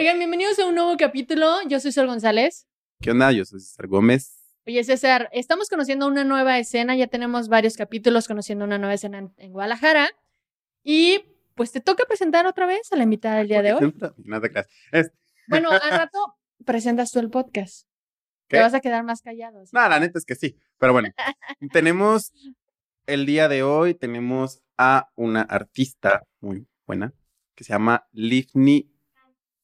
Oigan, 0.00 0.16
bienvenidos 0.16 0.58
a 0.58 0.64
un 0.66 0.74
nuevo 0.76 0.96
capítulo. 0.96 1.58
Yo 1.68 1.78
soy 1.78 1.92
Sol 1.92 2.06
González. 2.06 2.66
¿Qué 3.02 3.10
onda? 3.10 3.32
Yo 3.32 3.44
soy 3.44 3.60
César 3.60 3.86
Gómez. 3.86 4.34
Oye, 4.66 4.82
César, 4.82 5.28
estamos 5.30 5.68
conociendo 5.68 6.06
una 6.06 6.24
nueva 6.24 6.58
escena. 6.58 6.96
Ya 6.96 7.06
tenemos 7.06 7.48
varios 7.50 7.76
capítulos 7.76 8.26
conociendo 8.26 8.64
una 8.64 8.78
nueva 8.78 8.94
escena 8.94 9.18
en, 9.18 9.34
en 9.36 9.52
Guadalajara. 9.52 10.08
Y 10.82 11.26
pues 11.54 11.70
te 11.70 11.82
toca 11.82 12.06
presentar 12.06 12.46
otra 12.46 12.64
vez 12.64 12.90
a 12.92 12.96
la 12.96 13.02
invitada 13.02 13.36
del 13.36 13.48
día 13.48 13.60
de 13.60 13.74
hoy. 13.74 13.94
No 14.24 14.40
te 14.40 14.50
creas. 14.50 14.68
Es- 14.90 15.12
Bueno, 15.48 15.68
al 15.70 15.80
rato 15.90 16.18
presentas 16.64 17.12
tú 17.12 17.18
el 17.18 17.28
podcast. 17.28 17.86
¿Qué? 18.48 18.56
Te 18.56 18.62
vas 18.62 18.72
a 18.72 18.80
quedar 18.80 19.04
más 19.04 19.20
callado. 19.20 19.66
¿sí? 19.66 19.72
No, 19.74 19.86
la 19.86 20.00
neta 20.00 20.18
es 20.18 20.24
que 20.24 20.34
sí. 20.34 20.56
Pero 20.78 20.94
bueno, 20.94 21.10
tenemos 21.74 22.32
el 23.04 23.26
día 23.26 23.48
de 23.48 23.62
hoy, 23.64 23.92
tenemos 23.92 24.62
a 24.78 25.10
una 25.14 25.42
artista 25.42 26.26
muy 26.40 26.66
buena 26.86 27.12
que 27.54 27.64
se 27.64 27.74
llama 27.74 28.06
Livni 28.12 28.89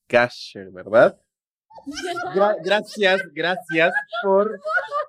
Gasher, 0.09 0.71
¿verdad? 0.71 1.19
Gra- 2.35 2.57
gracias, 2.63 3.21
gracias 3.33 3.93
por, 4.23 4.61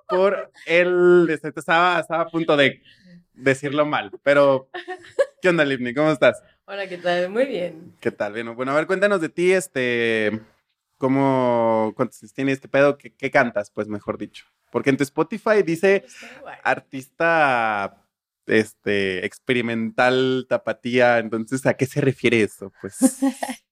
por 0.08 0.50
el... 0.66 1.26
este, 1.30 1.52
Estaba, 1.54 2.00
estaba 2.00 2.22
a 2.24 2.28
punto 2.28 2.56
de 2.56 2.82
decirlo 3.32 3.86
mal, 3.86 4.10
pero... 4.22 4.68
¿Qué 5.40 5.48
onda, 5.48 5.64
Livni? 5.64 5.94
¿Cómo 5.94 6.10
estás? 6.10 6.42
Hola, 6.66 6.88
¿qué 6.88 6.98
tal? 6.98 7.30
Muy 7.30 7.46
bien. 7.46 7.94
¿Qué 8.00 8.10
tal? 8.10 8.32
Bien, 8.32 8.54
bueno, 8.54 8.72
a 8.72 8.74
ver, 8.74 8.86
cuéntanos 8.86 9.20
de 9.20 9.28
ti, 9.28 9.52
este, 9.52 10.40
cómo, 10.98 11.92
cuántos 11.96 12.32
tiene 12.34 12.52
este 12.52 12.68
pedo, 12.68 12.98
¿Qué, 12.98 13.14
qué 13.14 13.30
cantas, 13.30 13.70
pues, 13.70 13.88
mejor 13.88 14.18
dicho. 14.18 14.44
Porque 14.70 14.90
en 14.90 14.96
tu 14.96 15.04
Spotify 15.04 15.62
dice 15.64 16.04
guay. 16.42 16.56
artista, 16.64 18.04
este, 18.46 19.24
experimental, 19.24 20.46
tapatía, 20.48 21.18
entonces, 21.18 21.64
¿a 21.66 21.74
qué 21.74 21.86
se 21.86 22.00
refiere 22.00 22.42
eso? 22.42 22.72
Pues, 22.80 22.96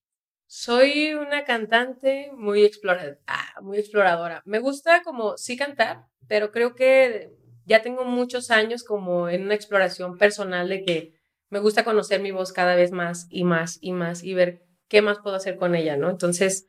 Soy 0.47 1.15
una 1.15 1.45
cantante 1.45 2.31
muy, 2.33 2.65
explora 2.65 3.19
ah, 3.27 3.61
muy 3.63 3.79
exploradora. 3.79 4.43
Me 4.45 4.59
gusta 4.61 5.03
como 5.03 5.37
sí 5.37 5.57
cantar, 5.57 6.07
pero 6.29 6.53
creo 6.53 6.75
que 6.75 7.31
ya 7.65 7.83
tengo 7.83 8.05
muchos 8.05 8.51
años 8.51 8.85
como 8.85 9.29
en 9.29 9.43
una 9.43 9.55
exploración 9.55 10.19
personal 10.19 10.69
de 10.69 10.85
que 10.85 11.15
me 11.51 11.59
gusta 11.59 11.85
conocer 11.85 12.21
mi 12.21 12.31
voz 12.31 12.53
cada 12.53 12.77
vez 12.77 12.93
más 12.93 13.27
y 13.29 13.45
más 13.45 13.79
y 13.81 13.93
más 13.93 14.23
y 14.23 14.35
ver 14.35 14.63
qué 14.89 15.03
más 15.03 15.19
puedo 15.19 15.37
hacer 15.37 15.57
con 15.57 15.75
ella, 15.75 15.97
¿no? 15.97 16.11
Entonces, 16.11 16.69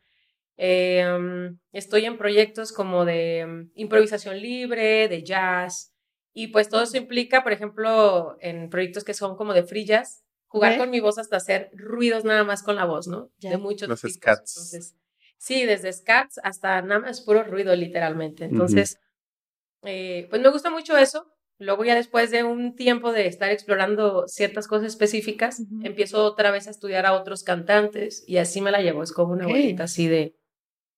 um, 0.58 1.58
estoy 1.72 2.06
en 2.06 2.18
proyectos 2.18 2.72
como 2.72 3.06
de 3.06 3.46
um, 3.46 3.72
improvisación 3.76 4.40
libre, 4.40 5.08
de 5.08 5.24
jazz, 5.24 5.94
y 6.34 6.50
pues 6.50 6.70
todo 6.70 6.84
eso 6.84 6.98
implica, 6.98 7.44
por 7.44 7.52
ejemplo, 7.52 8.38
en 8.42 8.70
proyectos 8.70 9.04
que 9.04 9.16
son 9.16 9.36
como 9.36 9.54
de 9.54 9.64
free 9.64 9.86
jazz, 9.86 10.24
jugar 10.48 10.78
con 10.78 10.90
mi 10.90 11.00
voz 11.00 11.18
hasta 11.18 11.38
hacer 11.38 11.70
ruidos 11.74 12.24
nada 12.24 12.44
más 12.44 12.64
con 12.64 12.76
la 12.76 12.86
voz, 12.86 13.08
¿no? 13.08 13.30
Ya. 13.40 13.52
De 13.52 13.58
muchos 13.58 13.88
Los 13.90 14.02
tipos. 14.02 14.16
scats. 14.16 14.56
Entonces, 14.58 14.96
sí, 15.38 15.66
desde 15.66 15.92
scats 15.94 16.40
hasta 16.44 16.82
nada 16.82 17.02
más 17.02 17.22
puro 17.22 17.44
ruido, 17.44 17.76
literalmente. 17.76 18.46
Entonces, 18.46 18.98
eh, 19.84 20.28
pues 20.30 20.42
me 20.42 20.50
gusta 20.50 20.70
mucho 20.70 20.98
eso. 20.98 21.32
Luego 21.60 21.84
ya 21.86 21.96
después 21.96 22.30
de 22.30 22.44
un 22.44 22.76
tiempo 22.76 23.12
de 23.12 23.26
estar 23.28 23.50
explorando 23.50 24.28
ciertas 24.28 24.68
cosas 24.68 24.88
específicas, 24.88 25.60
Ujú. 25.60 25.86
empiezo 25.86 26.24
otra 26.24 26.52
vez 26.52 26.68
a 26.68 26.72
estudiar 26.72 27.06
a 27.08 27.14
otros 27.14 27.44
cantantes 27.44 28.24
y 28.28 28.38
así 28.38 28.62
me 28.62 28.72
la 28.72 28.82
llevo. 28.82 29.02
Es 29.02 29.12
como 29.12 29.34
una 29.34 29.46
Ok. 29.46 29.52
bolita 29.52 29.84
así 29.86 30.08
de, 30.08 30.36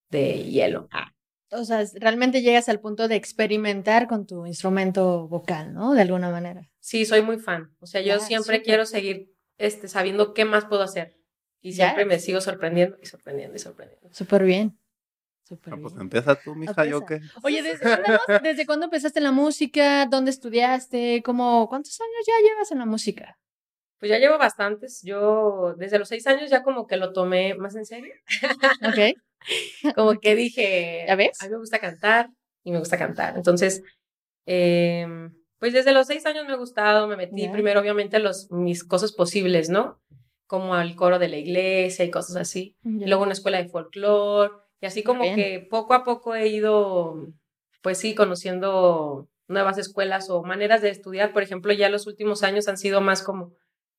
de 0.10 0.44
hielo. 0.50 0.90
Ah, 0.92 1.12
O 1.52 1.64
sea, 1.64 1.84
realmente 1.96 2.42
llegas 2.42 2.68
al 2.68 2.82
punto 2.82 3.08
de 3.08 3.16
experimentar 3.16 4.08
con 4.08 4.26
tu 4.28 4.46
instrumento 4.46 5.28
vocal, 5.30 5.74
¿no? 5.74 5.94
De 5.94 6.02
alguna 6.02 6.30
manera. 6.30 6.70
Sí, 6.80 7.06
soy 7.06 7.22
muy 7.22 7.40
fan. 7.40 7.74
O 7.80 7.86
sea, 7.86 8.02
yo 8.02 8.20
siempre 8.20 8.58
súper. 8.58 8.64
quiero 8.64 8.86
seguir 8.86 9.32
este, 9.60 9.88
sabiendo 9.88 10.34
qué 10.34 10.46
más 10.46 10.66
puedo 10.66 10.82
hacer. 10.82 11.16
Y 11.62 11.72
Ya. 11.74 11.86
siempre 11.86 12.06
me 12.06 12.18
sigo 12.20 12.42
sorprendiendo 12.42 12.98
y 13.02 13.06
sorprendiendo 13.06 13.56
y 13.56 13.60
sorprendiendo. 13.60 14.10
Súper 14.12 14.44
bien. 14.44 14.80
Súper 15.44 15.74
no, 15.76 15.82
pues 15.82 15.94
bien. 15.94 16.04
empieza 16.04 16.36
tú, 16.36 16.56
mija, 16.56 16.86
yo 16.86 17.06
qué. 17.06 17.20
Oye, 17.44 17.62
¿desde, 17.62 17.80
cuándo- 17.84 18.20
¿desde 18.44 18.66
cuándo 18.66 18.86
empezaste 18.86 19.20
en 19.20 19.24
la 19.26 19.32
música? 19.32 20.06
¿Dónde 20.06 20.32
estudiaste? 20.32 21.22
¿Cómo, 21.24 21.68
¿Cuántos 21.70 22.00
años 22.02 22.26
ya 22.26 22.34
llevas 22.48 22.72
en 22.72 22.80
la 22.80 22.86
música? 22.86 23.38
Pues 24.00 24.10
ya 24.10 24.18
llevo 24.20 24.38
bastantes. 24.38 25.02
Yo 25.04 25.76
desde 25.78 26.00
los 26.00 26.08
seis 26.08 26.26
años 26.28 26.50
ya 26.50 26.64
como 26.64 26.88
que 26.88 26.96
lo 26.98 27.12
tomé 27.12 27.56
más 27.56 27.76
en 27.76 27.86
serio. 27.86 28.14
Ok. 28.88 29.16
Como 29.96 30.20
que 30.20 30.36
dije, 30.36 31.06
¿Ya 31.08 31.16
ves? 31.16 31.42
a 31.42 31.46
mí 31.46 31.52
me 31.52 31.58
gusta 31.60 31.80
cantar 31.80 32.30
y 32.64 32.72
me 32.72 32.80
gusta 32.80 32.98
cantar. 32.98 33.36
Entonces, 33.38 33.82
em, 34.46 35.34
pues 35.60 35.74
desde 35.74 35.92
los 35.92 36.08
seis 36.08 36.26
años 36.26 36.46
me 36.46 36.54
ha 36.54 36.58
gustado, 36.58 37.08
me 37.08 37.18
metí 37.18 37.48
primero 37.50 37.80
obviamente 37.80 38.16
a 38.18 38.20
los, 38.20 38.50
mis 38.52 38.84
cosas 38.84 39.12
posibles, 39.12 39.70
¿no? 39.70 40.02
Como 40.48 40.74
al 40.74 40.96
coro 40.96 41.20
de 41.20 41.28
la 41.28 41.38
iglesia 41.38 42.06
y 42.06 42.10
cosas 42.12 42.38
así. 42.38 42.76
Luego 42.84 43.24
una 43.24 43.34
escuela 43.34 43.62
de 43.62 43.70
folclore. 43.70 44.52
Y 44.82 44.86
así 44.86 45.04
como 45.04 45.24
Bien. 45.24 45.36
que 45.36 45.68
poco 45.70 45.94
a 45.94 46.04
poco 46.06 46.34
he 46.36 46.48
ido, 46.48 47.28
pues 47.82 47.98
sí, 47.98 48.16
conociendo 48.16 49.28
nuevas 49.50 49.78
escuelas 49.78 50.30
o 50.30 50.42
maneras 50.44 50.82
de 50.82 50.90
estudiar. 50.90 51.34
Por 51.34 51.44
ejemplo, 51.44 51.74
ya 51.74 51.90
los 51.90 52.08
últimos 52.08 52.44
años 52.44 52.68
han 52.70 52.78
sido 52.78 53.02
más 53.02 53.22
como, 53.22 53.54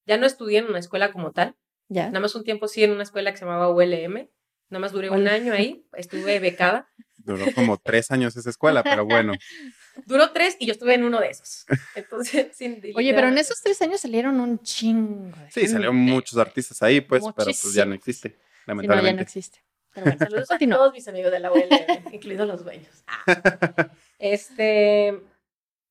ya 0.07 0.17
no 0.17 0.25
estudié 0.27 0.61
en 0.61 0.67
una 0.67 0.79
escuela 0.79 1.13
como 1.13 1.33
tal, 1.33 1.55
Ya. 1.89 2.07
Nada 2.07 2.21
más 2.21 2.35
un 2.35 2.45
tiempo 2.45 2.69
sí 2.69 2.83
en 2.85 2.93
una 2.93 3.03
escuela 3.03 3.31
que 3.33 3.37
se 3.39 3.45
llamaba 3.45 3.69
ULM. 3.69 4.29
Nada 4.71 4.81
más 4.81 4.93
duré 4.93 5.11
un 5.11 5.27
año 5.29 5.53
ahí, 5.53 5.85
estuve 5.95 6.39
becada. 6.39 6.89
Duró 7.19 7.45
como 7.55 7.77
tres 7.77 8.11
años 8.11 8.37
esa 8.37 8.49
escuela, 8.51 8.83
pero 8.83 9.05
bueno. 9.05 9.33
Duró 10.07 10.31
tres 10.31 10.57
y 10.61 10.67
yo 10.67 10.73
estuve 10.73 10.95
en 10.95 11.05
uno 11.05 11.21
de 11.21 11.29
esos. 11.31 11.67
Entonces, 11.95 12.49
sin 12.57 12.81
Oye, 12.95 13.13
pero 13.13 13.29
en 13.29 13.37
esos 13.37 13.61
tres 13.61 13.83
años 13.83 14.01
salieron 14.01 14.41
un 14.41 14.63
chingo. 14.63 15.27
de 15.37 15.51
Sí, 15.51 15.61
gente. 15.61 15.69
salieron 15.69 15.97
muchos 15.97 16.39
artistas 16.39 16.81
ahí, 16.83 17.01
pues, 17.01 17.23
pero 17.37 17.45
pues 17.47 17.73
ya 17.75 17.85
no 17.85 17.91
Muchísimo. 17.91 17.95
existe, 17.95 18.29
Sí, 18.31 18.35
no, 18.35 18.39
ya 18.39 18.43
no 18.67 18.67
lamentablemente. 18.67 19.23
existe. 19.25 19.59
Pero 19.93 20.07
bueno, 20.07 20.19
Saludos 20.47 20.51
a 20.53 20.59
todos 20.59 20.93
mis 20.93 21.09
amigos 21.09 21.33
de 21.33 21.41
la 21.41 21.53
ULM, 21.53 22.13
incluidos 22.15 22.47
los 22.47 22.65
dueños. 22.65 23.05
Ah. 23.09 23.91
Este, 24.21 25.21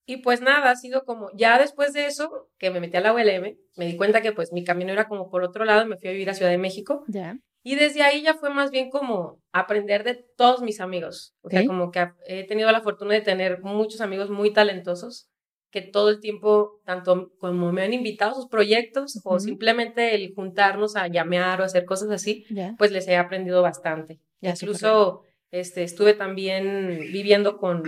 y 0.05 0.17
pues 0.17 0.39
nada, 0.41 0.71
ha 0.71 0.75
sido 0.75 1.03
como, 1.03 1.29
ya 1.35 1.59
después 1.59 1.93
de 1.93 2.05
eso, 2.05 2.49
que 2.57 2.71
me 2.71 2.79
metí 2.79 2.95
a 2.97 3.01
la 3.01 3.13
ULM, 3.13 3.57
me 3.75 3.85
di 3.85 3.97
cuenta 3.97 4.21
que 4.21 4.31
pues 4.31 4.53
mi 4.53 4.63
camino 4.63 4.91
era 4.93 5.07
como 5.07 5.29
por 5.29 5.43
otro 5.43 5.65
lado, 5.65 5.85
me 5.85 5.97
fui 5.97 6.09
a 6.09 6.13
vivir 6.13 6.29
a 6.29 6.33
Ciudad 6.33 6.49
de 6.51 6.57
México. 6.57 7.03
Ya. 7.07 7.37
Y 7.69 7.75
desde 7.75 8.01
ahí 8.01 8.23
ya 8.23 8.33
fue 8.33 8.49
más 8.49 8.71
bien 8.71 8.89
como 8.89 9.37
aprender 9.51 10.03
de 10.03 10.15
todos 10.15 10.63
mis 10.63 10.79
amigos. 10.79 11.35
O 11.41 11.51
sea, 11.51 11.63
como 11.67 11.91
que 11.91 12.09
he 12.25 12.43
tenido 12.47 12.71
la 12.71 12.81
fortuna 12.81 13.13
de 13.13 13.21
tener 13.21 13.61
muchos 13.61 14.01
amigos 14.01 14.31
muy 14.31 14.51
talentosos 14.51 15.29
que 15.69 15.83
todo 15.83 16.09
el 16.09 16.19
tiempo, 16.19 16.81
tanto 16.83 17.31
como 17.37 17.71
me 17.71 17.83
han 17.83 17.93
invitado 17.93 18.31
a 18.31 18.33
sus 18.33 18.47
proyectos 18.47 19.21
o 19.23 19.39
simplemente 19.39 20.15
el 20.15 20.33
juntarnos 20.33 20.95
a 20.95 21.09
llamear 21.09 21.61
o 21.61 21.63
hacer 21.63 21.85
cosas 21.85 22.09
así, 22.09 22.43
pues 22.79 22.91
les 22.91 23.07
he 23.07 23.17
aprendido 23.17 23.61
bastante. 23.61 24.19
Súper 24.41 24.55
Incluso 24.55 25.21
este, 25.51 25.83
estuve 25.83 26.15
también 26.15 26.97
viviendo 27.13 27.57
con, 27.57 27.83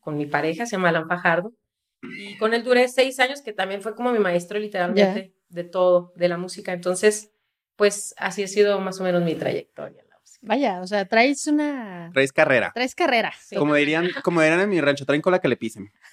con 0.00 0.18
mi 0.18 0.26
pareja, 0.26 0.66
se 0.66 0.72
llama 0.72 0.90
Alan 0.90 1.08
Fajardo, 1.08 1.54
y 2.02 2.36
con 2.36 2.52
él 2.52 2.62
duré 2.62 2.88
seis 2.88 3.20
años, 3.20 3.40
que 3.40 3.54
también 3.54 3.80
fue 3.80 3.94
como 3.94 4.12
mi 4.12 4.18
maestro 4.18 4.58
literalmente 4.58 5.32
de 5.48 5.64
todo, 5.64 6.12
de 6.14 6.28
la 6.28 6.36
música. 6.36 6.74
Entonces, 6.74 7.32
pues 7.76 8.14
así 8.18 8.42
ha 8.42 8.48
sido 8.48 8.80
más 8.80 9.00
o 9.00 9.04
menos 9.04 9.22
mi 9.22 9.34
trayectoria. 9.34 10.00
en 10.02 10.08
la 10.08 10.18
música. 10.18 10.38
Vaya, 10.42 10.80
o 10.80 10.86
sea, 10.86 11.04
traes 11.06 11.46
una. 11.46 12.10
Traes 12.12 12.32
carrera. 12.32 12.70
Traes 12.74 12.94
carrera. 12.94 13.32
Sí. 13.40 13.56
Como 13.56 13.74
dirían, 13.74 14.08
como 14.22 14.40
dirían 14.40 14.60
en 14.60 14.68
mi 14.68 14.80
rancho, 14.80 15.06
traen 15.06 15.22
cola 15.22 15.38
que 15.40 15.48
le 15.48 15.56
pisen. 15.56 15.92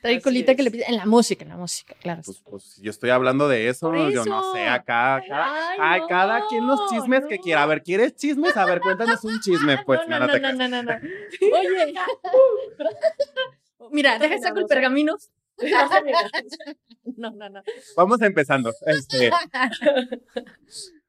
Trae 0.00 0.14
Así 0.14 0.20
colita 0.22 0.54
que 0.54 0.62
le 0.62 0.70
pide. 0.70 0.84
En 0.88 0.96
la 0.96 1.06
música, 1.06 1.42
en 1.44 1.50
la 1.50 1.56
música, 1.56 1.94
claro. 2.00 2.22
Pues, 2.24 2.42
pues 2.48 2.76
yo 2.80 2.90
estoy 2.90 3.10
hablando 3.10 3.48
de 3.48 3.68
eso, 3.68 3.92
yo 4.10 4.24
no 4.24 4.52
sé, 4.52 4.66
acá, 4.68 5.16
acá. 5.16 5.70
Ay, 5.70 5.78
Ay, 5.80 6.00
no, 6.02 6.06
cada 6.08 6.46
quien 6.46 6.66
los 6.66 6.88
chismes 6.88 7.24
que 7.26 7.38
quiera. 7.38 7.62
A 7.62 7.66
ver, 7.66 7.82
¿quieres 7.82 8.14
chismes? 8.14 8.56
A 8.56 8.64
ver, 8.64 8.80
cuéntanos 8.80 9.24
un 9.24 9.40
chisme, 9.40 9.78
pues. 9.86 10.00
no, 10.08 10.18
no, 10.20 10.26
no, 10.26 10.38
no, 10.38 10.52
no, 10.52 10.68
no, 10.68 10.82
no. 10.82 10.92
Oye. 10.92 11.94
Mira, 13.90 14.18
deja 14.18 14.38
saco 14.38 14.58
el 14.58 14.66
pergamino. 14.66 15.16
No, 17.16 17.30
no, 17.32 17.48
no. 17.48 17.62
Vamos 17.96 18.22
empezando. 18.22 18.72
Este... 18.86 19.30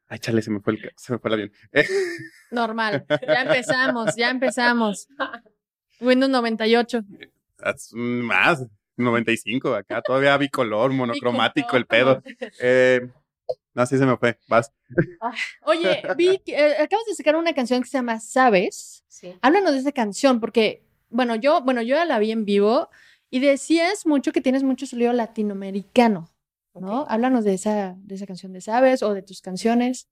Ay, 0.07 0.17
chale, 0.17 0.41
se 0.41 0.49
me 0.49 0.59
fue 0.59 0.73
el, 0.73 0.91
se 0.95 1.13
me 1.13 1.19
fue 1.19 1.29
el 1.29 1.33
avión. 1.35 1.51
Eh, 1.71 1.85
Normal. 2.51 3.05
Ya 3.27 3.41
empezamos, 3.43 4.15
ya 4.15 4.31
empezamos. 4.31 5.07
Windows 5.99 6.31
98. 6.31 7.03
haz 7.59 7.91
más, 7.93 8.65
95, 8.97 9.75
acá 9.75 10.01
todavía 10.01 10.35
bicolor, 10.37 10.91
monocromático 10.91 11.77
el 11.77 11.85
pedo. 11.85 12.23
Eh, 12.59 13.07
no, 13.75 13.85
sí 13.85 13.99
se 13.99 14.05
me 14.07 14.17
fue. 14.17 14.39
Vas. 14.47 14.73
Oye, 15.61 16.01
vi 16.17 16.39
que 16.39 16.53
eh, 16.53 16.77
acabas 16.81 17.05
de 17.05 17.13
sacar 17.13 17.35
una 17.35 17.53
canción 17.53 17.83
que 17.83 17.89
se 17.89 17.99
llama 17.99 18.19
Sabes. 18.19 19.03
Sí. 19.07 19.35
Háblanos 19.41 19.73
de 19.73 19.79
esa 19.79 19.91
canción, 19.91 20.39
porque, 20.39 20.81
bueno, 21.09 21.35
yo, 21.35 21.61
bueno, 21.61 21.83
yo 21.83 21.95
ya 21.95 22.05
la 22.05 22.17
vi 22.17 22.31
en 22.31 22.45
vivo 22.45 22.89
y 23.29 23.39
decías 23.39 24.05
mucho 24.05 24.31
que 24.31 24.41
tienes 24.41 24.63
mucho 24.63 24.85
sonido 24.85 25.13
latinoamericano, 25.13 26.29
¿no? 26.73 27.01
Ok. 27.01 27.07
Háblanos 27.11 27.43
de 27.43 27.53
esa, 27.53 27.95
de 27.99 28.15
esa 28.15 28.25
canción 28.25 28.53
de 28.53 28.61
Sabes 28.61 29.03
o 29.03 29.13
de 29.13 29.21
tus 29.21 29.41
canciones. 29.41 30.07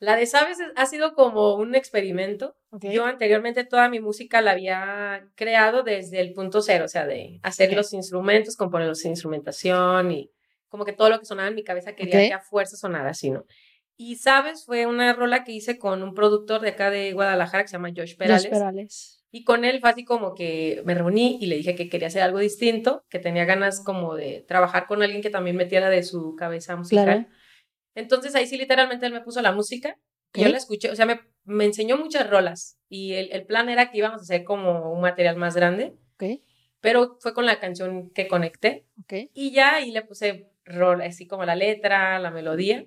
La 0.00 0.16
de 0.16 0.26
Sabes 0.26 0.60
es- 0.60 0.72
ha 0.76 0.86
sido 0.86 1.14
como 1.14 1.54
un 1.54 1.74
experimento. 1.74 2.56
Ok. 2.70 2.86
Yo 2.86 3.06
anteriormente 3.06 3.64
toda 3.64 3.88
mi 3.88 4.00
música 4.00 4.42
la 4.42 4.50
había 4.50 5.28
creado 5.34 5.82
desde 5.82 6.20
el 6.20 6.32
punto 6.34 6.60
cero, 6.62 6.84
o 6.84 6.88
sea, 6.88 7.06
de 7.06 7.40
hacer 7.42 7.70
Ok. 7.70 7.76
los 7.76 7.92
instrumentos, 7.92 8.56
componer 8.56 8.88
los 8.88 9.04
instrumentación 9.04 10.10
y 10.10 10.30
como 10.68 10.84
que 10.84 10.92
todo 10.92 11.08
lo 11.08 11.18
que 11.20 11.24
sonaba 11.24 11.48
en 11.48 11.54
mi 11.54 11.62
cabeza 11.64 11.94
quería 11.94 12.18
que 12.28 12.32
a 12.32 12.40
fuerza 12.40 12.76
sonara 12.76 13.10
así, 13.10 13.30
¿no? 13.30 13.44
Y 13.96 14.16
sabes, 14.16 14.64
fue 14.66 14.86
una 14.86 15.12
rola 15.12 15.44
que 15.44 15.52
hice 15.52 15.78
con 15.78 16.02
un 16.02 16.14
productor 16.14 16.60
de 16.60 16.70
acá 16.70 16.90
de 16.90 17.12
Guadalajara 17.12 17.62
que 17.62 17.68
se 17.68 17.74
llama 17.76 17.92
Josh 17.96 18.16
Perales. 18.16 18.42
Josh 18.42 18.50
Perales. 18.50 19.23
Y 19.36 19.42
con 19.42 19.64
él 19.64 19.80
fue 19.80 19.90
así 19.90 20.04
como 20.04 20.32
que 20.36 20.80
me 20.84 20.94
reuní 20.94 21.38
y 21.40 21.46
le 21.46 21.56
dije 21.56 21.74
que 21.74 21.88
quería 21.88 22.06
hacer 22.06 22.22
algo 22.22 22.38
distinto, 22.38 23.04
que 23.10 23.18
tenía 23.18 23.44
ganas 23.44 23.82
como 23.82 24.14
de 24.14 24.44
trabajar 24.46 24.86
con 24.86 25.02
alguien 25.02 25.22
que 25.22 25.30
también 25.30 25.56
metiera 25.56 25.90
de 25.90 26.04
su 26.04 26.36
cabeza 26.36 26.76
musical. 26.76 27.04
Claro. 27.04 27.26
Entonces 27.96 28.36
ahí 28.36 28.46
sí 28.46 28.56
literalmente 28.56 29.06
él 29.06 29.12
me 29.12 29.22
puso 29.22 29.42
la 29.42 29.50
música 29.50 29.98
y 30.32 30.42
yo 30.42 30.48
la 30.50 30.58
escuché, 30.58 30.88
o 30.92 30.94
sea, 30.94 31.04
me, 31.06 31.20
me 31.42 31.64
enseñó 31.64 31.96
muchas 31.96 32.30
rolas 32.30 32.78
y 32.88 33.14
el, 33.14 33.32
el 33.32 33.44
plan 33.44 33.68
era 33.68 33.90
que 33.90 33.98
íbamos 33.98 34.20
a 34.20 34.22
hacer 34.22 34.44
como 34.44 34.92
un 34.92 35.00
material 35.00 35.34
más 35.34 35.56
grande, 35.56 35.94
Ok, 36.14 36.40
pero 36.80 37.16
fue 37.20 37.34
con 37.34 37.44
la 37.44 37.58
canción 37.58 38.10
que 38.10 38.28
conecté 38.28 38.86
ok. 39.02 39.30
y 39.34 39.50
ya 39.50 39.74
ahí 39.74 39.90
le 39.90 40.02
puse 40.02 40.48
rol, 40.64 41.02
así 41.02 41.26
como 41.26 41.44
la 41.44 41.56
letra, 41.56 42.20
la 42.20 42.30
melodía. 42.30 42.86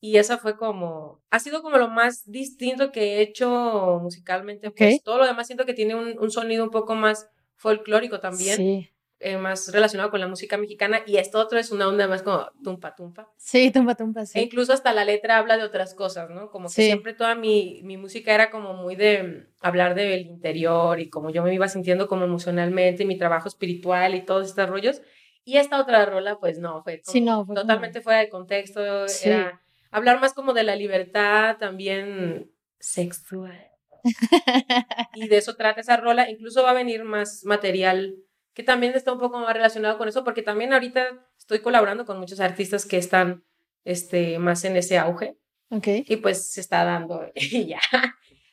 Y 0.00 0.18
esa 0.18 0.38
fue 0.38 0.56
como, 0.56 1.22
ha 1.30 1.38
sido 1.40 1.62
como 1.62 1.78
lo 1.78 1.88
más 1.88 2.30
distinto 2.30 2.92
que 2.92 3.16
he 3.16 3.20
hecho 3.22 3.98
musicalmente. 4.02 4.70
Pues 4.70 4.96
Ok. 4.96 5.02
todo 5.04 5.18
lo 5.18 5.26
demás 5.26 5.46
siento 5.46 5.64
que 5.64 5.74
tiene 5.74 5.94
un, 5.94 6.18
un 6.18 6.30
sonido 6.30 6.64
un 6.64 6.70
poco 6.70 6.94
más 6.94 7.28
folclórico 7.56 8.20
también, 8.20 8.56
Sí. 8.56 8.90
eh, 9.20 9.38
más 9.38 9.72
relacionado 9.72 10.10
con 10.10 10.20
la 10.20 10.28
música 10.28 10.58
mexicana. 10.58 11.00
Y 11.06 11.16
esto 11.16 11.38
otro 11.38 11.58
es 11.58 11.72
una 11.72 11.88
onda 11.88 12.06
más 12.06 12.22
como 12.22 12.46
tumpa, 12.62 12.94
tumpa. 12.94 13.30
Sí, 13.38 13.70
tumba, 13.70 13.96
E 14.22 14.26
sí. 14.26 14.40
incluso 14.40 14.74
hasta 14.74 14.92
la 14.92 15.06
letra 15.06 15.38
habla 15.38 15.56
de 15.56 15.64
otras 15.64 15.94
cosas, 15.94 16.28
¿no? 16.28 16.50
Como 16.50 16.68
que 16.68 16.74
Sí. 16.74 16.82
siempre 16.84 17.14
toda 17.14 17.34
mi, 17.34 17.80
mi 17.82 17.96
música 17.96 18.34
era 18.34 18.50
como 18.50 18.74
muy 18.74 18.94
de 18.96 19.46
hablar 19.60 19.94
del 19.94 20.20
interior 20.26 21.00
y 21.00 21.08
como 21.08 21.30
yo 21.30 21.42
me 21.42 21.54
iba 21.54 21.68
sintiendo 21.68 22.06
como 22.06 22.24
emocionalmente, 22.26 23.06
mi 23.06 23.16
trabajo 23.16 23.48
espiritual 23.48 24.14
y 24.14 24.26
todos 24.26 24.46
estos 24.48 24.68
rollos. 24.68 25.00
Y 25.44 25.56
esta 25.56 25.80
otra 25.80 26.04
rola, 26.04 26.38
pues 26.38 26.58
no, 26.58 26.82
fue 26.82 27.00
como 27.00 27.12
Sí, 27.12 27.20
no, 27.22 27.36
fue 27.46 27.54
como- 27.54 27.60
totalmente 27.62 28.02
fuera 28.02 28.18
de 28.20 28.28
contexto. 28.28 29.08
Sí. 29.08 29.30
Era 29.30 29.62
hablar 29.90 30.20
más 30.20 30.32
como 30.34 30.52
de 30.52 30.62
la 30.64 30.76
libertad 30.76 31.56
también 31.58 32.50
sexual. 32.78 33.70
Y 35.14 35.28
de 35.28 35.38
eso 35.38 35.56
trata 35.56 35.80
esa 35.80 35.96
rola. 35.96 36.30
Incluso 36.30 36.62
va 36.62 36.70
a 36.70 36.74
venir 36.74 37.04
más 37.04 37.44
material 37.44 38.16
que 38.54 38.62
también 38.62 38.94
está 38.94 39.12
un 39.12 39.18
poco 39.18 39.38
más 39.38 39.52
relacionado 39.52 39.98
con 39.98 40.08
eso, 40.08 40.24
porque 40.24 40.42
también 40.42 40.72
ahorita 40.72 41.26
estoy 41.38 41.60
colaborando 41.60 42.06
con 42.06 42.18
muchos 42.18 42.40
artistas 42.40 42.86
que 42.86 42.96
están 42.96 43.44
este, 43.84 44.38
más 44.38 44.64
en 44.64 44.76
ese 44.76 44.96
auge 44.98 45.36
Ok, 45.68 45.88
y 46.06 46.16
pues 46.16 46.52
se 46.52 46.60
está 46.60 46.84
dando 46.84 47.30
y 47.34 47.66
ya. 47.66 47.80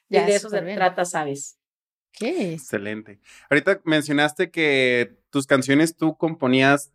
Ya, 0.10 0.24
y 0.24 0.26
de 0.26 0.36
eso 0.36 0.50
se 0.50 0.62
bien. 0.62 0.76
trata, 0.76 1.06
¿sabes? 1.06 1.58
ok. 2.16 2.28
Excelente. 2.28 3.20
Ahorita 3.50 3.82
mencionaste 3.86 4.52
que 4.52 5.16
tus 5.30 5.48
canciones 5.48 5.96
tú 5.96 6.18
componías 6.18 6.92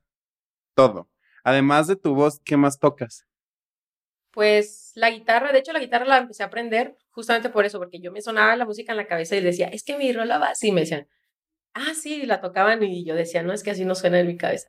todo. 0.75 1.09
Además 1.45 1.87
de 1.87 1.97
tu 1.97 2.15
voz, 2.15 2.41
¿qué 2.45 2.57
más 2.57 2.79
tocas? 2.79 3.27
Pues 4.39 4.93
la 4.95 5.11
guitarra, 5.11 5.51
de 5.51 5.59
hecho 5.59 5.73
la 5.73 5.81
guitarra 5.81 6.05
la 6.05 6.19
empecé 6.19 6.45
a 6.45 6.47
aprender 6.47 6.95
justamente 7.11 7.49
por 7.49 7.65
eso, 7.65 7.81
porque 7.81 7.99
yo 7.99 8.13
me 8.13 8.23
sonaba 8.23 8.55
la 8.55 8.67
música 8.67 8.93
en 8.93 8.99
la 8.99 9.09
cabeza 9.09 9.35
y 9.35 9.41
decía, 9.41 9.67
es 9.67 9.83
que 9.83 9.99
mi 9.99 10.13
rola 10.13 10.39
va 10.39 10.51
así, 10.51 10.69
y 10.69 10.71
me 10.71 10.83
decían, 10.83 11.09
ah, 11.75 11.93
sí, 12.01 12.25
la 12.25 12.41
tocaban 12.41 12.81
y 12.85 13.05
yo 13.05 13.17
decía, 13.17 13.43
no, 13.43 13.53
es 13.53 13.65
que 13.65 13.73
así 13.73 13.85
no 13.85 13.97
suena 13.97 14.21
en 14.21 14.29
mi 14.29 14.37
cabeza. 14.37 14.69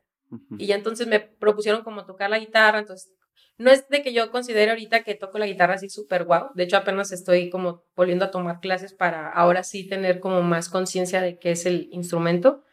Y 0.58 0.66
ya 0.66 0.74
entonces 0.74 1.06
me 1.06 1.20
propusieron 1.20 1.84
como 1.84 2.04
tocar 2.04 2.30
la 2.30 2.40
guitarra, 2.40 2.80
entonces 2.80 3.12
no 3.58 3.70
es 3.70 3.88
de 3.88 4.02
que 4.02 4.12
yo 4.12 4.32
considere 4.32 4.72
ahorita 4.72 5.04
que 5.04 5.14
toco 5.14 5.38
la 5.38 5.46
guitarra 5.46 5.74
así 5.74 5.88
súper 5.88 6.24
guau, 6.24 6.50
de 6.56 6.64
hecho 6.64 6.76
apenas 6.76 7.12
estoy 7.12 7.48
como 7.48 7.84
volviendo 7.94 8.24
a 8.24 8.32
tomar 8.32 8.58
clases 8.58 8.92
para 8.92 9.30
ahora 9.30 9.62
sí 9.62 9.86
tener 9.86 10.18
como 10.18 10.42
más 10.42 10.68
conciencia 10.68 11.22
de 11.22 11.38
qué 11.38 11.52
es 11.52 11.64
el 11.64 11.90
instrumento. 11.92 12.64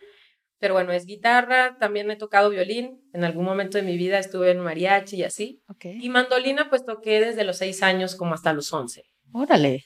Pero 0.60 0.74
bueno, 0.74 0.92
es 0.92 1.06
guitarra, 1.06 1.78
también 1.80 2.10
he 2.10 2.16
tocado 2.16 2.50
violín, 2.50 3.00
en 3.14 3.24
algún 3.24 3.46
momento 3.46 3.78
de 3.78 3.84
mi 3.84 3.96
vida 3.96 4.18
estuve 4.18 4.50
en 4.52 4.60
mariachi 4.60 5.18
y 5.18 5.24
así. 5.24 5.62
Ok. 5.70 5.86
Y 6.00 6.10
mandolina 6.10 6.70
pues 6.70 6.84
toqué 6.84 7.20
desde 7.22 7.44
los 7.44 7.58
seis 7.58 7.84
años 7.84 8.16
como 8.16 8.34
hasta 8.34 8.54
los 8.54 8.74
once. 8.74 9.04
Órale. 9.34 9.86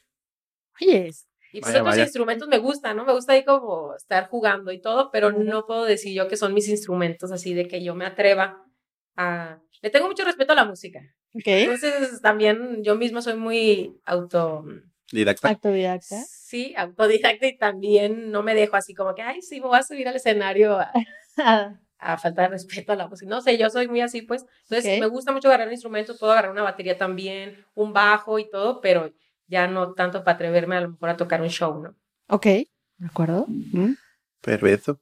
Oye, 0.81 1.07
es- 1.07 1.27
Y 1.53 1.59
pues 1.59 1.73
Vaya, 1.73 1.81
otros 1.81 1.95
vaya. 1.95 2.03
instrumentos 2.03 2.47
me 2.47 2.57
gustan, 2.59 2.95
¿no? 2.95 3.03
Me 3.03 3.11
gusta 3.11 3.33
ahí 3.33 3.43
como 3.43 3.93
estar 3.95 4.29
jugando 4.29 4.71
y 4.71 4.79
todo, 4.79 5.09
pero 5.11 5.31
no 5.33 5.65
puedo 5.65 5.83
decir 5.83 6.13
yo 6.15 6.29
que 6.29 6.37
son 6.37 6.53
mis 6.53 6.69
instrumentos 6.69 7.31
así 7.33 7.53
de 7.53 7.67
que 7.67 7.83
yo 7.83 7.93
me 7.93 8.05
atreva 8.05 8.63
a... 9.17 9.59
Le 9.81 9.89
tengo 9.89 10.07
mucho 10.07 10.23
respeto 10.23 10.53
a 10.53 10.55
la 10.55 10.63
música. 10.63 11.01
ok. 11.33 11.41
Entonces 11.47 12.21
también 12.21 12.81
yo 12.85 12.95
misma 12.95 13.21
soy 13.21 13.35
muy 13.35 13.99
auto... 14.05 14.63
Didacta. 15.11 15.49
Autodidacta. 15.49 16.23
Sí, 16.27 16.73
autodidacta 16.77 17.47
y 17.47 17.57
también 17.57 18.31
no 18.31 18.43
me 18.43 18.53
dejo 18.55 18.75
así 18.75 18.93
como 18.93 19.15
que, 19.15 19.21
ay, 19.21 19.41
sí, 19.41 19.59
me 19.61 19.67
voy 19.67 19.79
a 19.79 19.83
subir 19.83 20.07
al 20.07 20.15
escenario 20.15 20.79
a, 20.79 20.91
a 21.97 22.17
faltar 22.17 22.49
de 22.49 22.55
respeto 22.55 22.91
a 22.91 22.95
la 22.95 23.07
música. 23.07 23.29
No 23.29 23.41
sé, 23.41 23.57
yo 23.57 23.69
soy 23.69 23.87
muy 23.87 24.01
así, 24.01 24.21
pues. 24.21 24.45
Entonces 24.69 24.99
me 24.99 25.07
gusta 25.07 25.31
mucho 25.31 25.47
agarrar 25.47 25.67
un 25.67 25.73
instrumento, 25.73 26.17
puedo 26.17 26.31
agarrar 26.31 26.51
una 26.51 26.63
batería 26.63 26.97
también, 26.97 27.65
un 27.73 27.93
bajo 27.93 28.39
y 28.39 28.49
todo, 28.49 28.81
pero 28.81 29.13
ya 29.47 29.67
no 29.67 29.93
tanto 29.93 30.23
para 30.23 30.35
atreverme 30.35 30.77
a 30.77 30.81
lo 30.81 30.89
mejor 30.91 31.09
a 31.09 31.17
tocar 31.17 31.41
un 31.41 31.49
show, 31.49 31.81
¿no? 31.81 31.95
ok. 32.27 32.45
¿De 32.45 33.07
acuerdo? 33.07 33.45
Mm, 33.47 33.93
Perfecto. 34.41 34.99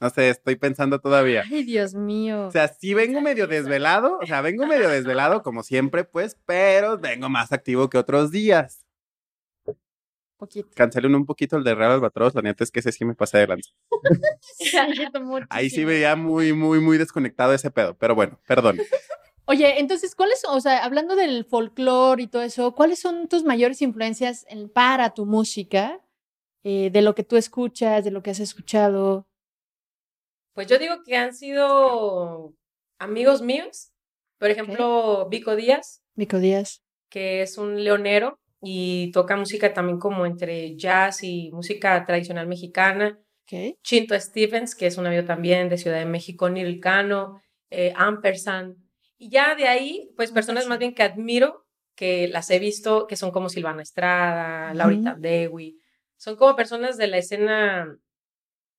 No 0.00 0.10
sé, 0.10 0.30
estoy 0.30 0.56
pensando 0.56 1.00
todavía. 1.00 1.44
Ay, 1.48 1.62
Dios 1.62 1.94
mío. 1.94 2.46
O 2.46 2.50
sea, 2.50 2.68
sí 2.68 2.92
vengo 2.94 3.20
medio 3.20 3.46
desvelado, 3.46 4.18
o 4.20 4.26
sea, 4.26 4.40
vengo 4.40 4.66
medio 4.66 4.88
desvelado 4.88 5.42
como 5.42 5.62
siempre, 5.62 6.04
pues, 6.04 6.36
pero 6.44 6.98
vengo 6.98 7.28
más 7.28 7.52
activo 7.52 7.88
que 7.88 7.98
otros 7.98 8.30
días. 8.32 8.84
Poquito. 10.42 10.68
Cancelen 10.74 11.14
un 11.14 11.24
poquito 11.24 11.56
el 11.56 11.64
de 11.64 11.74
Real 11.74 11.92
Albatros, 11.92 12.34
la 12.34 12.42
neta 12.42 12.64
es 12.64 12.70
que 12.70 12.80
ese 12.80 12.90
sí 12.92 13.04
me 13.04 13.14
pasé 13.14 13.38
de 13.38 13.46
lanza. 13.46 13.70
Ahí 15.50 15.70
sí 15.70 15.84
veía 15.84 16.16
muy, 16.16 16.52
muy, 16.52 16.80
muy 16.80 16.98
desconectado 16.98 17.52
ese 17.52 17.70
pedo, 17.70 17.96
pero 17.96 18.14
bueno, 18.14 18.40
perdón. 18.46 18.78
Oye, 19.44 19.80
entonces, 19.80 20.14
¿cuáles 20.14 20.40
son, 20.40 20.56
o 20.56 20.60
sea, 20.60 20.84
hablando 20.84 21.16
del 21.16 21.44
folclore 21.44 22.22
y 22.22 22.26
todo 22.28 22.42
eso, 22.42 22.74
¿cuáles 22.74 23.00
son 23.00 23.28
tus 23.28 23.44
mayores 23.44 23.82
influencias 23.82 24.46
en- 24.48 24.68
para 24.68 25.14
tu 25.14 25.26
música? 25.26 26.00
Eh, 26.64 26.90
de 26.92 27.02
lo 27.02 27.14
que 27.16 27.24
tú 27.24 27.36
escuchas, 27.36 28.04
de 28.04 28.12
lo 28.12 28.22
que 28.22 28.30
has 28.30 28.38
escuchado. 28.38 29.26
Pues 30.54 30.68
yo 30.68 30.78
digo 30.78 31.02
que 31.04 31.16
han 31.16 31.34
sido 31.34 32.54
amigos 33.00 33.42
míos. 33.42 33.90
Por 34.38 34.50
ejemplo, 34.50 35.28
Vico 35.28 35.56
Díaz, 35.56 36.02
Mico 36.14 36.38
Díaz. 36.38 36.82
que 37.10 37.42
es 37.42 37.58
un 37.58 37.82
leonero 37.82 38.38
y 38.62 39.10
toca 39.12 39.36
música 39.36 39.72
también 39.74 39.98
como 39.98 40.24
entre 40.24 40.76
jazz 40.76 41.22
y 41.24 41.50
música 41.52 42.04
tradicional 42.06 42.46
mexicana. 42.46 43.18
Ok. 43.44 43.76
Chinto 43.82 44.18
Stevens, 44.18 44.74
que 44.74 44.86
es 44.86 44.96
un 44.98 45.06
amigo 45.06 45.24
también 45.24 45.68
de 45.68 45.76
Ciudad 45.78 45.98
de 45.98 46.06
México, 46.06 46.48
Nilcano, 46.48 47.42
eh, 47.70 47.92
Ampersand. 47.96 48.76
Y 49.18 49.28
ya 49.30 49.54
de 49.54 49.68
ahí, 49.68 50.10
pues 50.16 50.30
personas 50.32 50.66
más 50.68 50.78
bien 50.78 50.94
que 50.94 51.02
admiro, 51.02 51.66
que 51.96 52.28
las 52.28 52.50
he 52.50 52.58
visto, 52.58 53.06
que 53.06 53.16
son 53.16 53.32
como 53.32 53.48
Silvana 53.48 53.82
Estrada, 53.82 54.68
Ujú. 54.68 54.78
Laurita 54.78 55.14
Dewi. 55.18 55.78
Son 56.16 56.36
como 56.36 56.54
personas 56.56 56.96
de 56.96 57.08
la 57.08 57.18
escena. 57.18 57.98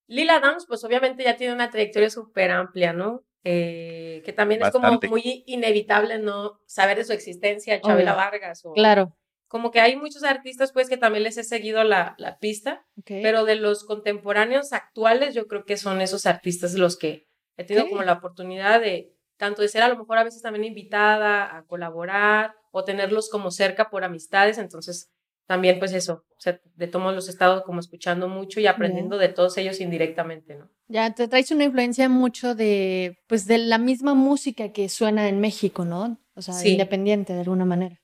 Lila 0.07 0.39
Downs, 0.39 0.65
pues 0.67 0.83
obviamente 0.83 1.23
ya 1.23 1.35
tiene 1.35 1.53
una 1.53 1.69
trayectoria 1.69 2.09
súper 2.09 2.51
amplia, 2.51 2.93
¿no? 2.93 3.23
Eh, 3.43 4.21
que 4.25 4.31
también 4.33 4.61
Bastante. 4.61 4.87
es 5.05 5.09
como 5.09 5.15
muy 5.15 5.43
inevitable 5.47 6.19
no 6.19 6.59
saber 6.65 6.97
de 6.97 7.03
su 7.05 7.13
existencia, 7.13 7.81
Chabela 7.81 8.13
Obvio. 8.13 8.23
Vargas. 8.23 8.61
O, 8.65 8.73
Claro. 8.73 9.15
Como 9.53 9.69
que 9.69 9.79
hay 9.81 9.95
muchos 9.95 10.23
artistas, 10.23 10.71
pues, 10.71 10.89
que 10.89 10.97
también 10.97 11.21
les 11.23 11.37
he 11.37 11.43
seguido 11.43 11.83
la, 11.83 12.15
la 12.17 12.39
pista. 12.39 12.87
Ok. 12.97 13.11
Pero 13.21 13.45
de 13.45 13.55
los 13.55 13.83
contemporáneos 13.83 14.73
actuales, 14.73 15.35
yo 15.35 15.45
creo 15.47 15.63
que 15.63 15.77
son 15.77 16.01
esos 16.01 16.25
artistas 16.25 16.73
los 16.73 16.97
que 16.97 17.27
he 17.57 17.63
tenido 17.63 17.83
Ok. 17.85 17.91
como 17.91 18.01
la 18.01 18.13
oportunidad 18.13 18.81
de, 18.81 19.13
tanto 19.37 19.61
de 19.61 19.67
ser 19.67 19.83
a 19.83 19.89
lo 19.89 19.97
mejor 19.99 20.17
a 20.17 20.23
veces 20.23 20.41
también 20.41 20.65
invitada 20.65 21.55
a 21.55 21.65
colaborar 21.67 22.55
o 22.71 22.83
tenerlos 22.83 23.29
como 23.29 23.51
cerca 23.51 23.91
por 23.91 24.03
amistades. 24.03 24.57
Entonces, 24.57 25.11
también 25.45 25.77
pues 25.77 25.93
eso, 25.93 26.25
o 26.31 26.39
sea, 26.39 26.59
de 26.75 26.87
todos 26.87 27.13
los 27.13 27.29
estados 27.29 27.61
como 27.61 27.79
escuchando 27.79 28.27
mucho 28.29 28.59
y 28.59 28.65
aprendiendo 28.65 29.19
de 29.19 29.29
todos 29.29 29.55
ellos 29.59 29.79
indirectamente, 29.81 30.55
¿no? 30.55 30.67
Ya 30.87 31.13
te 31.13 31.27
traes 31.27 31.51
una 31.51 31.65
influencia 31.65 32.09
mucho 32.09 32.55
de, 32.55 33.17
pues, 33.27 33.45
de 33.45 33.59
la 33.59 33.77
misma 33.77 34.15
música 34.15 34.71
que 34.73 34.89
suena 34.89 35.27
en 35.29 35.39
México, 35.39 35.85
¿no? 35.85 36.17
O 36.33 36.41
sea, 36.41 36.55
Sí. 36.55 36.71
independiente 36.71 37.33
de 37.33 37.41
alguna 37.41 37.65
manera. 37.65 37.99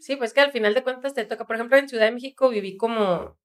Sí, 0.00 0.16
pues 0.16 0.32
que 0.32 0.40
al 0.40 0.50
final 0.52 0.74
de 0.74 0.82
cuentas 0.82 1.14
te 1.14 1.24
toca, 1.24 1.46
por 1.46 1.56
ejemplo, 1.56 1.76
en 1.76 1.88
Ciudad 1.88 2.06
de 2.06 2.12
México 2.12 2.48
viví 2.48 2.76
como, 2.76 3.36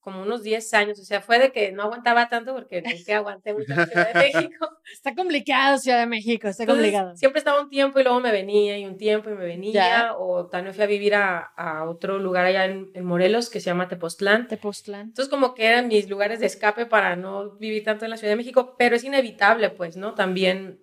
como 0.00 0.22
unos 0.22 0.42
10 0.42 0.74
años, 0.74 0.98
o 0.98 1.04
sea, 1.04 1.20
fue 1.20 1.38
de 1.38 1.52
que 1.52 1.70
no 1.70 1.82
aguantaba 1.84 2.28
tanto 2.28 2.54
porque 2.54 2.82
nunca 2.82 3.16
aguanté 3.18 3.52
mucho 3.52 3.72
en 3.72 3.86
Ciudad 3.86 4.12
de 4.12 4.14
México. 4.32 4.68
Está 4.92 5.14
complicado 5.14 5.78
Ciudad 5.78 6.00
de 6.00 6.06
México, 6.06 6.48
está 6.48 6.64
Entonces, 6.64 6.86
complicado. 6.92 7.16
Siempre 7.16 7.38
estaba 7.38 7.60
un 7.60 7.68
tiempo 7.68 8.00
y 8.00 8.02
luego 8.02 8.18
me 8.20 8.32
venía 8.32 8.76
y 8.78 8.84
un 8.84 8.96
tiempo 8.96 9.30
y 9.30 9.34
me 9.34 9.44
venía. 9.44 9.72
Ya. 9.72 10.14
O 10.16 10.48
también 10.48 10.74
fui 10.74 10.82
a 10.82 10.86
vivir 10.88 11.14
a, 11.14 11.38
a 11.56 11.84
otro 11.88 12.18
lugar 12.18 12.46
allá 12.46 12.64
en, 12.64 12.90
en 12.94 13.04
Morelos 13.04 13.48
que 13.48 13.60
se 13.60 13.66
llama 13.66 13.86
Tepoztlán. 13.88 14.48
Tepoztlán. 14.48 15.08
Entonces 15.08 15.28
como 15.30 15.54
que 15.54 15.66
eran 15.66 15.86
mis 15.88 16.08
lugares 16.10 16.40
de 16.40 16.46
escape 16.46 16.86
para 16.86 17.14
no 17.14 17.52
vivir 17.58 17.84
tanto 17.84 18.04
en 18.04 18.10
la 18.10 18.16
Ciudad 18.16 18.32
de 18.32 18.36
México, 18.36 18.74
pero 18.78 18.96
es 18.96 19.04
inevitable 19.04 19.70
pues, 19.70 19.96
¿no? 19.96 20.14
También, 20.14 20.80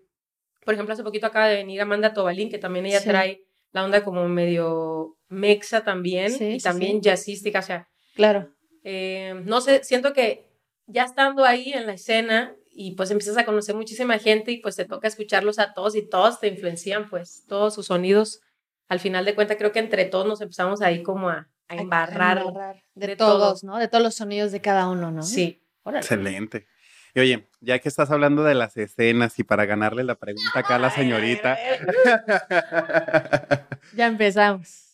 por 0.63 0.75
ejemplo, 0.75 0.93
hace 0.93 1.03
poquito 1.03 1.27
acaba 1.27 1.47
de 1.47 1.55
venir 1.57 1.81
Amanda 1.81 2.13
Tobalín, 2.13 2.49
que 2.49 2.57
también 2.59 2.85
ella 2.85 2.99
Sí. 3.01 3.09
trae 3.09 3.41
la 3.71 3.83
onda 3.85 4.03
como 4.03 4.27
medio 4.27 5.17
mexa 5.27 5.83
también 5.83 6.31
Sí, 6.31 6.45
y 6.45 6.59
sí, 6.59 6.63
también 6.63 6.93
sí. 6.97 7.01
jazzística, 7.09 7.59
o 7.59 7.63
sea, 7.63 7.87
Claro. 8.15 8.53
eh, 8.83 9.41
no 9.45 9.61
sé, 9.61 9.83
siento 9.83 10.13
que 10.13 10.49
ya 10.87 11.03
estando 11.03 11.45
ahí 11.45 11.71
en 11.73 11.85
la 11.85 11.93
escena 11.93 12.55
y 12.71 12.95
pues 12.95 13.11
empiezas 13.11 13.37
a 13.37 13.45
conocer 13.45 13.75
muchísima 13.75 14.17
gente 14.19 14.51
y 14.51 14.57
pues 14.59 14.75
te 14.75 14.85
toca 14.85 15.07
escucharlos 15.07 15.59
a 15.59 15.73
todos 15.73 15.95
y 15.95 16.07
todos 16.07 16.39
te 16.39 16.47
influencian, 16.47 17.09
pues 17.09 17.43
todos 17.47 17.73
sus 17.75 17.87
sonidos 17.87 18.41
al 18.87 18.99
final 18.99 19.23
de 19.25 19.35
cuentas 19.35 19.57
creo 19.57 19.71
que 19.71 19.79
entre 19.79 20.05
todos 20.05 20.25
nos 20.25 20.41
empezamos 20.41 20.81
ahí 20.81 21.03
como 21.03 21.29
a, 21.29 21.47
a 21.67 21.75
embarrar. 21.75 22.43
De, 22.95 23.07
de 23.07 23.15
todos, 23.15 23.61
todo. 23.61 23.71
¿no? 23.73 23.77
De 23.79 23.87
todos 23.87 24.03
los 24.03 24.15
sonidos 24.15 24.51
de 24.51 24.61
cada 24.61 24.87
uno, 24.89 25.11
¿no? 25.11 25.21
Sí. 25.21 25.61
Órale. 25.83 25.99
Excelente. 26.01 26.65
Y 27.15 27.19
oye, 27.19 27.47
ya 27.61 27.79
que 27.79 27.89
estás 27.89 28.11
hablando 28.11 28.43
de 28.43 28.53
las 28.55 28.77
escenas 28.77 29.37
y 29.39 29.43
para 29.43 29.65
ganarle 29.65 30.03
la 30.03 30.15
pregunta 30.15 30.59
acá 30.59 30.75
a 30.75 30.79
la 30.79 30.89
señorita. 30.91 31.57
Ya 33.95 34.07
empezamos. 34.07 34.85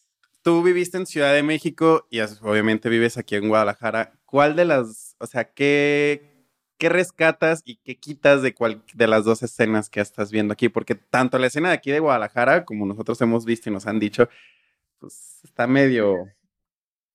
Tú 0.42 0.62
viviste 0.64 0.98
en 0.98 1.06
Ciudad 1.06 1.34
de 1.34 1.44
México 1.44 2.08
y 2.10 2.20
obviamente 2.22 2.88
vives 2.90 3.18
aquí 3.18 3.36
en 3.36 3.50
Guadalajara. 3.50 4.14
¿Cuál 4.26 4.56
de 4.56 4.66
las, 4.66 5.16
o 5.20 5.28
sea, 5.28 5.46
qué, 5.46 6.46
qué 6.78 6.90
rescatas 6.90 7.62
y 7.66 7.78
qué 7.78 7.98
quitas 7.98 8.42
de 8.42 8.54
cual 8.54 8.84
de 8.94 9.08
las 9.08 9.26
dos 9.26 9.42
escenas 9.44 9.90
que 9.90 10.00
estás 10.02 10.32
viendo 10.32 10.54
aquí? 10.54 10.70
Porque 10.70 10.96
tanto 10.96 11.38
la 11.40 11.48
escena 11.48 11.70
de 11.70 11.76
aquí 11.76 11.92
de 11.92 12.00
Guadalajara 12.00 12.64
como 12.64 12.86
nosotros 12.86 13.20
hemos 13.22 13.44
visto 13.44 13.70
y 13.70 13.74
nos 13.74 13.88
han 13.88 14.00
dicho, 14.00 14.30
pues 15.00 15.40
está 15.44 15.68
medio, 15.68 16.16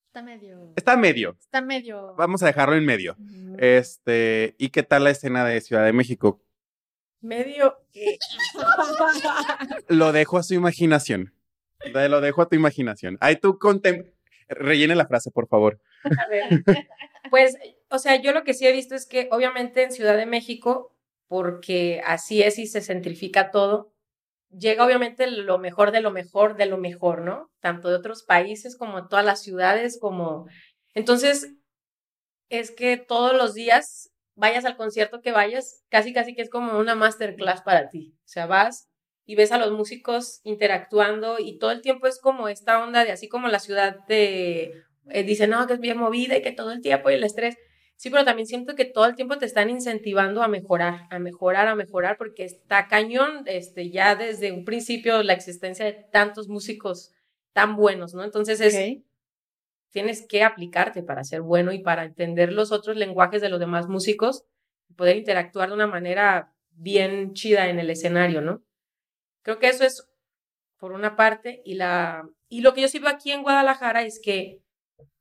Está 0.08 0.22
medio. 0.22 0.72
está 0.76 0.96
medio. 0.96 1.36
Está 1.40 1.60
medio. 1.62 2.14
Vamos 2.16 2.42
a 2.42 2.46
dejarlo 2.46 2.74
en 2.74 2.84
medio. 2.84 3.14
Ujú. 3.16 3.39
Este, 3.60 4.54
¿y 4.56 4.70
qué 4.70 4.82
tal 4.82 5.04
la 5.04 5.10
escena 5.10 5.44
de 5.44 5.60
Ciudad 5.60 5.84
de 5.84 5.92
México? 5.92 6.40
Medio. 7.20 7.76
Lo 9.88 10.12
dejo 10.12 10.38
a 10.38 10.42
su 10.42 10.54
imaginación. 10.54 11.34
De- 11.92 12.08
Lo 12.08 12.22
dejo 12.22 12.40
a 12.40 12.48
tu 12.48 12.56
imaginación. 12.56 13.18
Ahí 13.20 13.36
tú 13.36 13.58
contem... 13.58 14.10
Rellene 14.48 14.94
la 14.96 15.06
frase, 15.06 15.30
por 15.30 15.46
favor. 15.46 15.78
A 16.04 16.28
ver. 16.28 16.64
Pues, 17.28 17.56
o 17.88 17.98
sea, 18.00 18.16
yo 18.16 18.32
lo 18.32 18.42
que 18.44 18.54
sí 18.54 18.66
he 18.66 18.72
visto 18.72 18.94
es 18.96 19.06
que 19.06 19.28
obviamente 19.30 19.82
en 19.84 19.92
Ciudad 19.92 20.16
de 20.16 20.26
México, 20.26 20.96
porque 21.28 22.02
así 22.04 22.42
es 22.42 22.58
y 22.58 22.66
se 22.66 22.80
centrifica 22.80 23.50
todo, 23.52 23.92
llega 24.50 24.84
obviamente 24.84 25.28
lo 25.30 25.58
mejor 25.58 25.92
de 25.92 26.00
lo 26.00 26.10
mejor 26.10 26.56
de 26.56 26.66
lo 26.66 26.78
mejor, 26.78 27.20
¿no? 27.20 27.52
Tanto 27.60 27.90
de 27.90 27.94
otros 27.96 28.24
países 28.24 28.76
como 28.76 29.02
de 29.02 29.08
todas 29.08 29.24
las 29.24 29.40
ciudades, 29.42 29.98
como... 30.00 30.46
Entonces, 30.94 31.52
es 32.50 32.70
que 32.70 32.98
todos 32.98 33.32
los 33.32 33.54
días, 33.54 34.10
vayas 34.34 34.64
al 34.64 34.76
concierto 34.76 35.22
que 35.22 35.32
vayas, 35.32 35.84
casi 35.88 36.12
casi 36.12 36.34
que 36.34 36.42
es 36.42 36.50
como 36.50 36.78
una 36.78 36.94
masterclass 36.94 37.62
para 37.62 37.88
ti. 37.88 38.14
O 38.24 38.28
sea, 38.28 38.46
vas 38.46 38.88
y 39.24 39.36
ves 39.36 39.52
a 39.52 39.58
los 39.58 39.70
músicos 39.72 40.40
interactuando 40.44 41.38
y 41.38 41.58
todo 41.58 41.70
el 41.70 41.80
tiempo 41.80 42.06
es 42.06 42.20
como 42.20 42.48
esta 42.48 42.82
onda 42.82 43.04
de 43.04 43.12
así 43.12 43.28
como 43.28 43.48
la 43.48 43.60
ciudad 43.60 44.04
de 44.08 44.72
eh, 45.08 45.22
dicen, 45.22 45.50
no, 45.50 45.66
que 45.66 45.74
es 45.74 45.80
bien 45.80 45.98
movida 45.98 46.36
y 46.36 46.42
que 46.42 46.52
todo 46.52 46.72
el 46.72 46.80
tiempo 46.80 47.10
y 47.10 47.14
el 47.14 47.24
estrés. 47.24 47.56
Sí, 47.96 48.08
pero 48.10 48.24
también 48.24 48.46
siento 48.46 48.74
que 48.74 48.86
todo 48.86 49.04
el 49.04 49.14
tiempo 49.14 49.36
te 49.38 49.44
están 49.44 49.68
incentivando 49.68 50.42
a 50.42 50.48
mejorar, 50.48 51.06
a 51.10 51.18
mejorar, 51.18 51.68
a 51.68 51.74
mejorar, 51.74 52.16
porque 52.16 52.44
está 52.44 52.88
cañón, 52.88 53.42
este, 53.44 53.90
ya 53.90 54.14
desde 54.16 54.52
un 54.52 54.64
principio 54.64 55.22
la 55.22 55.34
existencia 55.34 55.84
de 55.84 55.92
tantos 56.10 56.48
músicos 56.48 57.12
tan 57.52 57.76
buenos, 57.76 58.14
¿no? 58.14 58.24
Entonces 58.24 58.60
es, 58.60 58.74
Ok. 58.74 59.04
Tienes 59.90 60.26
que 60.26 60.42
aplicarte 60.42 61.02
para 61.02 61.24
ser 61.24 61.42
bueno 61.42 61.72
y 61.72 61.80
para 61.80 62.04
entender 62.04 62.52
los 62.52 62.72
otros 62.72 62.96
lenguajes 62.96 63.42
de 63.42 63.48
los 63.48 63.60
demás 63.60 63.88
músicos 63.88 64.44
y 64.88 64.94
poder 64.94 65.16
interactuar 65.16 65.68
de 65.68 65.74
una 65.74 65.86
manera 65.86 66.52
bien 66.70 67.34
chida 67.34 67.68
en 67.68 67.78
el 67.78 67.90
escenario, 67.90 68.40
¿no? 68.40 68.62
Creo 69.42 69.58
que 69.58 69.68
eso 69.68 69.84
es 69.84 70.08
por 70.78 70.92
una 70.92 71.16
parte 71.16 71.62
y 71.64 71.74
la 71.74 72.28
y 72.48 72.62
lo 72.62 72.74
que 72.74 72.80
yo 72.82 72.88
sí 72.88 72.98
veo 72.98 73.10
aquí 73.10 73.30
en 73.30 73.42
Guadalajara 73.42 74.02
es 74.02 74.20
que 74.22 74.60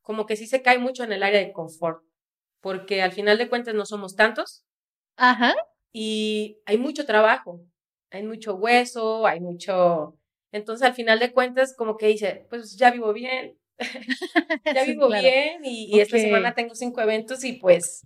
como 0.02 0.26
que 0.26 0.36
sí 0.36 0.48
se 0.48 0.62
cae 0.62 0.80
mucho 0.80 1.04
en 1.04 1.12
el 1.12 1.22
área 1.22 1.40
de 1.40 1.54
confort, 1.54 2.04
porque 2.62 3.02
al 3.02 3.12
final 3.12 3.38
de 3.38 3.50
cuentas 3.50 3.76
no 3.76 3.86
somos 3.86 4.16
tantos 4.16 4.66
Ajá. 5.18 5.56
y 5.92 6.60
hay 6.66 6.78
mucho 6.78 7.06
trabajo, 7.06 7.62
hay 8.10 8.24
mucho 8.24 8.56
hueso, 8.56 9.28
hay 9.28 9.40
mucho 9.40 10.18
entonces 10.52 10.88
al 10.88 10.96
final 10.96 11.20
de 11.20 11.32
cuentas 11.32 11.76
como 11.76 11.98
que 11.98 12.08
dice, 12.08 12.48
pues 12.50 12.76
ya 12.78 12.92
vivo 12.92 13.14
bien, 13.14 13.60
ya 14.66 14.86
Sí, 14.86 14.92
vivo 14.92 15.08
claro. 15.08 15.24
bien 15.24 15.62
y, 15.64 15.96
y 15.96 16.00
esta 16.00 16.18
semana 16.18 16.54
tengo 16.54 16.76
cinco 16.76 17.02
eventos 17.02 17.44
y 17.44 17.54
pues, 17.54 18.06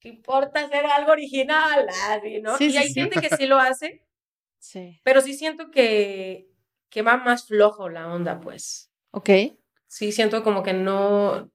¿qué 0.00 0.08
importa 0.10 0.60
hacer 0.64 0.84
algo 0.86 1.12
original? 1.12 1.86
Así, 2.08 2.40
¿no? 2.40 2.56
Sí, 2.58 2.66
y 2.66 2.70
sí, 2.72 2.76
hay 2.76 2.88
sí. 2.88 2.94
gente 3.00 3.20
que 3.20 3.34
sí 3.36 3.46
lo 3.46 3.58
hace, 3.58 4.02
Sí. 4.58 5.00
pero 5.04 5.20
sí 5.20 5.34
siento 5.34 5.70
que, 5.70 6.48
que 6.88 7.02
va 7.02 7.16
más 7.18 7.46
flojo 7.46 7.88
la 7.88 8.12
onda, 8.12 8.40
pues. 8.40 8.90
Ok. 9.12 9.30
Sí 9.86 10.12
siento 10.12 10.42
como 10.42 10.62
que 10.62 10.72
no, 10.72 11.50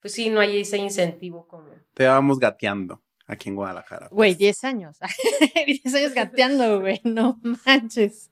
pues 0.00 0.14
sí, 0.14 0.30
no 0.30 0.40
hay 0.40 0.60
ese 0.60 0.78
incentivo 0.78 1.46
como... 1.46 1.68
Te 1.92 2.06
vamos 2.06 2.38
gateando 2.38 3.02
aquí 3.26 3.48
en 3.50 3.56
Guadalajara. 3.56 4.08
Güey, 4.10 4.32
pues. 4.32 4.38
10 4.38 4.64
años. 4.64 4.98
10 5.66 5.94
años 5.94 6.14
gateando, 6.14 6.80
güey. 6.80 7.00
No 7.04 7.38
manches. 7.66 8.30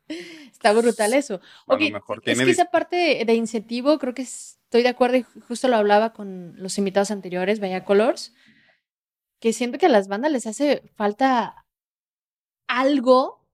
Está 0.50 0.72
brutal 0.72 1.12
eso. 1.14 1.40
Ok, 1.66 1.80
lo 1.82 1.90
mejor 1.90 2.22
es 2.24 2.38
que 2.38 2.50
esa 2.50 2.66
parte 2.70 2.96
de, 2.96 3.24
de 3.24 3.34
incentivo, 3.34 3.98
creo 3.98 4.14
que 4.14 4.22
estoy 4.72 4.82
de 4.84 4.88
acuerdo 4.88 5.18
y 5.18 5.22
ju- 5.24 5.42
justo 5.48 5.68
lo 5.68 5.76
hablaba 5.76 6.14
con 6.14 6.54
los 6.56 6.78
invitados 6.78 7.10
anteriores, 7.10 7.60
Vaya 7.60 7.84
Colors, 7.84 8.32
que 9.38 9.52
siento 9.52 9.76
que 9.76 9.84
a 9.84 9.90
las 9.90 10.08
bandas 10.08 10.32
les 10.32 10.46
hace 10.46 10.80
falta 10.94 11.66
algo 12.66 13.46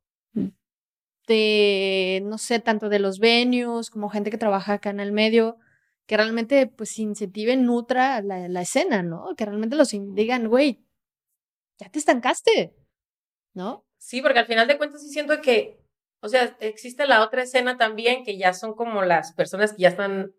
de, 1.27 2.23
no 2.25 2.39
sé, 2.39 2.61
tanto 2.61 2.89
de 2.89 3.01
los 3.01 3.19
venues 3.19 3.91
como 3.91 4.09
gente 4.11 4.31
que 4.31 4.39
trabaja 4.39 4.75
acá 4.75 4.91
en 4.91 5.01
el 5.01 5.11
medio, 5.11 5.59
que 6.07 6.17
realmente 6.17 6.69
pues 6.69 6.97
incentive, 7.01 7.57
nutra 7.57 8.23
la, 8.23 8.47
la 8.49 8.63
escena, 8.63 9.03
¿no? 9.03 9.35
Que 9.37 9.45
realmente 9.45 9.75
los 9.75 9.91
digan, 9.91 10.47
güey, 10.47 10.85
ya 11.81 11.91
te 11.91 11.99
estancaste, 11.99 12.77
¿no? 13.55 13.85
Sí, 13.99 14.23
porque 14.23 14.39
al 14.39 14.47
final 14.47 14.69
de 14.69 14.79
cuentas 14.79 15.03
sí 15.03 15.09
siento 15.09 15.41
que, 15.43 15.81
o 16.23 16.29
sea, 16.29 16.57
existe 16.61 17.07
la 17.09 17.25
otra 17.25 17.43
escena 17.43 17.77
también, 17.77 18.25
que 18.25 18.39
ya 18.39 18.53
son 18.55 18.75
como 18.75 19.03
las 19.03 19.33
personas 19.33 19.73
que 19.73 19.83
ya 19.83 19.89
están 19.89 20.33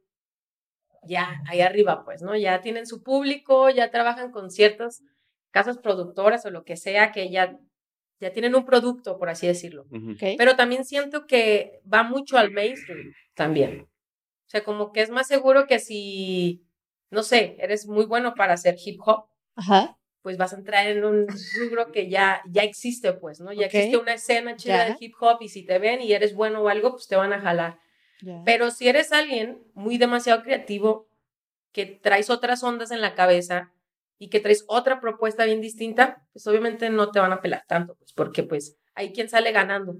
ya 1.07 1.41
ahí 1.47 1.61
arriba, 1.61 2.03
pues, 2.05 2.21
¿no? 2.21 2.35
Ya 2.35 2.61
tienen 2.61 2.85
su 2.87 3.01
público, 3.03 3.69
ya 3.69 3.91
trabajan 3.91 4.31
con 4.31 4.49
ciertas 4.51 5.01
casas 5.51 5.77
productoras 5.77 6.45
o 6.45 6.51
lo 6.51 6.63
que 6.63 6.77
sea, 6.77 7.11
que 7.11 7.29
ya, 7.29 7.57
ya 8.19 8.31
tienen 8.33 8.55
un 8.55 8.65
producto, 8.65 9.17
por 9.17 9.29
así 9.29 9.47
decirlo. 9.47 9.85
Pero 10.37 10.55
también 10.55 10.85
siento 10.85 11.25
que 11.27 11.79
va 11.91 12.03
mucho 12.03 12.37
al 12.37 12.51
mainstream 12.51 13.13
también. 13.35 13.81
O 13.81 14.49
sea, 14.49 14.63
como 14.63 14.91
que 14.91 15.01
es 15.01 15.09
más 15.11 15.27
seguro 15.27 15.67
que 15.67 15.79
si, 15.79 16.63
no 17.11 17.23
sé, 17.23 17.55
eres 17.59 17.87
muy 17.87 18.05
bueno 18.05 18.33
para 18.35 18.53
hacer 18.53 18.75
hip 18.83 18.99
hop, 19.05 19.25
Ajá. 19.55 19.97
pues 20.21 20.37
vas 20.37 20.53
a 20.53 20.57
entrar 20.57 20.87
en 20.87 21.05
un 21.05 21.27
rubro 21.59 21.91
que 21.91 22.09
ya, 22.09 22.41
ya 22.49 22.63
existe, 22.63 23.13
pues, 23.13 23.39
¿no? 23.39 23.53
Ya 23.53 23.67
Ok. 23.67 23.73
existe 23.75 23.97
una 23.97 24.13
escena 24.13 24.55
chida 24.55 24.87
Ya. 24.87 24.93
de 24.93 24.97
hip 24.99 25.13
hop 25.19 25.37
y 25.41 25.49
si 25.49 25.65
te 25.65 25.79
ven 25.79 26.01
y 26.01 26.13
eres 26.13 26.33
bueno 26.35 26.61
o 26.61 26.69
algo, 26.69 26.91
pues 26.91 27.07
te 27.07 27.15
van 27.15 27.33
a 27.33 27.39
jalar. 27.41 27.79
Pero 28.45 28.69
si 28.71 28.87
eres 28.87 29.11
alguien 29.11 29.63
muy 29.73 29.97
demasiado 29.97 30.43
creativo, 30.43 31.07
que 31.71 31.85
traes 31.85 32.29
otras 32.29 32.63
ondas 32.63 32.91
en 32.91 33.01
la 33.01 33.15
cabeza 33.15 33.71
y 34.17 34.29
que 34.29 34.39
traes 34.39 34.65
otra 34.67 34.99
propuesta 34.99 35.45
bien 35.45 35.61
distinta, 35.61 36.25
pues 36.33 36.45
obviamente 36.47 36.89
no 36.89 37.11
te 37.11 37.19
van 37.19 37.31
a 37.31 37.41
pelar 37.41 37.63
tanto, 37.67 37.95
pues 37.95 38.11
porque 38.13 38.43
pues 38.43 38.77
hay 38.93 39.13
quien 39.13 39.29
sale 39.29 39.51
ganando. 39.51 39.95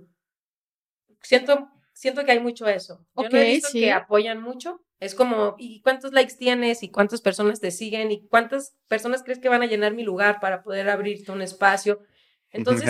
Siento, 1.21 1.69
siento 1.93 2.25
que 2.25 2.31
hay 2.33 2.39
mucho 2.39 2.67
eso. 2.67 3.05
Yo 3.15 3.29
no 3.29 3.37
he 3.37 3.45
visto 3.45 3.69
sí. 3.69 3.81
que 3.81 3.91
apoyan 3.91 4.41
mucho. 4.41 4.81
Es 4.99 5.15
como, 5.15 5.55
¿y 5.57 5.81
cuántos 5.81 6.11
likes 6.11 6.35
tienes? 6.35 6.83
¿Y 6.83 6.91
cuántas 6.91 7.21
personas 7.21 7.61
te 7.61 7.71
siguen? 7.71 8.11
¿Y 8.11 8.27
cuántas 8.27 8.75
personas 8.89 9.23
crees 9.23 9.39
que 9.39 9.47
van 9.47 9.61
a 9.61 9.65
llenar 9.65 9.93
mi 9.93 10.03
lugar 10.03 10.41
para 10.41 10.61
poder 10.61 10.89
abrirte 10.89 11.31
un 11.31 11.41
espacio? 11.41 12.01
Entonces, 12.51 12.89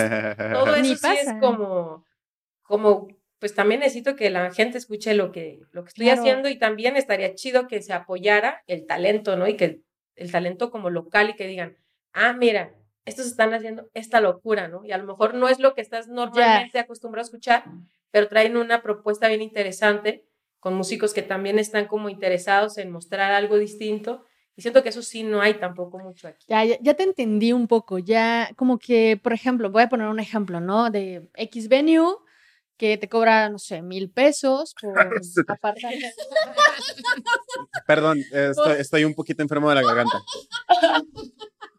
todo 0.52 0.74
eso 0.74 0.96
sí 0.96 1.16
es 1.20 1.28
como, 1.40 2.04
como, 2.62 3.08
pues 3.40 3.54
también 3.54 3.80
necesito 3.80 4.14
que 4.14 4.30
la 4.30 4.52
gente 4.52 4.78
escuche 4.78 5.14
lo 5.14 5.32
que, 5.32 5.60
lo 5.72 5.82
que 5.82 5.88
estoy 5.88 6.06
Claro. 6.06 6.20
haciendo 6.20 6.48
y 6.48 6.58
también 6.58 6.96
estaría 6.96 7.34
chido 7.34 7.66
que 7.66 7.82
se 7.82 7.92
apoyara 7.92 8.62
el 8.68 8.86
talento, 8.86 9.36
¿no? 9.36 9.48
Y 9.48 9.56
que 9.56 9.80
el 10.14 10.30
talento 10.30 10.70
como 10.70 10.90
local 10.90 11.30
y 11.30 11.34
que 11.34 11.46
digan, 11.46 11.76
ah, 12.12 12.34
mira, 12.34 12.74
estos 13.06 13.26
están 13.26 13.54
haciendo 13.54 13.88
esta 13.94 14.20
locura, 14.20 14.68
¿no? 14.68 14.84
Y 14.84 14.92
a 14.92 14.98
lo 14.98 15.04
mejor 15.04 15.34
no 15.34 15.48
es 15.48 15.58
lo 15.58 15.74
que 15.74 15.80
estás 15.80 16.06
normalmente 16.06 16.78
acostumbrado 16.78 17.22
a 17.24 17.28
escuchar, 17.28 17.64
pero 18.10 18.28
traen 18.28 18.56
una 18.58 18.82
propuesta 18.82 19.26
bien 19.28 19.40
interesante 19.40 20.26
con 20.60 20.74
músicos 20.74 21.14
que 21.14 21.22
también 21.22 21.58
están 21.58 21.86
como 21.86 22.10
interesados 22.10 22.76
en 22.76 22.90
mostrar 22.90 23.32
algo 23.32 23.56
distinto. 23.58 24.26
Y 24.54 24.60
siento 24.62 24.82
que 24.82 24.90
eso 24.90 25.00
sí 25.00 25.22
no 25.22 25.40
hay 25.40 25.54
tampoco 25.54 25.98
mucho 25.98 26.28
aquí. 26.28 26.44
Ya, 26.46 26.62
ya, 26.66 26.76
ya 26.82 26.92
te 26.92 27.04
entendí 27.04 27.54
un 27.54 27.66
poco, 27.66 27.98
ya 27.98 28.50
como 28.56 28.78
que, 28.78 29.18
por 29.22 29.32
ejemplo, 29.32 29.70
voy 29.70 29.84
a 29.84 29.88
poner 29.88 30.08
un 30.08 30.20
ejemplo, 30.20 30.60
¿no? 30.60 30.90
De 30.90 31.26
X 31.36 31.68
venue 31.68 32.16
que 32.80 32.96
te 32.96 33.10
cobra, 33.10 33.50
no 33.50 33.58
sé, 33.58 33.82
mil 33.82 34.10
pesos 34.10 34.74
por 34.80 34.98
apartar. 35.48 35.92
Perdón, 37.86 38.24
estoy, 38.32 38.80
estoy 38.80 39.04
un 39.04 39.12
poquito 39.12 39.42
enfermo 39.42 39.68
de 39.68 39.74
la 39.74 39.82
garganta. 39.82 40.22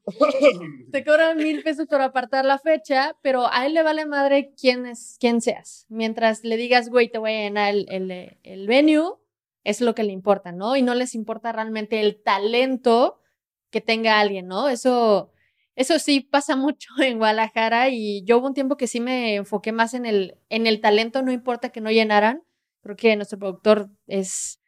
te 0.91 1.03
cobran 1.03 1.37
mil 1.37 1.63
pesos 1.63 1.87
por 1.87 2.01
apartar 2.01 2.45
la 2.45 2.59
fecha, 2.59 3.17
pero 3.23 3.51
a 3.51 3.65
él 3.65 3.73
le 3.73 3.81
vale 3.81 4.05
madre 4.05 4.53
quién, 4.55 4.85
es, 4.85 5.17
quién 5.19 5.41
seas. 5.41 5.87
Mientras 5.89 6.43
le 6.43 6.55
digas, 6.55 6.89
güey, 6.89 7.09
te 7.09 7.17
voy 7.17 7.31
a 7.31 7.41
llenar 7.45 7.73
el, 7.73 7.87
el, 7.89 8.37
el 8.43 8.67
venue, 8.67 9.15
es 9.63 9.81
lo 9.81 9.95
que 9.95 10.03
le 10.03 10.11
importa, 10.11 10.51
¿no? 10.51 10.75
Y 10.75 10.83
no 10.83 10.93
les 10.93 11.15
importa 11.15 11.51
realmente 11.51 11.99
el 11.99 12.21
talento 12.21 13.19
que 13.71 13.81
tenga 13.81 14.19
alguien, 14.19 14.47
¿no? 14.47 14.69
Eso, 14.69 15.31
eso 15.81 15.99
sí 15.99 16.21
pasa 16.21 16.55
mucho 16.55 16.89
en 16.99 17.17
Guadalajara 17.17 17.89
y 17.89 18.23
yo 18.23 18.37
hubo 18.37 18.47
un 18.47 18.53
tiempo 18.53 18.77
que 18.77 18.87
sí 18.87 18.99
me 18.99 19.35
enfoqué 19.35 19.71
más 19.71 19.93
en 19.93 20.05
el, 20.05 20.37
en 20.49 20.67
el 20.67 20.81
talento, 20.81 21.21
no 21.21 21.31
importa 21.31 21.69
que 21.69 21.81
no 21.81 21.91
llenaran, 21.91 22.43
Creo 22.81 22.95
que 22.95 23.15
nuestro 23.15 23.37
productor 23.37 23.89
es, 24.07 24.59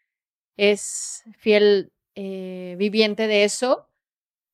es 0.56 1.24
fiel 1.40 1.92
eh, 2.16 2.76
viviente 2.78 3.28
de 3.28 3.44
eso, 3.44 3.90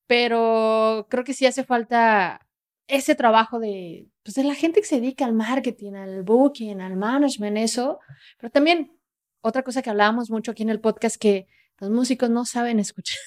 pero 0.08 1.08
creo 1.10 1.24
que 1.24 1.34
sí 1.34 1.46
hace 1.46 1.64
falta 1.64 2.48
ese 2.88 3.16
trabajo 3.16 3.60
de, 3.60 4.08
pues, 4.24 4.36
de 4.36 4.46
la 4.46 4.56
gente 4.56 4.80
que 4.80 4.88
se 4.88 5.02
dedica 5.02 5.26
al 5.26 5.34
marketing, 5.34 5.94
al 5.94 6.24
booking, 6.24 6.82
al 6.82 6.96
management, 6.96 7.58
eso, 7.58 8.00
pero 8.38 8.50
también 8.50 8.98
otra 9.42 9.64
cosa 9.64 9.82
que 9.82 9.90
hablábamos 9.90 10.32
mucho 10.32 10.52
aquí 10.52 10.64
en 10.64 10.70
el 10.70 10.80
podcast 10.80 11.18
que 11.18 11.48
los 11.80 11.90
músicos 11.90 12.30
no 12.30 12.46
saben 12.46 12.80
escuchar. 12.80 13.20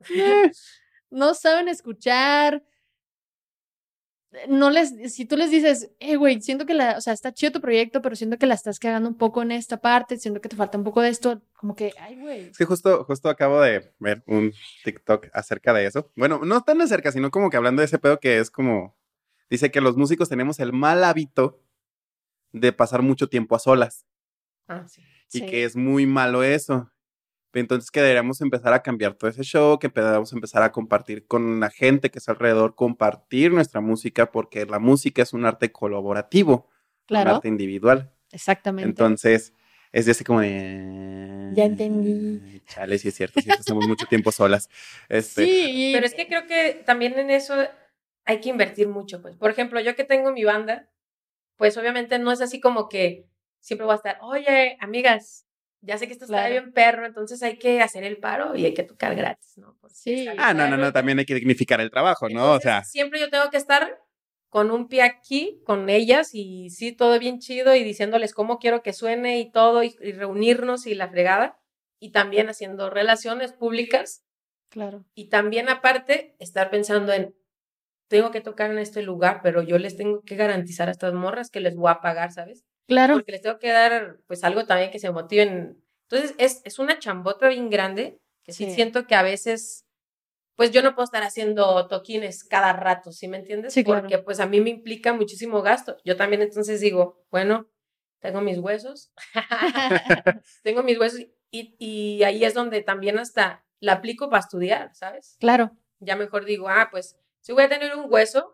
no 1.16 1.34
saben 1.34 1.68
escuchar. 1.68 2.62
No 4.48 4.68
les, 4.70 5.14
si 5.14 5.24
tú 5.24 5.36
les 5.36 5.50
dices, 5.50 5.90
eh, 5.98 6.16
güey, 6.16 6.42
siento 6.42 6.66
que 6.66 6.74
la, 6.74 6.98
o 6.98 7.00
sea, 7.00 7.14
está 7.14 7.32
chido 7.32 7.52
tu 7.52 7.60
proyecto, 7.60 8.02
pero 8.02 8.16
siento 8.16 8.36
que 8.38 8.46
la 8.46 8.54
estás 8.54 8.78
cagando 8.78 9.08
un 9.08 9.16
poco 9.16 9.40
en 9.40 9.50
esta 9.50 9.80
parte, 9.80 10.18
siento 10.18 10.40
que 10.42 10.48
te 10.50 10.56
falta 10.56 10.76
un 10.76 10.84
poco 10.84 11.00
de 11.00 11.08
esto, 11.08 11.42
como 11.54 11.74
que, 11.74 11.92
ay, 11.98 12.20
güey. 12.20 12.40
Es 12.48 12.58
que 12.58 12.66
justo, 12.66 13.04
justo 13.04 13.30
acabo 13.30 13.60
de 13.62 13.94
ver 13.98 14.22
un 14.26 14.52
TikTok 14.84 15.28
acerca 15.32 15.72
de 15.72 15.86
eso. 15.86 16.10
Bueno, 16.16 16.40
no 16.44 16.60
tan 16.62 16.80
acerca, 16.82 17.12
sino 17.12 17.30
como 17.30 17.48
que 17.48 17.56
hablando 17.56 17.80
de 17.80 17.86
ese 17.86 17.98
pedo 17.98 18.20
que 18.20 18.38
es 18.38 18.50
como, 18.50 18.94
dice 19.48 19.70
que 19.70 19.80
los 19.80 19.96
músicos 19.96 20.28
tenemos 20.28 20.58
el 20.60 20.72
mal 20.74 21.02
hábito 21.04 21.62
de 22.52 22.72
pasar 22.72 23.00
mucho 23.02 23.28
tiempo 23.28 23.54
a 23.56 23.58
solas 23.60 24.04
Ah, 24.68 24.86
sí. 24.88 25.00
y 25.32 25.38
Sí. 25.38 25.46
que 25.46 25.64
es 25.64 25.76
muy 25.76 26.04
malo 26.04 26.42
eso. 26.42 26.90
Entonces 27.60 27.90
que 27.90 28.00
deberíamos 28.00 28.40
empezar 28.40 28.72
a 28.72 28.82
cambiar 28.82 29.14
todo 29.14 29.30
ese 29.30 29.42
show, 29.42 29.78
que 29.78 29.88
deberíamos 29.88 30.32
empezar 30.32 30.62
a 30.62 30.72
compartir 30.72 31.26
con 31.26 31.60
la 31.60 31.70
gente 31.70 32.10
que 32.10 32.18
está 32.18 32.32
alrededor, 32.32 32.74
compartir 32.74 33.52
nuestra 33.52 33.80
música, 33.80 34.30
porque 34.30 34.66
la 34.66 34.78
música 34.78 35.22
es 35.22 35.32
un 35.32 35.44
arte 35.44 35.72
colaborativo, 35.72 36.68
un 37.10 37.16
arte 37.16 37.48
individual. 37.48 38.12
exactamente. 38.30 38.88
Entonces, 38.88 39.54
es 39.92 40.06
de 40.06 40.12
ese 40.12 40.24
como 40.24 40.40
de... 40.40 41.50
Ya 41.54 41.64
entendí. 41.64 42.60
Chale, 42.66 42.98
sí 42.98 43.08
es 43.08 43.14
cierto, 43.14 43.40
sí, 43.40 43.48
pasamos 43.48 43.86
mucho 43.86 44.06
tiempo 44.06 44.32
solas. 44.32 44.68
Este, 45.08 45.44
sí, 45.44 45.92
Pero 45.94 46.06
es 46.06 46.14
que 46.14 46.26
creo 46.26 46.46
que 46.46 46.82
también 46.84 47.18
en 47.18 47.30
eso 47.30 47.54
hay 48.26 48.40
que 48.40 48.50
invertir 48.50 48.88
mucho, 48.88 49.22
pues. 49.22 49.36
Por 49.36 49.50
ejemplo, 49.50 49.80
yo 49.80 49.96
que 49.96 50.04
tengo 50.04 50.32
mi 50.32 50.44
banda, 50.44 50.90
pues 51.56 51.78
obviamente 51.78 52.18
no 52.18 52.32
es 52.32 52.40
así 52.40 52.60
como 52.60 52.88
que 52.88 53.26
siempre 53.60 53.86
voy 53.86 53.94
a 53.94 53.96
estar, 53.96 54.18
oye, 54.20 54.76
amigas, 54.80 55.45
ya 55.80 55.98
sé 55.98 56.06
que 56.06 56.12
esto 56.14 56.24
está 56.24 56.38
Claro. 56.38 56.50
bien 56.52 56.72
perro, 56.72 57.06
entonces 57.06 57.42
hay 57.42 57.58
que 57.58 57.80
hacer 57.80 58.04
el 58.04 58.18
paro 58.18 58.56
y 58.56 58.64
hay 58.64 58.74
que 58.74 58.82
tocar 58.82 59.14
gratis, 59.14 59.56
¿no? 59.58 59.76
Porque 59.80 59.94
Sí. 59.94 60.26
Ah, 60.38 60.52
no, 60.54 60.68
no, 60.68 60.76
no, 60.76 60.92
también 60.92 61.18
hay 61.18 61.26
que 61.26 61.34
dignificar 61.34 61.80
el 61.80 61.90
trabajo, 61.90 62.28
¿no? 62.28 62.52
O 62.52 62.60
sea, 62.60 62.82
siempre 62.84 63.20
yo 63.20 63.30
tengo 63.30 63.50
que 63.50 63.56
estar 63.56 63.98
con 64.48 64.70
un 64.70 64.88
pie 64.88 65.02
aquí, 65.02 65.60
con 65.66 65.88
ellas, 65.90 66.30
y 66.32 66.70
sí, 66.70 66.92
todo 66.92 67.18
bien 67.18 67.38
chido, 67.40 67.74
y 67.74 67.84
diciéndoles 67.84 68.32
cómo 68.32 68.58
quiero 68.58 68.82
que 68.82 68.92
suene 68.92 69.38
y 69.40 69.50
todo, 69.50 69.82
y, 69.82 69.94
y 70.00 70.12
reunirnos 70.12 70.86
y 70.86 70.94
la 70.94 71.08
fregada, 71.08 71.58
y 72.00 72.10
también 72.12 72.48
haciendo 72.48 72.88
relaciones 72.90 73.52
públicas, 73.52 74.22
Claro. 74.70 75.04
y 75.14 75.28
también 75.28 75.68
aparte, 75.68 76.34
estar 76.38 76.70
pensando 76.70 77.12
en, 77.12 77.34
tengo 78.08 78.30
que 78.30 78.40
tocar 78.40 78.70
en 78.70 78.78
este 78.78 79.02
lugar, 79.02 79.40
pero 79.42 79.62
yo 79.62 79.78
les 79.78 79.96
tengo 79.96 80.22
que 80.22 80.36
garantizar 80.36 80.88
a 80.88 80.92
estas 80.92 81.12
morras 81.14 81.50
que 81.50 81.60
les 81.60 81.74
voy 81.76 81.90
a 81.90 82.00
pagar, 82.00 82.32
¿sabes? 82.32 82.64
Claro. 82.86 83.14
Porque 83.14 83.32
les 83.32 83.42
tengo 83.42 83.58
que 83.58 83.70
dar, 83.72 84.18
pues, 84.26 84.44
algo 84.44 84.66
también 84.66 84.90
que 84.90 84.98
se 84.98 85.10
motiven. 85.10 85.82
Entonces, 86.08 86.34
es, 86.38 86.62
es 86.64 86.78
una 86.78 86.98
chambota 86.98 87.48
bien 87.48 87.68
grande, 87.70 88.20
que 88.44 88.52
sí, 88.52 88.66
Sí. 88.66 88.72
siento 88.72 89.06
que 89.06 89.14
a 89.16 89.22
veces, 89.22 89.86
pues, 90.56 90.70
yo 90.72 90.82
no 90.82 90.94
puedo 90.94 91.04
estar 91.04 91.22
haciendo 91.24 91.86
toquines 91.88 92.44
cada 92.44 92.72
rato, 92.74 93.12
¿sí 93.12 93.28
me 93.28 93.38
entiendes? 93.38 93.74
Sí, 93.74 93.84
claro. 93.84 94.02
Porque, 94.02 94.18
pues, 94.18 94.40
a 94.40 94.46
mí 94.46 94.60
me 94.60 94.70
implica 94.70 95.12
muchísimo 95.14 95.62
gasto. 95.62 95.96
Yo 96.04 96.16
también 96.16 96.42
entonces 96.42 96.80
digo, 96.80 97.24
bueno, 97.30 97.68
tengo 98.20 98.40
mis 98.42 98.58
huesos, 98.58 99.12
tengo 100.62 100.82
mis 100.82 100.98
huesos, 100.98 101.20
y, 101.50 101.76
y 101.78 102.22
ahí 102.24 102.44
es 102.44 102.54
donde 102.54 102.82
también 102.82 103.18
hasta 103.18 103.64
la 103.80 103.94
aplico 103.94 104.30
para 104.30 104.40
estudiar, 104.40 104.94
¿sabes? 104.94 105.36
claro. 105.40 105.72
ya 106.00 106.16
mejor 106.16 106.44
digo, 106.44 106.68
ah, 106.68 106.88
pues 106.90 107.16
si 107.40 107.52
voy 107.52 107.64
a 107.64 107.68
tener 107.68 107.94
un 107.96 108.06
hueso, 108.12 108.52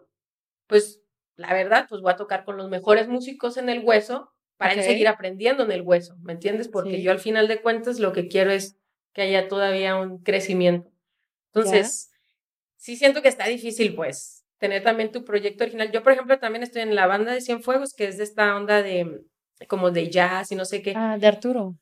pues 0.69 1.02
la 1.43 1.53
verdad, 1.53 1.87
pues 1.89 2.01
voy 2.01 2.13
a 2.13 2.17
tocar 2.17 2.45
con 2.45 2.57
los 2.57 2.69
mejores 2.71 3.09
músicos 3.09 3.57
en 3.57 3.69
el 3.69 3.81
hueso 3.85 4.33
para 4.57 4.75
Ok. 4.75 4.81
seguir 4.81 5.09
aprendiendo 5.09 5.65
en 5.65 5.73
el 5.73 5.83
hueso, 5.83 6.17
¿me 6.23 6.33
entiendes? 6.33 6.69
Porque 6.69 6.97
Sí. 6.97 7.03
yo 7.03 7.11
al 7.11 7.19
final 7.19 7.49
de 7.49 7.61
cuentas 7.61 7.99
lo 7.99 8.13
que 8.13 8.29
quiero 8.29 8.51
es 8.51 8.79
que 9.13 9.23
haya 9.23 9.49
todavía 9.49 9.97
un 9.97 10.19
crecimiento. 10.23 10.91
Entonces, 11.53 12.11
sí 12.77 12.97
siento 12.97 13.21
que 13.21 13.29
está 13.29 13.47
difícil, 13.47 13.95
pues, 13.95 14.45
tener 14.59 14.83
también 14.83 15.11
tu 15.13 15.25
proyecto 15.25 15.65
original. 15.65 15.91
Yo, 15.93 16.03
por 16.03 16.13
ejemplo, 16.13 16.39
también 16.39 16.63
estoy 16.63 16.83
en 16.83 16.95
la 16.95 17.07
banda 17.07 17.33
de 17.33 17.41
Cienfuegos, 17.41 17.93
que 17.95 18.07
es 18.07 18.17
de 18.17 18.25
esta 18.25 18.57
onda 18.57 18.83
de 18.83 19.21
como 19.69 19.91
de 19.91 20.09
jazz 20.11 20.51
y 20.51 20.55
no 20.57 20.65
sé 20.65 20.83
qué. 20.83 20.95
Ah, 20.97 21.19
de 21.19 21.27
Arturo. 21.27 21.77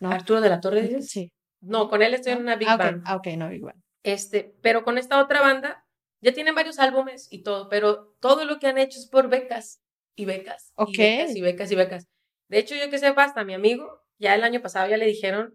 No. 0.00 0.10
Arturo 0.10 0.40
de 0.40 0.48
la 0.48 0.60
Torre, 0.60 0.82
dices? 0.82 1.08
Sí. 1.10 1.32
No, 1.60 1.88
con 1.88 2.02
él 2.02 2.14
estoy 2.14 2.32
en 2.32 2.40
una 2.40 2.56
big 2.56 2.68
ah, 2.68 2.76
band. 2.76 3.02
Ah, 3.06 3.16
ok, 3.16 3.26
no, 3.36 3.48
Big 3.48 3.62
Band. 3.62 3.80
Este, 4.02 4.54
pero 4.62 4.82
con 4.82 4.98
esta 4.98 5.22
otra 5.22 5.40
banda 5.40 5.84
ya 6.22 6.32
tienen 6.32 6.54
varios 6.54 6.78
álbumes 6.78 7.28
y 7.30 7.42
todo, 7.42 7.68
pero 7.68 8.14
todo 8.20 8.44
lo 8.46 8.58
que 8.58 8.68
han 8.68 8.78
hecho 8.78 8.98
es 8.98 9.06
por 9.08 9.28
becas 9.28 9.82
y 10.14 10.24
becas. 10.24 10.72
Ok. 10.76 10.88
Y 10.94 10.98
becas 10.98 11.36
y 11.36 11.40
becas 11.42 11.72
y 11.72 11.74
becas. 11.76 12.08
De 12.48 12.58
hecho, 12.58 12.74
yo 12.74 12.88
que 12.90 12.98
sepa, 12.98 13.24
hasta 13.24 13.44
mi 13.44 13.54
amigo, 13.54 14.00
ya 14.18 14.34
el 14.34 14.44
año 14.44 14.62
pasado 14.62 14.88
ya 14.88 14.96
le 14.96 15.06
dijeron, 15.06 15.54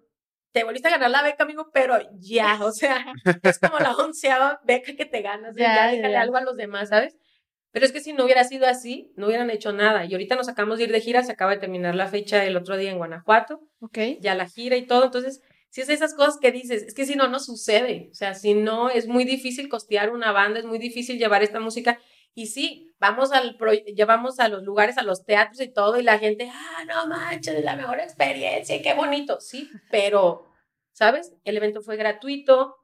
te 0.52 0.64
volviste 0.64 0.88
a 0.88 0.92
ganar 0.92 1.10
la 1.12 1.24
beca, 1.24 1.44
amigo, 1.44 1.70
pero 1.74 1.98
ya, 2.20 2.60
o 2.66 2.72
sea, 2.72 3.06
es 3.44 3.60
como 3.60 3.80
la 3.80 3.96
onceava 3.96 4.60
beca 4.66 4.96
que 4.96 5.06
te 5.06 5.22
ganas, 5.22 5.56
ya, 5.56 5.64
Ya, 5.64 5.76
ya 5.76 5.86
ya, 5.86 5.92
déjale 5.98 6.14
ya. 6.14 6.22
algo 6.22 6.38
a 6.38 6.42
los 6.42 6.56
demás, 6.58 6.90
¿sabes? 6.90 7.16
Pero 7.72 7.86
es 7.86 7.92
que 7.92 8.00
si 8.00 8.14
no 8.14 8.24
hubiera 8.26 8.44
sido 8.44 8.66
así, 8.66 9.12
no 9.18 9.28
hubieran 9.28 9.50
hecho 9.52 9.72
nada. 9.72 10.06
Y 10.06 10.14
ahorita 10.14 10.36
nos 10.36 10.50
acabamos 10.50 10.80
de 10.80 10.86
ir 10.86 10.92
de 10.92 11.02
gira, 11.02 11.22
se 11.24 11.34
acaba 11.34 11.52
de 11.52 11.60
terminar 11.60 11.94
la 11.96 12.08
fecha 12.08 12.44
el 12.46 12.58
otro 12.58 12.76
día 12.78 12.90
en 12.92 12.98
Guanajuato 12.98 13.60
Ok. 13.82 13.98
ya 14.20 14.34
la 14.36 14.48
gira 14.48 14.78
y 14.78 14.88
todo. 14.88 15.04
Entonces, 15.06 15.42
si 15.70 15.82
es 15.82 15.90
esas 15.90 16.14
cosas 16.14 16.38
que 16.40 16.52
dices, 16.52 16.84
es 16.84 16.94
que 16.94 17.06
si 17.06 17.16
no, 17.16 17.28
no 17.28 17.40
sucede. 17.40 18.10
O 18.12 18.16
sea, 18.16 18.34
si 18.34 18.54
no, 18.54 18.90
es 18.90 19.08
muy 19.08 19.26
difícil 19.26 19.70
costear 19.70 20.12
una 20.12 20.32
banda, 20.32 20.60
es 20.60 20.66
muy 20.66 20.80
difícil 20.80 21.18
llevar 21.20 21.44
esta 21.44 21.60
música. 21.60 22.00
Y 22.34 22.48
sí, 22.48 22.94
vamos 23.00 23.32
al 23.32 23.58
pro- 23.58 23.74
llevamos 23.74 24.40
a 24.40 24.48
los 24.48 24.64
lugares, 24.64 24.98
a 24.98 25.04
los 25.04 25.26
teatros 25.26 25.60
y 25.62 25.70
todo, 25.74 26.00
y 26.00 26.04
la 26.04 26.20
gente, 26.20 26.50
ah, 26.54 26.86
no 26.86 27.08
manches, 27.08 27.56
es 27.56 27.64
la 27.66 27.76
mejor 27.76 28.00
experiencia, 28.00 28.82
qué 28.82 28.94
bonito. 28.94 29.40
Sí, 29.42 29.70
pero, 29.90 30.46
¿sabes? 30.94 31.34
El 31.44 31.58
evento 31.58 31.82
fue 31.82 31.96
gratuito, 31.98 32.76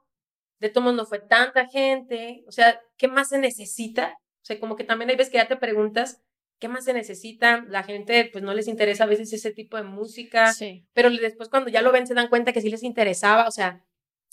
de 0.60 0.70
todos 0.70 0.94
no 0.94 1.06
fue 1.06 1.20
tanta 1.20 1.68
gente. 1.68 2.44
O 2.48 2.52
sea, 2.52 2.82
¿qué 2.98 3.08
más 3.08 3.30
se 3.30 3.38
necesita? 3.38 4.18
O 4.42 4.46
sea, 4.46 4.60
como 4.60 4.76
que 4.76 4.84
también 4.84 5.10
hay 5.10 5.16
veces 5.16 5.32
que 5.32 5.38
ya 5.38 5.48
te 5.48 5.56
preguntas, 5.58 6.22
¿qué 6.64 6.70
más 6.70 6.86
se 6.86 6.94
necesita? 6.94 7.66
La 7.68 7.84
gente, 7.84 8.30
pues 8.32 8.42
no 8.42 8.54
les 8.54 8.70
interesa 8.70 9.04
a 9.04 9.08
veces 9.08 9.34
ese 9.34 9.52
tipo 9.52 9.76
de 9.76 9.84
música 9.84 10.54
Sí. 10.54 10.86
pero 10.94 11.10
después 11.10 11.50
cuando 11.50 11.70
ya 11.70 11.82
lo 11.82 11.92
ven 11.92 12.08
se 12.08 12.14
dan 12.14 12.30
cuenta 12.30 12.54
que 12.54 12.62
sí 12.62 12.70
les 12.70 12.84
interesaba, 12.84 13.50
o 13.50 13.52
sea, 13.52 13.82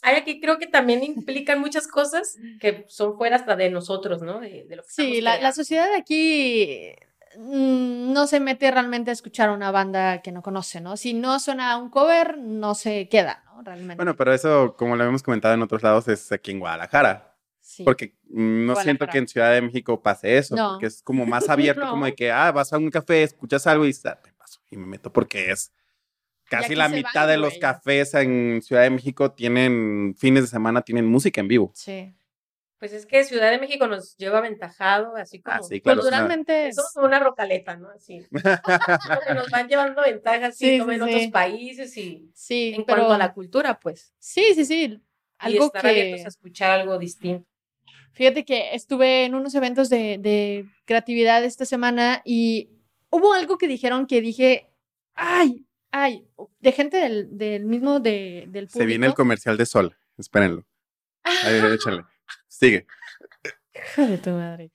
hay 0.03 0.15
aquí 0.15 0.41
creo 0.41 0.59
que 0.59 0.69
también 0.69 1.03
implican 1.03 1.59
muchas 1.59 1.89
cosas 1.89 2.37
que 2.61 2.85
son 2.87 3.17
fuera 3.19 3.35
hasta 3.35 3.57
de 3.57 3.69
nosotros, 3.71 4.23
¿no? 4.23 4.39
De, 4.39 4.65
de 4.69 4.77
lo 4.77 4.83
que 4.85 4.89
Sí, 4.91 5.21
la, 5.21 5.41
la 5.41 5.51
sociedad 5.51 5.89
de 5.91 5.97
aquí 5.97 6.93
mm, 7.37 8.13
no 8.13 8.29
se 8.29 8.39
mete 8.39 8.71
realmente 8.71 9.11
a 9.11 9.13
escuchar 9.13 9.49
a 9.49 9.53
una 9.53 9.73
banda 9.73 10.23
que 10.23 10.31
no 10.31 10.41
conoce, 10.43 10.81
¿no? 10.81 10.97
Si 10.97 11.13
no 11.15 11.41
suena 11.41 11.77
un 11.79 11.91
cover, 11.91 12.39
no 12.39 12.77
se 12.77 13.09
queda, 13.09 13.43
¿no? 13.47 13.63
Realmente. 13.63 13.97
bueno, 13.97 14.15
pero 14.17 14.33
eso, 14.33 14.75
como 14.79 14.95
lo 14.95 15.03
hemos 15.05 15.23
comentado 15.25 15.55
en 15.55 15.63
otros 15.63 15.83
lados, 15.83 16.07
es 16.09 16.31
aquí 16.33 16.53
en 16.53 16.61
Guadalajara. 16.61 17.30
Sí. 17.71 17.85
Porque 17.85 18.15
no 18.29 18.75
siento 18.77 19.07
que 19.07 19.19
en 19.19 19.29
Ciudad 19.29 19.53
de 19.53 19.63
México 19.63 20.03
pase 20.03 20.39
eso, 20.39 20.57
No. 20.57 20.71
porque 20.73 20.87
es 20.87 21.03
como 21.03 21.25
más 21.27 21.49
abierto, 21.49 21.83
No. 21.85 21.91
como 21.91 22.05
de 22.07 22.15
que, 22.15 22.31
ah, 22.33 22.51
vas 22.53 22.73
a 22.73 22.79
un 22.79 22.91
café, 22.91 23.23
escuchas 23.23 23.67
algo 23.67 23.87
y 23.87 23.93
ah, 24.05 24.21
te 24.23 24.33
paso 24.33 24.61
y 24.71 24.77
me 24.77 24.87
meto 24.87 25.13
porque 25.13 25.51
es 25.51 25.73
casi 26.49 26.75
la 26.75 26.89
mitad 26.89 27.13
van, 27.15 27.29
de 27.29 27.37
los 27.37 27.51
güey. 27.51 27.61
cafés 27.61 28.15
en 28.15 28.61
Ciudad 28.63 28.83
de 28.83 28.91
México 28.91 29.31
tienen 29.33 30.15
fines 30.19 30.43
de 30.43 30.49
semana, 30.49 30.83
tienen 30.83 31.07
música 31.07 31.41
en 31.41 31.49
vivo. 31.49 31.71
Sí. 31.75 32.13
Pues 32.81 32.95
es 32.95 33.05
que 33.05 33.23
Ciudad 33.25 33.51
de 33.51 33.59
México 33.59 33.87
nos 33.87 34.17
lleva 34.17 34.39
aventajado, 34.39 35.15
así 35.17 35.43
como... 35.43 35.55
Ah, 35.59 35.63
sí, 35.63 35.83
claro. 35.83 36.01
Culturalmente. 36.01 36.73
Somos 36.73 36.93
como 36.95 37.07
una 37.07 37.21
rocaleta, 37.21 37.77
¿no? 37.77 37.91
Así. 37.91 38.27
Que 39.29 39.35
nos 39.35 39.51
van 39.51 39.69
llevando 39.69 40.01
ventajas, 40.03 40.57
sí, 40.57 40.67
Sí, 40.71 40.79
como 40.79 40.93
sí, 40.93 40.97
en 40.99 41.05
sí. 41.05 41.11
otros 41.15 41.27
países 41.31 41.97
y 41.99 42.31
Sí, 42.35 42.73
en 42.75 42.85
pero 42.87 43.01
cuanto 43.03 43.15
a 43.15 43.19
la 43.19 43.35
cultura, 43.35 43.79
pues. 43.79 44.15
sí, 44.19 44.55
sí, 44.55 44.65
sí. 44.65 44.83
y 44.85 45.03
Algo 45.39 45.67
estar 45.67 45.87
abiertos 45.87 46.21
que 46.21 46.25
a 46.25 46.29
escuchar 46.29 46.71
algo 46.81 46.99
distinto. 46.99 47.47
Fíjate 48.13 48.45
que 48.45 48.75
estuve 48.75 49.25
en 49.25 49.35
unos 49.35 49.55
eventos 49.55 49.89
de, 49.89 50.19
de 50.19 50.67
creatividad 50.85 51.45
esta 51.45 51.65
semana 51.65 52.23
y 52.25 52.71
hubo 53.11 53.33
algo 53.33 53.59
que 53.59 53.69
dijeron 53.69 54.07
que 54.07 54.21
dije, 54.21 54.71
ay, 55.15 55.67
ay, 55.91 56.27
de 56.61 56.73
gente 56.73 56.97
del, 56.97 57.37
del 57.37 57.65
mismo 57.65 58.01
de, 58.01 58.45
del 58.49 58.67
público. 58.67 58.79
Se 58.79 58.87
viene 58.87 59.07
el 59.07 59.15
comercial 59.15 59.57
de 59.57 59.67
Sol, 59.67 59.97
espérenlo. 60.17 60.65
Ahí, 61.23 61.61
échale. 61.75 62.05
Sigue. 62.49 62.87
Hijo 63.75 64.07
de 64.07 64.19
tu 64.19 64.31
madre. 64.31 64.71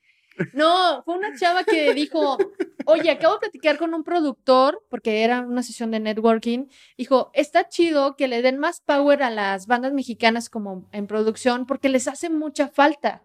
No, 0.54 1.04
fue 1.04 1.18
una 1.18 1.36
chava 1.38 1.64
que 1.64 1.94
dijo, 1.94 2.38
oye, 2.86 3.12
acabo 3.12 3.36
de 3.36 3.40
platicar 3.42 3.78
con 3.78 3.94
un 3.94 4.04
productor, 4.04 4.84
porque 4.90 5.24
era 5.24 5.42
una 5.42 5.64
sesión 5.64 5.92
de 5.92 6.00
networking, 6.00 6.68
dijo, 6.98 7.32
está 7.34 7.68
chido 7.70 8.16
que 8.16 8.28
le 8.28 8.42
den 8.42 8.58
más 8.58 8.82
power 8.82 9.24
a 9.24 9.30
las 9.30 9.68
bandas 9.68 9.94
mexicanas 9.94 10.50
como 10.50 10.90
en 10.92 11.08
producción, 11.08 11.66
porque 11.66 11.90
les 11.90 12.08
hace 12.08 12.30
mucha 12.30 12.68
falta. 12.68 13.24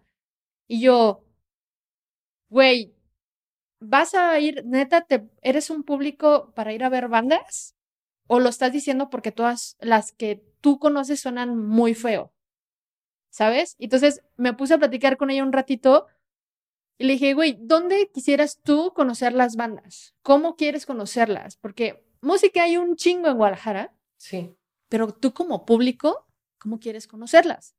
Y 0.67 0.81
yo, 0.81 1.23
güey, 2.49 2.93
¿vas 3.79 4.13
a 4.13 4.39
ir, 4.39 4.63
neta, 4.65 5.01
te, 5.01 5.27
eres 5.41 5.69
un 5.69 5.83
público 5.83 6.53
para 6.55 6.73
ir 6.73 6.83
a 6.83 6.89
ver 6.89 7.09
bandas? 7.09 7.75
¿O 8.27 8.39
lo 8.39 8.49
estás 8.49 8.71
diciendo 8.71 9.09
porque 9.09 9.31
todas 9.31 9.75
las 9.81 10.13
que 10.13 10.43
tú 10.61 10.79
conoces 10.79 11.19
suenan 11.19 11.57
muy 11.57 11.93
feo? 11.93 12.33
¿Sabes? 13.29 13.75
Entonces 13.79 14.21
me 14.37 14.53
puse 14.53 14.73
a 14.75 14.77
platicar 14.77 15.17
con 15.17 15.29
ella 15.29 15.43
un 15.43 15.53
ratito 15.53 16.07
y 16.97 17.05
le 17.05 17.13
dije, 17.13 17.33
güey, 17.33 17.57
¿dónde 17.59 18.09
quisieras 18.13 18.59
tú 18.61 18.93
conocer 18.93 19.33
las 19.33 19.55
bandas? 19.55 20.13
¿Cómo 20.21 20.55
quieres 20.55 20.85
conocerlas? 20.85 21.57
Porque 21.57 22.05
música 22.21 22.63
hay 22.63 22.77
un 22.77 22.95
chingo 22.95 23.27
en 23.29 23.37
Guadalajara, 23.37 23.93
Sí. 24.17 24.53
pero 24.89 25.11
tú 25.13 25.33
como 25.33 25.65
público, 25.65 26.27
¿cómo 26.59 26.79
quieres 26.79 27.07
conocerlas? 27.07 27.75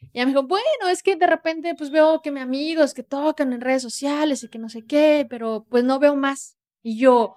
Y 0.00 0.18
ella 0.18 0.26
me 0.26 0.32
dijo, 0.32 0.42
bueno, 0.42 0.88
es 0.90 1.02
que 1.04 1.14
de 1.14 1.28
repente 1.28 1.74
pues 1.76 1.90
veo 1.90 2.20
que 2.22 2.32
mis 2.32 2.42
amigos 2.42 2.92
que 2.94 3.04
tocan 3.04 3.52
en 3.52 3.60
redes 3.60 3.82
sociales 3.82 4.42
y 4.42 4.48
que 4.48 4.58
no 4.58 4.68
sé 4.68 4.84
qué, 4.84 5.24
pero 5.30 5.64
pues 5.70 5.84
no 5.84 6.00
veo 6.00 6.16
más. 6.16 6.56
Y 6.82 6.98
yo, 6.98 7.36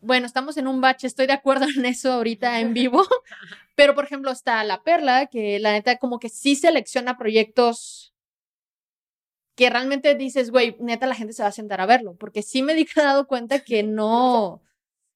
bueno, 0.00 0.26
estamos 0.26 0.56
en 0.56 0.68
un 0.68 0.80
bache, 0.80 1.06
estoy 1.06 1.26
de 1.26 1.32
acuerdo 1.32 1.66
en 1.76 1.84
eso 1.84 2.12
ahorita 2.12 2.60
en 2.60 2.72
vivo, 2.72 3.02
pero 3.74 3.94
por 3.94 4.04
ejemplo 4.04 4.30
está 4.30 4.62
La 4.64 4.82
Perla, 4.82 5.26
que 5.26 5.58
la 5.58 5.72
neta 5.72 5.98
como 5.98 6.18
que 6.18 6.28
sí 6.28 6.56
selecciona 6.56 7.18
proyectos 7.18 8.14
que 9.58 9.68
realmente 9.70 10.14
dices, 10.14 10.52
güey, 10.52 10.76
neta 10.78 11.08
la 11.08 11.16
gente 11.16 11.32
se 11.32 11.42
va 11.42 11.48
a 11.48 11.52
sentar 11.52 11.80
a 11.80 11.86
verlo, 11.86 12.14
porque 12.14 12.42
sí 12.42 12.62
me 12.62 12.74
he 12.74 12.86
dado 12.96 13.26
cuenta 13.26 13.58
que 13.58 13.82
no 13.82 14.62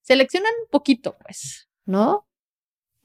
seleccionan 0.01 0.51
un 0.65 0.69
poquito, 0.69 1.17
pues, 1.23 1.69
¿no? 1.85 2.27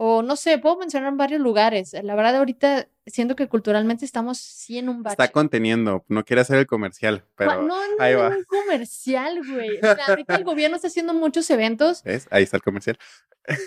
O 0.01 0.23
no 0.23 0.37
sé, 0.37 0.59
puedo 0.59 0.79
mencionar 0.79 1.13
varios 1.17 1.41
lugares. 1.41 1.93
La 2.05 2.15
verdad, 2.15 2.37
ahorita 2.37 2.89
siento 3.05 3.35
que 3.35 3.49
culturalmente 3.49 4.05
estamos 4.05 4.39
sí 4.39 4.79
en 4.79 4.89
un 4.89 5.03
bache. 5.03 5.15
Está 5.15 5.29
conteniendo, 5.33 6.05
no 6.07 6.25
quiere 6.25 6.41
hacer 6.43 6.57
el 6.59 6.69
comercial, 6.69 7.25
pero 7.35 7.63
no, 7.63 7.67
no, 7.67 7.97
ahí 7.99 8.15
no, 8.15 8.21
va. 8.21 8.29
un 8.29 8.45
comercial, 8.45 9.41
güey. 9.45 9.77
O 9.79 9.81
sea, 9.81 9.99
ahorita 10.07 10.37
el 10.37 10.45
gobierno 10.45 10.77
está 10.77 10.87
haciendo 10.87 11.15
muchos 11.15 11.51
eventos, 11.51 12.05
¿ves? 12.05 12.29
Ahí 12.31 12.45
está 12.45 12.57
el 12.57 12.63
comercial. 12.63 12.97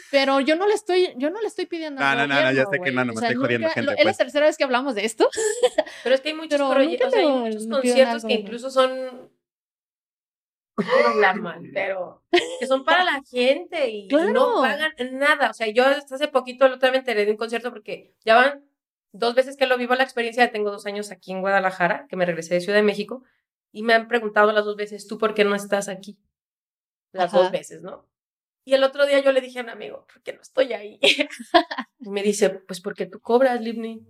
pero 0.10 0.40
yo 0.40 0.56
no 0.56 0.68
le 0.68 0.74
estoy, 0.74 1.14
yo 1.18 1.32
no 1.32 1.42
le 1.42 1.48
estoy 1.48 1.66
pidiendo. 1.66 2.00
No, 2.02 2.16
no, 2.16 2.28
no, 2.28 2.28
no, 2.28 2.36
gobierno, 2.36 2.72
sé 2.72 2.80
que 2.80 2.92
no, 2.92 3.04
no 3.06 3.12
O 3.12 3.16
me 3.16 3.20
sea, 3.20 3.30
estoy 3.30 3.44
jodiendo 3.44 3.68
nunca- 3.68 3.74
gente, 3.74 3.86
lo- 3.92 3.98
Es 3.98 3.98
la 3.98 4.04
pues. 4.04 4.18
tercera 4.18 4.46
vez 4.46 4.58
que 4.58 4.64
hablamos 4.64 4.96
de 4.96 5.04
esto. 5.06 5.30
Pero 6.04 6.16
es 6.16 6.22
que 6.22 6.30
hay 6.30 6.36
muchos 6.36 6.52
Pero 6.52 6.68
o 6.68 6.72
sea, 7.10 7.20
hay 7.20 7.28
muchos 7.28 7.68
conciertos 7.68 8.24
que 8.26 8.34
incluso 8.34 8.70
son. 8.72 8.90
No 10.88 10.94
quiero 10.94 11.10
hablar 11.10 11.36
mal, 11.42 11.70
pero 11.74 12.24
que 12.60 12.68
son 12.68 12.84
para 12.84 13.04
la 13.04 13.22
gente 13.30 13.90
y 13.90 14.08
Claro. 14.08 14.32
no 14.34 14.62
pagan 14.62 14.92
nada. 15.14 15.50
O 15.50 15.54
sea, 15.54 15.68
yo 15.68 15.86
hasta 15.86 16.16
hace 16.16 16.28
poquito 16.28 16.68
día 16.78 16.92
me 16.92 16.98
enteré 16.98 17.26
de 17.26 17.32
un 17.32 17.38
concierto 17.38 17.72
porque 17.72 18.14
ya 18.26 18.36
van 18.36 18.66
dos 19.12 19.36
veces 19.36 19.58
que 19.58 19.66
lo 19.68 19.78
vivo 19.78 19.96
la 19.96 20.04
experiencia. 20.04 20.52
Tengo 20.52 20.72
dos 20.72 20.86
años 20.86 21.12
aquí 21.12 21.32
en 21.32 21.42
Guadalajara, 21.42 22.08
que 22.10 22.16
me 22.16 22.26
regresé 22.26 22.54
de 22.56 22.62
Ciudad 22.62 22.78
de 22.78 22.84
México, 22.84 23.24
y 23.72 23.84
me 23.84 23.94
han 23.94 24.08
preguntado 24.08 24.52
las 24.52 24.66
dos 24.66 24.76
veces, 24.76 25.08
¿tú 25.08 25.18
por 25.18 25.34
qué 25.34 25.44
no 25.44 25.56
estás 25.56 25.88
aquí? 25.90 26.18
Las 27.14 27.34
Ajá. 27.34 27.44
dos 27.44 27.52
veces, 27.52 27.82
¿no? 27.82 28.08
Y 28.64 28.74
el 28.74 28.84
otro 28.84 29.06
día 29.06 29.20
yo 29.20 29.32
le 29.32 29.42
dije 29.42 29.60
a 29.60 29.64
un 29.64 29.70
amigo, 29.70 30.06
¿por 30.12 30.22
qué 30.22 30.34
no 30.34 30.42
estoy 30.42 30.74
ahí? 30.74 31.00
y 32.00 32.10
me 32.10 32.22
dice, 32.22 32.50
pues 32.50 32.80
porque 32.80 33.06
tú 33.06 33.20
cobras, 33.20 33.60
Livni. 33.60 34.06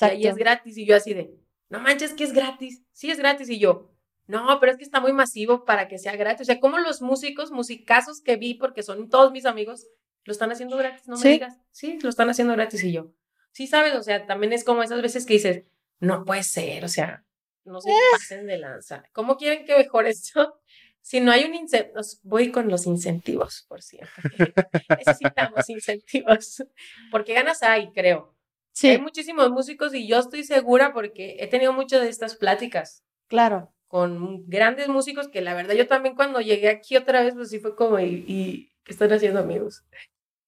Y 0.00 0.04
ahí 0.04 0.26
es 0.26 0.34
gratis. 0.36 0.76
Y 0.76 0.84
yo 0.84 0.94
así 0.96 1.14
de, 1.14 1.30
no 1.70 1.80
manches 1.80 2.12
que 2.12 2.24
es 2.24 2.32
gratis. 2.32 2.82
Sí 2.92 3.10
es 3.10 3.18
gratis. 3.18 3.48
Y 3.48 3.58
yo, 3.58 3.93
no, 4.26 4.58
pero 4.60 4.72
es 4.72 4.78
que 4.78 4.84
está 4.84 5.00
muy 5.00 5.12
masivo 5.12 5.64
para 5.64 5.88
que 5.88 5.98
sea 5.98 6.16
gratis. 6.16 6.42
O 6.42 6.44
sea, 6.44 6.60
como 6.60 6.78
los 6.78 7.02
músicos, 7.02 7.50
musicazos 7.50 8.20
que 8.20 8.36
vi, 8.36 8.54
porque 8.54 8.82
son 8.82 9.08
todos 9.10 9.32
mis 9.32 9.44
amigos, 9.46 9.86
lo 10.24 10.32
están 10.32 10.50
haciendo 10.52 10.76
gratis. 10.76 11.06
No 11.06 11.16
me 11.16 11.22
Sí. 11.22 11.28
digas, 11.30 11.58
sí, 11.70 11.98
lo 12.02 12.08
están 12.08 12.30
haciendo 12.30 12.54
gratis. 12.54 12.82
Y 12.84 12.92
yo, 12.92 13.12
sí, 13.52 13.66
sabes, 13.66 13.94
o 13.94 14.02
sea, 14.02 14.26
también 14.26 14.52
es 14.52 14.64
como 14.64 14.82
esas 14.82 15.02
veces 15.02 15.26
que 15.26 15.34
dices, 15.34 15.64
no 16.00 16.24
puede 16.24 16.42
ser, 16.42 16.84
o 16.84 16.88
sea, 16.88 17.24
no 17.64 17.80
se 17.80 17.90
pasen 18.12 18.46
de 18.46 18.58
lanza. 18.58 19.04
¿Cómo 19.12 19.36
quieren 19.36 19.64
que 19.66 19.76
mejore 19.76 20.10
esto? 20.10 20.60
Si 21.06 21.20
no 21.20 21.32
hay 21.32 21.44
un 21.44 21.54
incentivo, 21.54 22.00
voy 22.22 22.50
con 22.50 22.70
los 22.70 22.86
incentivos, 22.86 23.66
por 23.68 23.82
cierto. 23.82 24.10
Necesitamos 24.98 25.68
incentivos, 25.68 26.64
porque 27.10 27.34
ganas 27.34 27.62
hay, 27.62 27.90
creo. 27.92 28.34
Sí, 28.72 28.88
Hay 28.88 29.00
muchísimos 29.02 29.50
músicos 29.50 29.92
y 29.94 30.08
yo 30.08 30.18
estoy 30.18 30.44
segura 30.44 30.94
porque 30.94 31.36
he 31.40 31.46
tenido 31.46 31.74
muchas 31.74 32.00
de 32.00 32.08
estas 32.08 32.36
pláticas 32.36 33.04
claro. 33.28 33.73
Con 33.94 34.44
grandes 34.48 34.88
músicos 34.88 35.28
que 35.28 35.40
la 35.40 35.54
verdad 35.54 35.74
yo 35.74 35.86
también 35.86 36.16
cuando 36.16 36.40
llegué 36.40 36.68
aquí 36.68 36.96
otra 36.96 37.22
vez 37.22 37.34
pues 37.34 37.48
sí 37.50 37.60
fue 37.60 37.76
como 37.76 38.00
y, 38.00 38.24
y 38.26 38.72
¿qué 38.82 38.90
están 38.90 39.12
haciendo 39.12 39.38
amigos? 39.38 39.84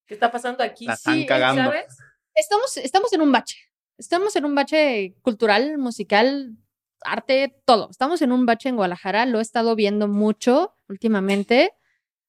¿Qué 0.04 0.14
está 0.14 0.32
pasando 0.32 0.64
aquí? 0.64 0.84
La 0.84 0.94
están 0.94 1.14
Sí, 1.14 1.26
cagando. 1.26 1.62
¿sabes? 1.62 1.96
Estamos, 2.34 2.76
estamos 2.76 3.12
en 3.12 3.20
un 3.22 3.30
bache. 3.30 3.56
Estamos 3.98 4.34
en 4.34 4.46
un 4.46 4.56
bache 4.56 5.14
cultural, 5.22 5.78
musical, 5.78 6.56
arte, 7.02 7.54
todo. 7.64 7.88
Estamos 7.88 8.20
en 8.20 8.32
un 8.32 8.46
bache 8.46 8.68
en 8.68 8.74
Guadalajara. 8.74 9.26
Lo 9.26 9.38
he 9.38 9.42
estado 9.42 9.76
viendo 9.76 10.08
mucho 10.08 10.74
últimamente. 10.88 11.70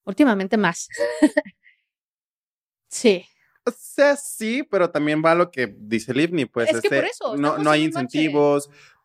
Últimamente 0.04 0.56
más. 0.58 0.88
sí. 2.90 3.26
O 3.66 3.72
sea, 3.72 4.16
sí, 4.18 4.62
pero 4.62 4.92
también 4.92 5.24
va 5.26 5.34
lo 5.34 5.50
que 5.50 5.76
dice 5.80 6.14
Livni, 6.14 6.46
pues 6.46 6.68
Es 6.70 6.82
que 6.82 6.88
este, 6.88 6.96
por 6.96 7.06
eso, 7.06 7.38
no, 7.38 7.58
no 7.58 7.72
hay 7.72 7.90
bache. 7.90 8.30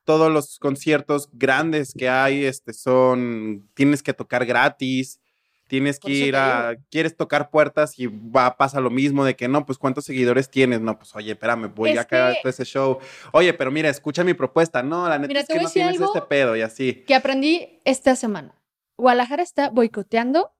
Todos 0.05 0.31
los 0.33 0.59
conciertos 0.59 1.29
grandes 1.33 1.93
que 1.97 2.09
hay, 2.09 2.45
este, 2.45 2.73
son, 2.73 3.69
tienes 3.75 4.03
que 4.03 4.13
tocar 4.13 4.45
gratis, 4.47 5.21
tienes 5.69 5.99
que 5.99 6.11
ir 6.11 6.37
a, 6.37 6.75
quieres 6.91 7.17
tocar 7.17 7.49
puertas 7.51 7.99
y 7.99 8.07
va, 8.07 8.57
pasa 8.57 8.81
lo 8.81 8.91
mismo 8.91 9.25
de 9.25 9.37
que 9.37 9.49
no, 9.49 9.65
pues 9.65 9.79
cuántos 9.79 10.05
seguidores 10.05 10.51
tienes, 10.51 10.81
no, 10.81 10.99
pues 10.99 11.15
oye, 11.15 11.33
espérame, 11.33 11.73
voy 11.75 11.91
Es 11.93 11.99
a 12.01 12.05
que- 12.07 12.37
ese 12.45 12.65
show, 12.65 12.99
oye, 13.33 13.55
pero 13.55 13.71
mira, 13.71 13.89
escucha 13.89 14.23
mi 14.25 14.35
propuesta, 14.35 14.83
no, 14.83 15.09
la 15.09 15.19
neta 15.19 15.29
Mira, 15.29 15.41
es 15.41 15.47
que 15.49 15.61
no 15.61 15.71
tienes 15.71 16.01
este 16.01 16.21
pedo 16.23 16.57
y 16.57 16.61
así. 16.63 17.05
Que 17.07 17.15
aprendí 17.15 17.81
esta 17.85 18.17
semana. 18.17 18.55
Guadalajara 18.99 19.43
está 19.43 19.71
boicoteando 19.71 20.53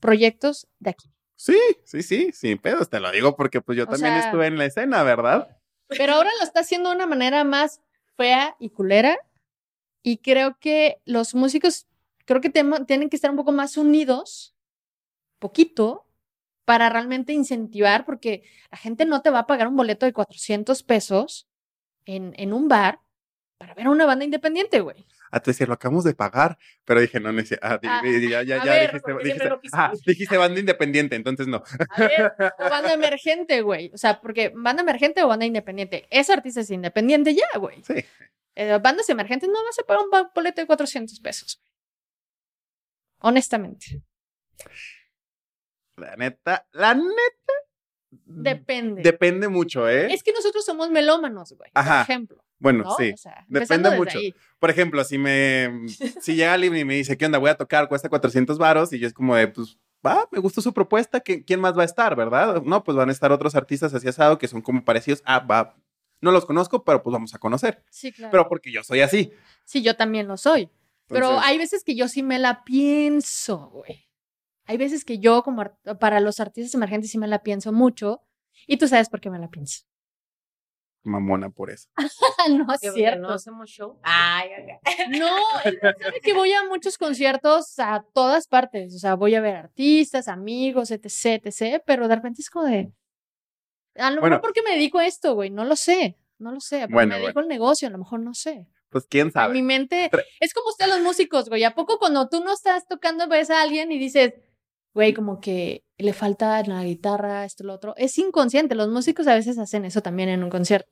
proyectos 0.00 0.66
de 0.80 0.90
aquí. 0.90 1.10
Sí, 1.36 1.58
sí, 1.84 2.02
sí, 2.02 2.30
sin 2.32 2.58
pedos, 2.58 2.88
te 2.88 2.98
lo 2.98 3.10
digo 3.12 3.36
porque 3.36 3.60
pues 3.60 3.76
yo 3.76 3.84
O 3.84 3.86
también 3.86 4.14
sea- 4.14 4.24
estuve 4.26 4.46
en 4.46 4.58
la 4.58 4.64
escena, 4.64 5.02
¿verdad? 5.02 5.48
Pero 5.88 6.14
ahora 6.14 6.30
lo 6.38 6.44
está 6.44 6.60
haciendo 6.60 6.90
de 6.90 6.96
una 6.96 7.06
manera 7.06 7.44
más 7.44 7.80
fea 8.16 8.56
y 8.58 8.70
culera. 8.70 9.18
Y 10.02 10.18
creo 10.18 10.58
que 10.58 11.00
los 11.04 11.34
músicos, 11.34 11.86
creo 12.24 12.40
que 12.40 12.50
tienen 12.50 13.10
que 13.10 13.16
estar 13.16 13.30
un 13.30 13.36
poco 13.36 13.52
más 13.52 13.76
unidos, 13.76 14.54
poquito, 15.38 16.06
para 16.64 16.88
realmente 16.88 17.32
incentivar, 17.32 18.04
porque 18.04 18.42
la 18.70 18.78
gente 18.78 19.04
no 19.04 19.22
te 19.22 19.30
va 19.30 19.40
a 19.40 19.46
pagar 19.46 19.68
un 19.68 19.76
boleto 19.76 20.06
de 20.06 20.12
400 20.12 20.82
pesos 20.82 21.48
en, 22.04 22.34
en 22.36 22.52
un 22.52 22.68
bar 22.68 23.00
para 23.58 23.74
ver 23.74 23.86
a 23.86 23.90
una 23.90 24.06
banda 24.06 24.24
independiente, 24.24 24.80
güey. 24.80 25.06
A 25.30 25.40
te 25.40 25.50
decir, 25.50 25.68
lo 25.68 25.74
acabamos 25.74 26.04
de 26.04 26.14
pagar, 26.14 26.58
pero 26.84 27.00
dije, 27.00 27.20
no, 27.20 27.32
neces- 27.32 27.58
ah, 27.62 27.78
Ah, 27.82 28.02
ya, 28.04 28.42
ya, 28.42 28.64
ya 28.64 28.64
ver, 28.64 28.92
dijiste, 28.92 29.12
dijiste, 29.24 29.48
lo 29.48 29.60
ah, 29.72 29.92
dijiste 30.06 30.36
banda 30.36 30.60
independiente, 30.60 31.16
entonces 31.16 31.46
no. 31.46 31.62
A 31.90 32.00
ver, 32.00 32.32
o 32.58 32.70
banda 32.70 32.92
emergente, 32.92 33.60
güey. 33.62 33.90
O 33.94 33.98
sea, 33.98 34.20
porque 34.20 34.52
banda 34.54 34.82
emergente 34.82 35.22
o 35.22 35.28
banda 35.28 35.44
independiente. 35.46 36.06
Ese 36.10 36.32
artista 36.32 36.60
es 36.60 36.70
independiente 36.70 37.34
ya, 37.34 37.58
güey. 37.58 37.82
Sí. 37.84 38.04
Eh, 38.54 38.78
bandas 38.82 39.08
emergentes 39.10 39.48
no 39.50 39.62
vas 39.64 39.78
a 39.78 39.82
pagar 39.82 40.04
un 40.04 40.10
boleto 40.34 40.60
de 40.62 40.66
400 40.66 41.20
pesos. 41.20 41.60
Honestamente. 43.18 44.02
La 45.96 46.16
neta, 46.16 46.66
la 46.72 46.94
neta. 46.94 47.52
Depende. 48.24 49.02
Depende 49.02 49.48
mucho, 49.48 49.88
¿eh? 49.88 50.12
es 50.12 50.22
que 50.22 50.32
nosotros 50.32 50.64
somos 50.64 50.90
melómanos, 50.90 51.52
güey. 51.52 51.70
Ajá. 51.74 52.04
Por 52.04 52.10
ejemplo. 52.10 52.44
Bueno, 52.58 52.84
¿no? 52.84 52.94
sí. 52.96 53.12
O 53.12 53.16
sea, 53.16 53.44
Depende 53.48 53.96
mucho. 53.96 54.18
ahí. 54.18 54.34
Por 54.58 54.70
ejemplo, 54.70 55.02
si 55.04 55.18
me, 55.18 55.70
si 56.20 56.34
llega 56.36 56.54
alguien 56.54 56.76
y 56.76 56.84
me 56.84 56.94
dice, 56.94 57.16
¿qué 57.16 57.26
onda? 57.26 57.38
Voy 57.38 57.50
a 57.50 57.56
tocar, 57.56 57.88
cuesta 57.88 58.08
400 58.08 58.58
varos, 58.58 58.92
y 58.92 58.98
yo 58.98 59.06
es 59.06 59.12
como 59.12 59.34
de, 59.36 59.48
pues, 59.48 59.78
va, 60.06 60.26
me 60.30 60.38
gustó 60.40 60.60
su 60.60 60.72
propuesta, 60.72 61.22
¿qui- 61.22 61.44
¿quién 61.46 61.60
más 61.60 61.76
va 61.76 61.82
a 61.82 61.86
estar, 61.86 62.14
verdad? 62.16 62.62
No, 62.62 62.84
pues 62.84 62.96
van 62.96 63.08
a 63.08 63.12
estar 63.12 63.32
otros 63.32 63.54
artistas 63.54 63.92
así 63.94 64.06
asado 64.08 64.38
que 64.38 64.48
son 64.48 64.62
como 64.62 64.84
parecidos, 64.84 65.22
ah, 65.24 65.40
va, 65.40 65.76
no 66.20 66.30
los 66.32 66.46
conozco, 66.46 66.82
pero 66.84 67.02
pues 67.02 67.12
vamos 67.12 67.34
a 67.34 67.38
conocer. 67.38 67.82
Sí, 67.90 68.12
claro. 68.12 68.30
Pero 68.30 68.48
porque 68.48 68.72
yo 68.72 68.82
soy 68.84 69.00
así. 69.00 69.32
sí, 69.64 69.82
yo 69.82 69.96
también 69.96 70.26
lo 70.28 70.36
soy. 70.36 70.70
Pero 71.08 71.38
hay 71.38 71.56
veces 71.58 71.84
que 71.84 71.94
yo 71.94 72.08
sí 72.08 72.22
me 72.24 72.38
la 72.38 72.64
pienso, 72.64 73.68
güey. 73.72 74.08
Hay 74.64 74.76
veces 74.76 75.04
que 75.04 75.20
yo, 75.20 75.44
como 75.44 75.62
para 76.00 76.18
los 76.18 76.40
artistas 76.40 76.74
emergentes, 76.74 77.10
sí 77.12 77.18
me 77.18 77.28
la 77.28 77.44
pienso 77.44 77.72
mucho. 77.72 78.22
Y 78.66 78.78
tú 78.78 78.88
sabes 78.88 79.08
por 79.08 79.20
qué 79.20 79.30
me 79.30 79.38
la 79.38 79.48
pienso. 79.48 79.82
Mamona 81.06 81.50
por 81.50 81.70
eso. 81.70 81.88
no 82.50 82.66
es 82.72 82.92
cierto. 82.92 83.20
No 83.22 83.30
hacemos 83.34 83.68
show. 83.70 83.98
Ay, 84.02 84.50
ay, 84.56 84.78
ay. 84.84 85.18
No, 85.18 85.28
sabe 85.80 86.20
que 86.22 86.32
voy 86.34 86.52
a 86.52 86.64
muchos 86.68 86.98
conciertos 86.98 87.78
a 87.78 88.04
todas 88.14 88.46
partes. 88.48 88.94
O 88.94 88.98
sea, 88.98 89.14
voy 89.14 89.34
a 89.34 89.40
ver 89.40 89.56
artistas, 89.56 90.28
amigos, 90.28 90.90
etc, 90.90 91.46
etc. 91.46 91.82
Pero 91.86 92.08
de 92.08 92.16
repente 92.16 92.42
es 92.42 92.50
como 92.50 92.66
de. 92.66 92.92
A 93.96 94.10
lo 94.10 94.20
Bueno. 94.20 94.36
mejor 94.36 94.42
porque 94.42 94.62
me 94.62 94.72
dedico 94.72 94.98
a 94.98 95.06
esto, 95.06 95.34
güey. 95.34 95.50
No 95.50 95.64
lo 95.64 95.76
sé. 95.76 96.18
No 96.38 96.52
lo 96.52 96.60
sé. 96.60 96.80
Porque 96.80 96.94
Bueno, 96.94 97.14
me 97.16 97.22
dedico 97.22 97.38
al 97.40 97.48
negocio, 97.48 97.88
a 97.88 97.90
lo 97.90 97.98
mejor 97.98 98.20
no 98.20 98.34
sé. 98.34 98.66
Pues 98.90 99.06
quién 99.08 99.32
sabe. 99.32 99.54
mi 99.54 99.62
mente. 99.62 100.10
Es 100.40 100.52
como 100.54 100.68
ustedes 100.68 100.90
los 100.90 101.00
músicos, 101.00 101.48
güey. 101.48 101.64
¿A 101.64 101.74
poco 101.74 101.98
cuando 101.98 102.28
tú 102.28 102.42
no 102.44 102.52
estás 102.52 102.86
tocando 102.86 103.26
ves 103.28 103.50
a 103.50 103.62
alguien 103.62 103.90
y 103.90 103.98
dices, 103.98 104.34
güey, 104.94 105.12
como 105.14 105.40
que 105.40 105.82
le 105.98 106.12
falta 106.12 106.62
la 106.64 106.84
guitarra, 106.84 107.44
esto, 107.44 107.64
lo 107.64 107.74
otro? 107.74 107.94
Es 107.96 108.18
inconsciente. 108.18 108.74
Los 108.74 108.88
músicos 108.88 109.26
a 109.26 109.34
veces 109.34 109.58
hacen 109.58 109.84
eso 109.84 110.02
también 110.02 110.28
en 110.28 110.44
un 110.44 110.50
concierto. 110.50 110.90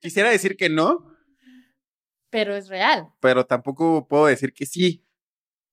Quisiera 0.00 0.30
decir 0.30 0.56
que 0.56 0.68
no, 0.68 1.12
pero 2.30 2.54
es 2.56 2.68
real. 2.68 3.08
pero 3.20 3.46
tampoco 3.46 4.06
puedo 4.08 4.26
decir 4.26 4.52
que 4.52 4.64
sí, 4.66 5.04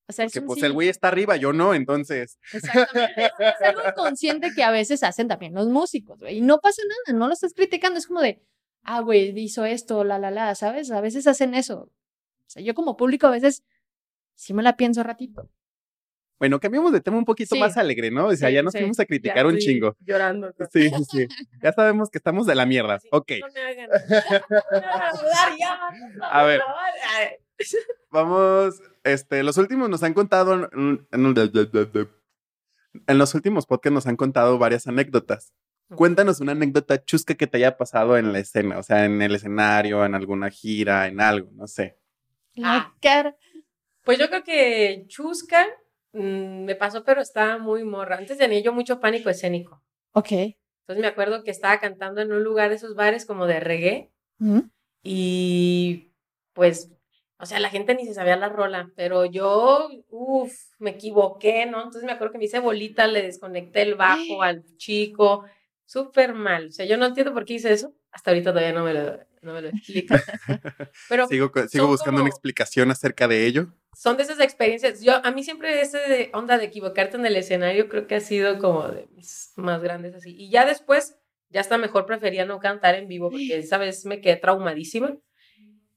O 0.08 0.12
sea, 0.12 0.26
es 0.26 0.32
porque 0.32 0.40
un 0.40 0.48
pues 0.48 0.60
sí. 0.60 0.66
el 0.66 0.74
güey 0.74 0.90
está 0.90 1.08
arriba, 1.08 1.36
yo 1.38 1.54
no, 1.54 1.74
entonces. 1.74 2.40
Exactamente. 2.54 3.26
Es 3.40 3.62
algo 3.62 3.82
inconsciente 3.88 4.52
que 4.56 4.64
a 4.64 4.72
veces 4.72 5.04
hacen 5.04 5.28
también 5.28 5.54
los 5.54 5.68
músicos, 5.68 6.20
güey. 6.20 6.38
Y 6.38 6.42
no 6.42 6.60
pasa 6.60 6.82
nada, 6.88 7.18
no 7.18 7.28
lo 7.28 7.34
estás 7.34 7.54
criticando. 7.54 8.00
Es 8.00 8.08
como 8.08 8.22
de, 8.22 8.42
ah, 8.84 9.02
güey, 9.02 9.38
hizo 9.40 9.66
esto, 9.66 10.04
la, 10.04 10.18
la, 10.20 10.32
la, 10.32 10.56
¿sabes? 10.56 10.92
A 10.92 11.02
veces 11.02 11.28
hacen 11.28 11.54
eso. 11.54 11.82
O 11.82 11.92
sea, 12.48 12.64
yo 12.64 12.74
como 12.74 12.98
público 12.98 13.28
a 13.28 13.32
veces 13.32 13.64
sí 14.36 14.54
me 14.54 14.64
la 14.64 14.76
pienso 14.76 15.04
ratito. 15.04 15.50
Bueno, 16.40 16.60
cambiamos 16.60 16.92
de 16.94 17.02
tema 17.02 17.18
un 17.18 17.26
poquito 17.26 17.56
Sí. 17.56 17.60
más 17.60 17.76
alegre, 17.78 18.10
¿no? 18.12 18.28
O 18.28 18.36
sea, 18.36 18.48
Sí, 18.50 18.56
ya 18.56 18.64
nos 18.64 18.72
sí. 18.72 18.80
fuimos 18.80 19.00
a 19.00 19.06
criticar 19.06 19.46
Ya 19.46 19.48
un 19.48 19.58
chingo. 19.58 19.96
Llorando. 20.00 20.54
Sí, 20.72 20.90
sí, 20.90 21.04
sí. 21.12 21.28
Ya 21.62 21.74
sabemos 21.74 22.10
que 22.10 22.18
estamos 22.18 22.48
de 22.48 22.56
la 22.56 22.66
mierda. 22.66 23.00
Sí, 23.00 23.08
Ok, 23.12 23.32
No 23.42 23.48
me 23.54 23.62
hagan. 23.62 23.90
No. 26.18 26.26
A 26.26 26.44
ver. 26.44 26.62
Vamos. 28.12 28.82
Este, 29.04 29.44
los 29.44 29.58
últimos 29.58 29.90
nos 29.90 30.04
han 30.04 30.14
contado. 30.14 30.54
En, 30.72 31.08
en- 31.12 31.36
en 33.08 33.18
los 33.18 33.36
últimos 33.36 33.66
podcasts 33.68 33.94
nos 33.94 34.08
han 34.08 34.16
contado 34.16 34.58
varias 34.58 34.88
anécdotas. 34.88 35.54
Cuéntanos 35.96 36.40
una 36.40 36.52
anécdota 36.54 37.04
chusca 37.04 37.36
que 37.36 37.48
te 37.48 37.58
haya 37.58 37.78
pasado 37.78 38.18
en 38.18 38.32
la 38.32 38.40
escena, 38.40 38.78
o 38.78 38.84
sea, 38.84 39.06
en 39.06 39.22
el 39.22 39.36
escenario, 39.36 40.06
en 40.06 40.14
alguna 40.16 40.50
gira, 40.52 41.08
en 41.08 41.20
algo, 41.20 41.50
no 41.54 41.68
sé. 41.68 41.98
La 42.54 42.76
Ah. 42.76 42.96
cara. 43.02 43.36
Pues 44.04 44.18
yo 44.20 44.30
creo 44.30 44.44
que 44.44 45.06
Chusca 45.08 45.66
mm, 46.14 46.64
me 46.66 46.76
pasó, 46.76 47.04
pero 47.04 47.22
estaba 47.22 47.58
muy 47.58 47.84
morra. 47.84 48.18
Antes 48.18 48.38
tenía 48.38 48.60
yo 48.60 48.74
mucho 48.74 49.00
pánico 49.00 49.30
escénico. 49.30 49.82
Ok. 50.14 50.32
Entonces 50.32 51.02
me 51.02 51.08
acuerdo 51.08 51.44
que 51.44 51.52
estaba 51.52 51.80
cantando 51.80 52.22
en 52.22 52.32
un 52.32 52.44
lugar 52.44 52.70
de 52.70 52.76
esos 52.76 52.96
bares 52.96 53.26
como 53.26 53.46
de 53.46 53.60
reggae 53.60 54.12
y 55.04 56.12
pues, 56.54 56.92
o 57.38 57.46
sea, 57.46 57.60
la 57.60 57.70
gente 57.70 57.94
ni 57.96 58.06
se 58.06 58.14
sabía 58.14 58.36
la 58.36 58.50
rola, 58.50 58.92
pero 58.96 59.26
yo, 59.26 59.90
uff, 60.10 60.54
me 60.80 60.92
equivoqué, 60.92 61.66
¿no? 61.66 61.78
Entonces 61.78 62.04
me 62.04 62.12
acuerdo 62.12 62.34
que 62.34 62.38
me 62.40 62.46
hice 62.46 62.60
bolita, 62.60 63.08
le 63.08 63.22
desconecté 63.22 63.84
el 63.84 63.96
bajo 63.96 64.18
al 64.42 64.64
chico, 64.78 65.46
súper 65.86 66.34
mal. 66.34 66.68
O 66.68 66.72
sea, 66.72 66.86
yo 66.86 66.98
no 66.98 67.06
entiendo 67.06 67.34
por 67.34 67.46
qué 67.46 67.54
hice 67.56 67.72
eso. 67.72 67.94
Hasta 68.12 68.32
ahorita 68.32 68.52
todavía 68.52 68.74
no 68.74 68.84
me 68.84 68.94
lo, 68.94 69.20
no 69.42 69.54
me 69.54 69.62
lo 69.62 69.70
explica. 69.70 70.22
Pero 71.10 71.28
Sigo, 71.28 71.52
sigo 71.68 71.86
son 71.86 71.88
buscando 71.88 72.22
una 72.22 72.30
explicación 72.30 72.92
acerca 72.92 73.28
de 73.28 73.46
ello. 73.46 73.68
son 73.96 74.18
de 74.18 74.24
esas 74.24 74.40
experiencias. 74.40 75.02
Yo, 75.02 75.24
a 75.24 75.32
mí 75.32 75.44
siempre 75.44 75.82
ese 75.82 75.98
de 75.98 76.30
onda 76.34 76.58
de 76.58 76.66
equivocarte 76.66 77.18
en 77.18 77.26
el 77.26 77.36
escenario 77.36 77.88
creo 77.88 78.08
que 78.08 78.16
ha 78.16 78.20
sido 78.20 78.58
como 78.60 78.88
de 78.88 79.08
mis 79.16 79.54
más 79.56 79.82
grandes 79.82 80.16
así. 80.16 80.36
Y 80.36 80.50
ya 80.50 80.66
después, 80.66 81.16
ya 81.50 81.62
hasta 81.62 81.78
mejor 81.78 82.06
prefería 82.06 82.46
no 82.46 82.60
cantar 82.60 82.96
en 82.96 83.08
vivo 83.08 83.30
porque 83.30 83.58
esa 83.60 83.78
vez 83.78 84.06
me 84.06 84.22
quedé 84.22 84.38
traumadísima. 84.38 85.18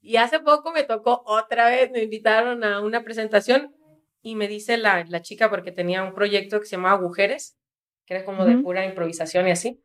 Y 0.00 0.16
hace 0.16 0.40
poco 0.40 0.72
me 0.72 0.82
tocó 0.82 1.22
otra 1.26 1.68
vez, 1.68 1.90
me 1.92 2.02
invitaron 2.02 2.64
a 2.64 2.80
una 2.80 3.04
presentación 3.04 3.74
y 4.20 4.34
me 4.34 4.48
dice 4.48 4.76
la, 4.76 5.04
la 5.08 5.22
chica, 5.22 5.48
porque 5.48 5.72
tenía 5.72 6.02
un 6.02 6.14
proyecto 6.14 6.58
que 6.60 6.66
se 6.66 6.76
llamaba 6.76 6.96
Agujeres, 6.96 7.56
que 8.04 8.14
era 8.14 8.24
como 8.24 8.44
de 8.44 8.56
pura 8.58 8.84
improvisación 8.84 9.46
y 9.46 9.52
así. 9.52 9.80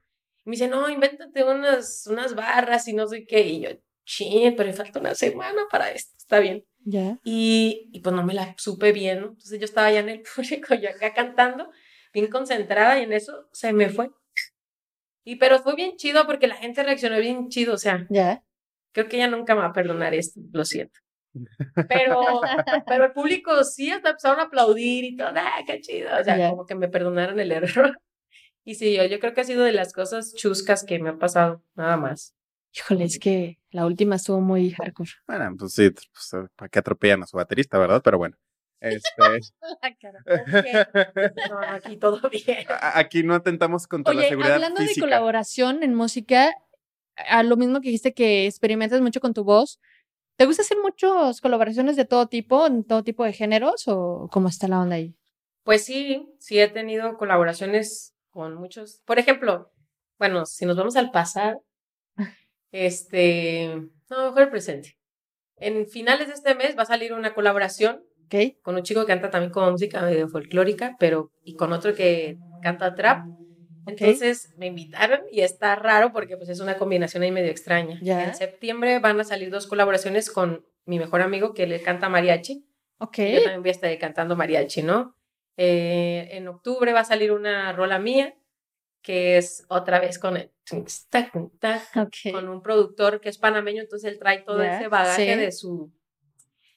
Me 0.47 0.51
dice, 0.51 0.67
no, 0.67 0.89
invéntate 0.89 1.43
unas, 1.43 2.07
unas 2.07 2.33
barras 2.35 2.87
y 2.87 2.93
no 2.93 3.07
sé 3.07 3.25
qué. 3.25 3.41
Y 3.41 3.59
yo, 3.61 3.69
ching, 4.05 4.55
pero 4.55 4.69
me 4.69 4.73
falta 4.75 4.99
una 4.99 5.13
semana 5.13 5.63
para 5.69 5.91
esto, 5.91 6.15
está 6.17 6.39
bien. 6.39 6.63
Ya. 6.85 7.19
Y, 7.25 7.89
y 7.91 7.99
pues 7.99 8.15
no 8.15 8.23
me 8.23 8.33
la 8.33 8.55
supe 8.57 8.93
bien, 8.93 9.19
¿no? 9.19 9.27
Entonces 9.27 9.59
yo 9.59 9.65
estaba 9.65 9.87
allá 9.87 9.99
en 9.99 10.09
el 10.09 10.23
público, 10.35 10.73
yo 10.75 10.89
acá 10.89 11.13
cantando, 11.13 11.69
bien 12.13 12.27
concentrada 12.27 12.97
y 12.99 13.03
en 13.03 13.13
eso 13.13 13.47
se 13.51 13.73
me 13.73 13.89
fue. 13.89 14.09
Y 15.25 15.35
pero 15.35 15.59
fue 15.59 15.75
bien 15.75 15.97
chido 15.97 16.25
porque 16.25 16.47
la 16.47 16.55
gente 16.55 16.81
reaccionó 16.83 17.19
bien 17.19 17.49
chido, 17.49 17.73
o 17.73 17.77
sea, 17.77 18.07
Ya. 18.09 18.41
creo 18.93 19.09
que 19.09 19.17
ella 19.17 19.27
nunca 19.27 19.53
me 19.55 19.61
va 19.61 19.67
a 19.67 19.73
perdonar 19.73 20.13
esto, 20.13 20.39
lo 20.53 20.63
siento. 20.63 20.97
Pero, 21.89 22.41
pero 22.87 23.05
el 23.05 23.11
público 23.11 23.63
sí 23.63 23.91
hasta 23.91 24.09
empezaron 24.09 24.39
a 24.39 24.43
aplaudir 24.43 25.03
y 25.03 25.15
todo, 25.15 25.27
¡ah, 25.35 25.59
qué 25.67 25.79
chido! 25.81 26.09
O 26.19 26.23
sea, 26.23 26.35
Ya. 26.37 26.49
como 26.49 26.65
que 26.65 26.73
me 26.73 26.87
perdonaron 26.87 27.39
el 27.39 27.51
error. 27.51 27.99
Y 28.67 28.75
sí, 28.75 28.97
yo, 28.97 29.05
yo 29.05 29.21
creo 29.21 29.33
que 29.33 29.39
ha 29.39 29.45
sido 29.45 29.63
de 29.63 29.71
las 29.71 29.93
cosas 29.93 30.33
chuscas 30.33 30.83
que 30.83 30.99
me 30.99 31.11
ha 31.11 31.17
pasado, 31.17 31.63
nada 31.75 31.95
más. 31.95 32.35
Híjole, 32.73 33.05
es 33.05 33.17
que 33.17 33.61
la 33.69 33.85
última 33.85 34.17
estuvo 34.17 34.41
muy 34.41 34.71
hardcore. 34.71 35.09
Bueno, 35.25 35.55
pues 35.57 35.71
sí, 35.71 35.89
pues, 35.89 36.33
eh, 36.33 36.49
para 36.53 36.67
que 36.67 36.79
atropellan 36.79 37.23
a 37.23 37.27
su 37.27 37.37
baterista, 37.37 37.77
¿verdad? 37.77 38.01
Pero 38.03 38.17
bueno. 38.17 38.35
Este, 38.81 39.09
No, 41.49 41.59
aquí 41.65 41.95
todo 41.95 42.29
bien. 42.29 42.67
aquí 42.93 43.23
no 43.23 43.35
atentamos 43.35 43.87
contra 43.87 44.13
la 44.13 44.19
Oye, 44.19 44.29
seguridad 44.31 44.55
hablando 44.55 44.81
de 44.81 44.95
colaboración 44.99 45.81
en 45.81 45.93
música, 45.93 46.53
a 47.15 47.43
lo 47.43 47.55
mismo 47.55 47.79
que 47.79 47.87
dijiste 47.87 48.13
que 48.13 48.47
experimentas 48.47 48.99
mucho 48.99 49.21
con 49.21 49.33
tu 49.33 49.45
voz, 49.45 49.79
¿te 50.35 50.45
gusta 50.45 50.63
hacer 50.63 50.77
muchas 50.83 51.39
colaboraciones 51.39 51.95
de 51.95 52.03
todo 52.03 52.27
tipo, 52.27 52.67
en 52.67 52.83
todo 52.83 53.05
tipo 53.05 53.23
de 53.23 53.31
géneros 53.31 53.87
o 53.87 54.27
cómo 54.29 54.49
está 54.49 54.67
la 54.67 54.81
onda 54.81 54.97
ahí? 54.97 55.15
Pues 55.63 55.85
sí, 55.85 56.27
sí 56.37 56.59
he 56.59 56.67
tenido 56.67 57.17
colaboraciones 57.17 58.13
con 58.37 58.53
muchos. 58.53 59.01
Por 59.03 59.17
ejemplo, 59.17 59.71
bueno, 60.19 60.45
si 60.45 60.67
nos 60.67 60.77
vamos 60.77 60.95
al 60.95 61.09
pasado, 61.09 61.65
este, 62.71 63.73
no, 64.11 64.25
mejor 64.25 64.43
el 64.43 64.49
presente. 64.49 64.95
En 65.55 65.87
finales 65.87 66.27
de 66.27 66.35
este 66.35 66.53
mes 66.53 66.77
va 66.77 66.83
a 66.83 66.85
salir 66.85 67.13
una 67.13 67.33
colaboración 67.33 68.03
con 68.61 68.75
un 68.75 68.83
chico 68.83 69.01
que 69.01 69.07
canta 69.07 69.31
también 69.31 69.51
como 69.51 69.71
música 69.71 70.03
medio 70.03 70.29
folclórica, 70.29 70.95
pero 70.99 71.31
y 71.43 71.55
con 71.55 71.73
otro 71.73 71.95
que 71.95 72.37
canta 72.61 72.93
trap. 72.93 73.25
Entonces 73.87 74.53
me 74.55 74.67
invitaron 74.67 75.21
y 75.31 75.41
está 75.41 75.73
raro 75.75 76.11
porque 76.13 76.37
pues 76.37 76.49
es 76.49 76.59
una 76.59 76.77
combinación 76.77 77.23
ahí 77.23 77.31
medio 77.31 77.49
extraña. 77.49 77.97
Ya. 78.03 78.23
En 78.23 78.35
septiembre 78.35 78.99
van 78.99 79.19
a 79.19 79.23
salir 79.23 79.49
dos 79.49 79.65
colaboraciones 79.65 80.29
con 80.29 80.63
mi 80.85 80.99
mejor 80.99 81.21
amigo 81.21 81.55
que 81.55 81.65
le 81.65 81.81
canta 81.81 82.07
mariachi. 82.07 82.67
Ok. 82.99 83.17
Yo 83.17 83.41
también 83.41 83.61
voy 83.61 83.69
a 83.69 83.71
estar 83.71 83.97
cantando 83.97 84.35
mariachi, 84.35 84.83
¿no? 84.83 85.16
Eh, 85.57 86.29
en 86.31 86.47
octubre 86.47 86.93
va 86.93 86.99
a 87.01 87.05
salir 87.05 87.31
una 87.31 87.73
rola 87.73 87.97
mía 87.99 88.35
que 89.01 89.37
es 89.37 89.65
otra 89.69 89.99
vez 89.99 90.19
con 90.19 90.37
el 90.37 90.51
tac, 91.09 91.31
tac, 91.59 91.81
Ok. 91.95 92.31
con 92.33 92.47
un 92.49 92.61
productor 92.61 93.21
que 93.21 93.29
es 93.29 93.37
panameño, 93.37 93.81
entonces 93.81 94.11
él 94.11 94.19
trae 94.19 94.39
todo 94.43 94.63
Ya, 94.63 94.77
ese 94.79 94.87
bagaje 94.89 95.33
sí. 95.35 95.39
de 95.39 95.51
su 95.51 95.91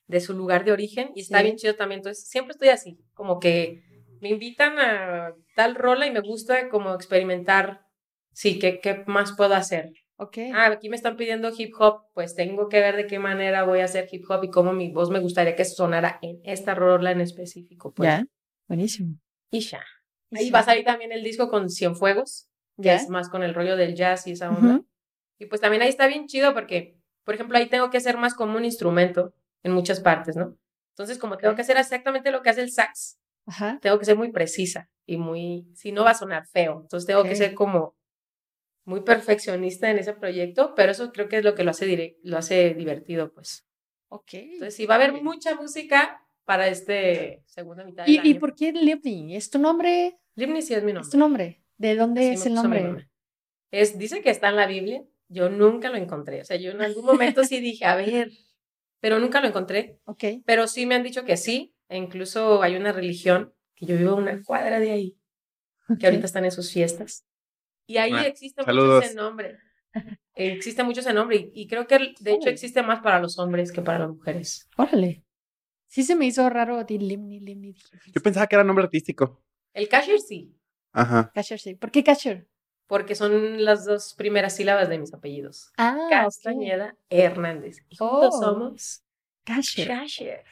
de 0.07 0.21
su 0.21 0.35
lugar 0.35 0.65
de 0.65 0.73
origen 0.73 1.13
y 1.15 1.21
está 1.21 1.39
Sí. 1.39 1.45
bien 1.45 1.57
chido 1.57 1.77
también. 1.77 2.01
Entonces 2.01 2.27
siempre 2.29 2.53
estoy 2.53 2.69
así, 2.71 2.99
como 3.15 3.39
que 3.39 3.83
me 4.21 4.29
invitan 4.31 4.79
a 4.79 5.35
tal 5.55 5.77
rola 5.77 6.07
y 6.07 6.11
me 6.11 6.21
gusta 6.21 6.69
como 6.69 6.95
experimentar, 6.95 7.87
sí, 8.33 8.59
¿qué, 8.59 8.81
qué 8.81 9.05
más 9.07 9.35
puedo 9.37 9.55
hacer? 9.55 9.93
Ok. 10.17 10.39
Ah, 10.53 10.67
aquí 10.67 10.89
me 10.89 10.97
están 10.97 11.17
pidiendo 11.17 11.51
hip 11.57 11.73
hop, 11.79 12.07
pues 12.13 12.35
tengo 12.35 12.69
que 12.69 12.81
ver 12.81 12.97
de 12.97 13.07
qué 13.07 13.19
manera 13.19 13.63
voy 13.65 13.81
a 13.81 13.85
hacer 13.85 14.09
hip 14.11 14.25
hop 14.29 14.43
y 14.45 14.51
cómo 14.51 14.73
mi 14.73 14.91
voz 14.91 15.11
me 15.11 15.21
gustaría 15.21 15.55
que 15.55 15.65
sonara 15.65 16.19
en 16.23 16.41
esta 16.45 16.75
rola 16.75 17.13
en 17.13 17.21
específico. 17.21 17.93
Pues. 17.95 18.09
ya. 18.09 18.25
Buenísimo. 18.71 19.17
Y 19.51 19.59
ya. 19.61 19.85
Ahí 20.31 20.49
va 20.53 20.61
a 20.61 20.63
salir 20.63 20.85
también 20.85 21.11
el 21.11 21.25
disco 21.25 21.51
con 21.51 21.69
Cienfuegos, 21.69 22.49
que 22.77 22.85
Ya. 22.85 22.95
es 22.95 23.09
más 23.09 23.29
con 23.29 23.43
el 23.43 23.53
rollo 23.53 23.77
del 23.77 23.97
jazz 23.97 24.29
y 24.29 24.33
esa 24.33 24.49
onda. 24.49 24.81
Y 25.41 25.47
pues 25.47 25.61
también 25.61 25.83
ahí 25.83 25.89
está 25.89 26.07
bien 26.07 26.27
chido 26.29 26.55
porque, 26.55 26.97
por 27.25 27.35
ejemplo, 27.35 27.59
ahí 27.59 27.69
tengo 27.69 27.91
que 27.91 27.97
hacer 27.97 28.17
más 28.17 28.35
como 28.35 28.57
un 28.57 28.65
instrumento 28.65 29.35
en 29.65 29.73
muchas 29.73 29.99
partes, 29.99 30.37
¿no? 30.37 30.57
Entonces, 30.91 31.19
como 31.19 31.37
tengo 31.37 31.57
que 31.57 31.63
hacer 31.63 31.77
exactamente 31.79 32.31
lo 32.31 32.43
que 32.43 32.51
hace 32.51 32.61
el 32.61 32.71
sax, 32.71 33.19
Ajá. 33.47 33.81
tengo 33.83 33.99
que 33.99 34.05
ser 34.05 34.17
muy 34.17 34.31
precisa 34.31 34.89
y 35.05 35.17
muy, 35.17 35.67
si 35.75 35.91
no 35.91 36.05
va 36.05 36.11
a 36.13 36.15
sonar 36.15 36.47
feo. 36.47 36.83
Entonces 36.83 37.09
tengo 37.09 37.25
que 37.25 37.35
ser 37.35 37.55
como 37.55 37.97
muy 38.85 39.01
perfeccionista 39.01 39.91
en 39.91 39.99
ese 39.99 40.13
proyecto, 40.13 40.75
pero 40.77 40.93
eso 40.93 41.11
creo 41.11 41.29
que 41.29 41.39
es 41.39 41.45
lo 41.45 41.57
que 41.57 41.65
lo 41.65 41.73
hace, 41.73 42.19
lo 42.23 42.39
hace 42.39 42.75
divertido, 42.75 43.33
pues. 43.33 43.67
Ok. 44.11 44.35
Entonces 44.35 44.77
sí, 44.77 44.87
va 44.87 44.95
a 44.95 44.99
haber 44.99 45.21
mucha 45.25 45.57
música 45.57 46.23
para 46.51 46.67
este 46.67 47.45
segunda 47.47 47.85
mitad 47.85 48.05
del 48.07 48.13
¿Y, 48.27 48.31
¿Y 48.31 48.35
por 48.35 48.57
qué 48.57 48.73
Livni? 48.73 49.37
¿Es 49.37 49.51
tu 49.51 49.61
nombre? 49.61 50.19
Livni 50.35 50.63
sí 50.63 50.75
es 50.75 50.83
mi 50.83 50.93
nombre. 50.93 51.07
¿Es 51.07 51.11
tu 51.13 51.17
nombre? 51.19 51.63
¿De 51.77 51.95
dónde 51.95 52.23
Así 52.23 52.35
es 52.41 52.47
el 52.47 52.55
nombre? 52.55 53.09
Es, 53.71 53.97
dice 53.97 54.21
que 54.21 54.31
está 54.31 54.49
en 54.49 54.57
la 54.57 54.67
Biblia. 54.67 55.05
Yo 55.29 55.49
nunca 55.49 55.91
lo 55.91 55.97
encontré. 55.97 56.41
O 56.41 56.45
sea, 56.45 56.57
yo 56.57 56.73
en 56.73 56.83
algún 56.83 57.05
momento 57.05 57.45
sí 57.45 57.61
dije, 57.61 57.85
a 57.85 57.95
ver, 57.95 58.33
pero 58.99 59.21
nunca 59.21 59.41
lo 59.41 59.47
encontré. 59.47 60.01
Ok. 60.07 60.25
Pero 60.45 60.67
sí 60.67 60.87
me 60.87 60.97
han 60.97 61.05
dicho 61.05 61.25
que 61.25 61.37
sí. 61.37 61.73
E 61.89 61.97
incluso 61.97 62.63
hay 62.65 62.75
una 62.75 62.91
religión 62.91 63.55
que 63.77 63.87
yo 63.87 63.97
vivo 63.97 64.11
a 64.11 64.15
una 64.17 64.43
cuadra 64.43 64.81
de 64.81 64.91
ahí, 64.91 65.17
que 66.01 66.07
ahorita 66.07 66.27
están 66.27 66.45
en 66.47 66.51
sus 66.51 66.73
fiestas. 66.73 67.25
Y 67.87 67.99
ahí 67.99 68.11
Ah, 68.13 68.27
existe 68.27 68.65
saludos. 68.65 68.97
mucho 68.97 69.07
ese 69.07 69.15
nombre. 69.15 69.57
Existe 70.35 70.83
mucho 70.83 70.99
ese 71.01 71.13
nombre. 71.13 71.37
Y, 71.37 71.63
y 71.63 71.67
creo 71.69 71.87
que 71.87 71.97
de 72.19 72.33
hecho 72.33 72.49
Oh. 72.49 72.51
existe 72.51 72.83
más 72.83 73.03
para 73.03 73.21
los 73.21 73.39
hombres 73.39 73.71
que 73.71 73.83
para 73.83 74.01
las 74.01 74.09
mujeres. 74.09 74.69
Órale. 74.77 75.23
Sí 75.91 76.05
se 76.05 76.15
me 76.15 76.25
hizo 76.25 76.49
raro 76.49 76.79
a 76.79 76.87
ti, 76.87 76.99
Limni, 76.99 77.41
Limni. 77.41 77.75
Yo 78.15 78.23
pensaba 78.23 78.47
que 78.47 78.55
era 78.55 78.63
nombre 78.63 78.85
artístico. 78.85 79.43
El 79.75 79.89
cashier 79.89 80.21
sí, 80.21 80.57
Ajá. 80.93 81.31
Casher, 81.35 81.59
sí. 81.59 81.75
¿Por 81.75 81.91
qué 81.91 82.05
Casher? 82.05 82.49
porque 82.87 83.15
son 83.15 83.65
las 83.65 83.85
dos 83.85 84.15
primeras 84.15 84.57
sílabas 84.57 84.89
de 84.89 84.99
mis 84.99 85.13
apellidos. 85.15 85.73
Ah. 85.77 86.07
Castañeda 86.11 86.97
Hernández. 87.09 87.79
Y 87.89 87.97
juntos 87.97 88.35
Oh. 88.37 88.41
somos 88.41 89.03
Casher. 89.45 89.87
Cashier. 89.89 90.45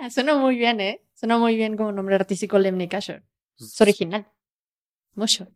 Ah, 0.00 0.08
Suena 0.10 0.36
muy 0.36 0.56
bien, 0.56 0.80
¿eh? 0.80 1.02
Suena 1.14 1.36
muy 1.38 1.56
bien 1.56 1.76
como 1.76 1.92
nombre 1.92 2.14
artístico 2.14 2.58
Lemny 2.58 2.88
Casher. 2.88 3.22
Pues, 3.58 3.72
Es 3.74 3.80
original. 3.80 4.26
Mucho. 5.14 5.48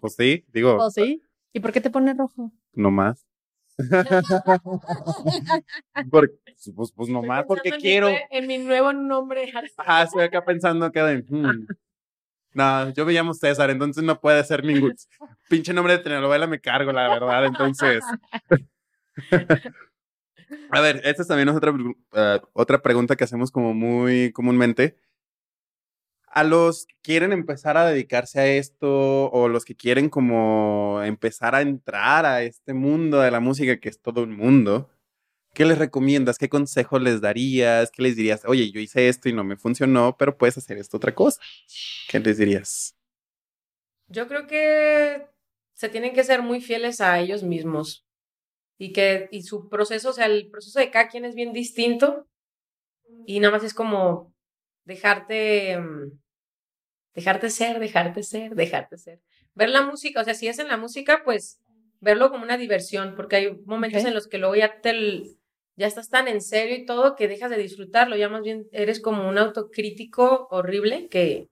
pues 0.00 0.14
sí, 0.14 0.44
digo, 0.52 0.76
¿Oh, 0.80 0.90
sí? 0.90 1.22
¿Y 1.52 1.60
por 1.60 1.72
qué 1.72 1.80
te 1.80 1.90
pone 1.90 2.14
rojo? 2.14 2.52
no 2.72 2.90
más. 2.90 3.26
Porque, 6.10 6.34
pues, 6.74 6.92
pues 6.92 7.08
nomás 7.08 7.40
Estoy 7.42 7.56
porque 7.56 7.68
en 7.70 7.74
mi 7.76 7.80
quiero. 7.80 8.08
nue- 8.08 8.22
En 8.30 8.46
mi 8.46 8.58
nuevo 8.58 8.92
nombre. 8.92 9.52
Ah, 9.78 10.02
estoy 10.02 10.22
acá 10.24 10.44
pensando 10.44 10.90
que 10.92 11.00
de, 11.00 11.24
hmm. 11.28 11.66
No, 12.54 12.90
yo 12.90 13.06
me 13.06 13.12
llamo 13.12 13.34
César, 13.34 13.70
entonces 13.70 14.02
no 14.02 14.20
puede 14.20 14.42
ser 14.42 14.64
ningún 14.64 14.94
pinche 15.48 15.72
nombre 15.72 15.96
de 15.96 16.02
telenovela 16.02 16.46
me 16.46 16.60
cargo, 16.60 16.92
la 16.92 17.08
verdad, 17.08 17.46
entonces. 17.46 18.04
A 20.70 20.80
ver, 20.80 21.00
esta 21.04 21.24
también 21.24 21.48
es 21.50 21.56
otra, 21.56 21.74
eh, 22.14 22.40
otra 22.54 22.80
pregunta 22.80 23.16
que 23.16 23.24
hacemos 23.24 23.50
como 23.50 23.74
muy 23.74 24.32
comúnmente. 24.32 24.96
A 26.38 26.44
los 26.44 26.86
que 26.86 26.94
quieren 27.02 27.32
empezar 27.32 27.76
a 27.76 27.84
dedicarse 27.84 28.38
a 28.38 28.46
esto 28.46 29.28
o 29.32 29.48
los 29.48 29.64
que 29.64 29.74
quieren 29.74 30.08
como 30.08 31.02
empezar 31.02 31.56
a 31.56 31.62
entrar 31.62 32.24
a 32.26 32.44
este 32.44 32.74
mundo 32.74 33.18
de 33.18 33.32
la 33.32 33.40
música 33.40 33.80
que 33.80 33.88
es 33.88 34.00
todo 34.00 34.22
un 34.22 34.36
mundo, 34.36 34.88
¿qué 35.52 35.64
les 35.64 35.78
recomiendas? 35.78 36.38
¿Qué 36.38 36.48
consejo 36.48 37.00
les 37.00 37.20
darías? 37.20 37.90
¿Qué 37.90 38.02
les 38.02 38.14
dirías? 38.14 38.44
Oye, 38.44 38.70
yo 38.70 38.78
hice 38.78 39.08
esto 39.08 39.28
y 39.28 39.32
no 39.32 39.42
me 39.42 39.56
funcionó, 39.56 40.16
pero 40.16 40.38
puedes 40.38 40.56
hacer 40.56 40.78
esto 40.78 40.98
otra 40.98 41.12
cosa. 41.12 41.40
¿Qué 42.08 42.20
les 42.20 42.38
dirías? 42.38 42.96
Yo 44.06 44.28
creo 44.28 44.46
que 44.46 45.26
se 45.74 45.88
tienen 45.88 46.14
que 46.14 46.22
ser 46.22 46.42
muy 46.42 46.60
fieles 46.60 47.00
a 47.00 47.18
ellos 47.18 47.42
mismos 47.42 48.06
y 48.78 48.92
que 48.92 49.28
y 49.32 49.42
su 49.42 49.68
proceso, 49.68 50.10
o 50.10 50.12
sea, 50.12 50.26
el 50.26 50.48
proceso 50.52 50.78
de 50.78 50.92
cada 50.92 51.08
quien 51.08 51.24
es 51.24 51.34
bien 51.34 51.52
distinto 51.52 52.28
y 53.26 53.40
nada 53.40 53.54
más 53.54 53.64
es 53.64 53.74
como 53.74 54.32
dejarte 54.84 55.78
mm, 55.78 56.27
dejarte 57.18 57.50
ser, 57.50 57.80
dejarte 57.80 58.22
ser, 58.22 58.54
dejarte 58.54 58.96
ser. 58.96 59.20
Ver 59.54 59.70
la 59.70 59.82
música, 59.82 60.20
o 60.20 60.24
sea, 60.24 60.34
si 60.34 60.46
es 60.46 60.60
en 60.60 60.68
la 60.68 60.76
música, 60.76 61.22
pues 61.24 61.60
verlo 62.00 62.30
como 62.30 62.44
una 62.44 62.56
diversión, 62.56 63.14
porque 63.16 63.36
hay 63.36 63.56
momentos 63.64 64.04
en 64.04 64.14
los 64.14 64.28
que 64.28 64.38
luego 64.38 64.54
ya 64.54 64.80
te 64.80 64.92
ya 65.74 65.86
estás 65.86 66.10
tan 66.10 66.28
en 66.28 66.40
serio 66.40 66.76
y 66.76 66.86
todo 66.86 67.16
que 67.16 67.26
dejas 67.26 67.50
de 67.50 67.56
disfrutarlo, 67.56 68.16
ya 68.16 68.28
más 68.28 68.42
bien 68.42 68.68
eres 68.70 69.00
como 69.00 69.28
un 69.28 69.36
autocrítico 69.36 70.46
horrible 70.50 71.08
que 71.08 71.48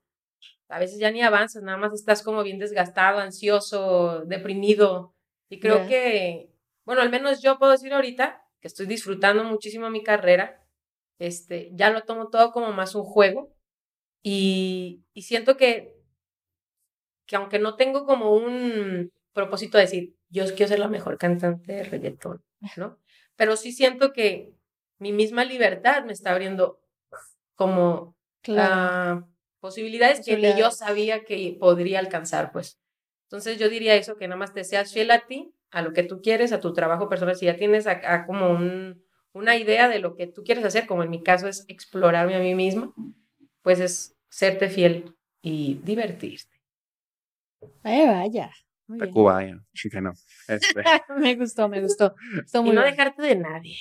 a 0.69 0.79
veces 0.79 0.99
ya 0.99 1.11
ni 1.11 1.21
avanzas, 1.21 1.63
nada 1.63 1.77
más 1.77 1.93
estás 1.93 2.23
como 2.23 2.43
bien 2.43 2.59
desgastado, 2.59 3.19
ansioso, 3.19 4.23
deprimido. 4.25 5.13
Y 5.49 5.59
creo 5.59 5.85
que, 5.87 6.49
bueno, 6.85 7.01
al 7.01 7.09
menos 7.09 7.41
yo 7.41 7.57
puedo 7.57 7.73
decir 7.73 7.93
ahorita 7.93 8.41
que 8.61 8.67
estoy 8.67 8.85
disfrutando 8.85 9.43
muchísimo 9.43 9.89
mi 9.89 10.03
carrera. 10.03 10.61
Este, 11.19 11.71
ya 11.73 11.89
lo 11.89 12.01
tomo 12.03 12.27
todo 12.29 12.51
como 12.51 12.73
más 12.73 12.95
un 12.95 13.03
juego. 13.03 13.56
Y, 14.23 15.03
y 15.13 15.21
siento 15.23 15.57
que, 15.57 15.95
que 17.25 17.35
aunque 17.35 17.59
no 17.59 17.75
tengo 17.75 18.05
como 18.05 18.33
un 18.33 19.11
propósito 19.33 19.77
de 19.77 19.83
decir, 19.83 20.15
yo 20.29 20.45
quiero 20.55 20.67
ser 20.69 20.79
la 20.79 20.87
mejor 20.87 21.17
cantante 21.17 21.73
de 21.73 21.83
reggaetón, 21.83 22.43
¿no? 22.75 22.99
Pero 23.35 23.55
sí 23.55 23.71
siento 23.71 24.13
que 24.13 24.51
mi 24.99 25.11
misma 25.13 25.45
libertad 25.45 26.03
me 26.05 26.13
está 26.13 26.31
abriendo 26.31 26.79
como 27.55 28.15
Claro. 28.41 28.73
ah, 28.73 29.27
posibilidades 29.59 30.25
que 30.25 30.37
ni 30.37 30.55
yo 30.57 30.71
sabía 30.71 31.23
que 31.23 31.57
podría 31.59 31.99
alcanzar, 31.99 32.51
pues. 32.51 32.79
Entonces 33.23 33.59
yo 33.59 33.69
diría 33.69 33.95
eso, 33.95 34.15
que 34.17 34.27
nada 34.27 34.39
más 34.39 34.53
te 34.53 34.63
seas 34.63 34.93
fiel 34.93 35.11
a 35.11 35.25
ti, 35.27 35.53
a 35.69 35.81
lo 35.81 35.91
que 35.91 36.03
tú 36.03 36.21
quieres, 36.21 36.53
a 36.53 36.61
tu 36.61 36.73
trabajo 36.73 37.09
personal, 37.09 37.35
si 37.35 37.45
ya 37.45 37.57
tienes 37.57 37.87
acá 37.87 38.25
como 38.25 38.49
un, 38.51 39.03
una 39.33 39.57
idea 39.57 39.89
de 39.89 39.99
lo 39.99 40.15
que 40.15 40.27
tú 40.27 40.43
quieres 40.43 40.63
hacer, 40.63 40.87
como 40.87 41.03
en 41.03 41.09
mi 41.09 41.21
caso 41.23 41.47
es 41.47 41.65
explorarme 41.67 42.35
a 42.35 42.39
mí 42.39 42.55
misma, 42.55 42.93
pues 43.67 43.81
es 43.81 44.15
serte 44.29 44.69
fiel 44.69 45.13
y 45.41 45.73
divertirte. 45.83 46.55
Ay, 47.83 48.07
vaya. 48.07 48.49
Muy 48.87 48.97
bien. 48.97 49.09
Tacuba, 49.09 49.43
ya. 49.45 49.59
Sí 49.73 49.89
que 49.89 49.99
no. 49.99 50.13
Este, 50.47 50.83
me 51.17 51.35
gustó, 51.35 51.67
me 51.67 51.81
gustó. 51.81 52.15
Estuvo 52.45 52.61
Y 52.61 52.65
muy 52.67 52.75
no 52.75 52.83
bien. 52.83 52.93
dejarte 52.95 53.21
de 53.23 53.35
nadie. 53.35 53.75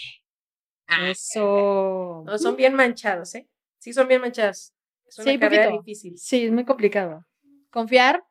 Eso. 1.09 2.25
No, 2.27 2.37
son 2.37 2.57
bien 2.57 2.75
manchados, 2.75 3.33
¿eh? 3.37 3.49
Sí, 3.79 3.93
son 3.93 4.09
bien 4.09 4.21
manchados. 4.23 4.73
Es 5.07 5.19
una 5.21 5.31
Sí, 5.31 5.39
carrera 5.39 5.67
poquito. 5.67 5.83
difícil. 5.85 6.19
Sí, 6.19 6.47
es 6.47 6.51
muy 6.51 6.65
complicado. 6.65 7.25
Confiar 7.71 8.25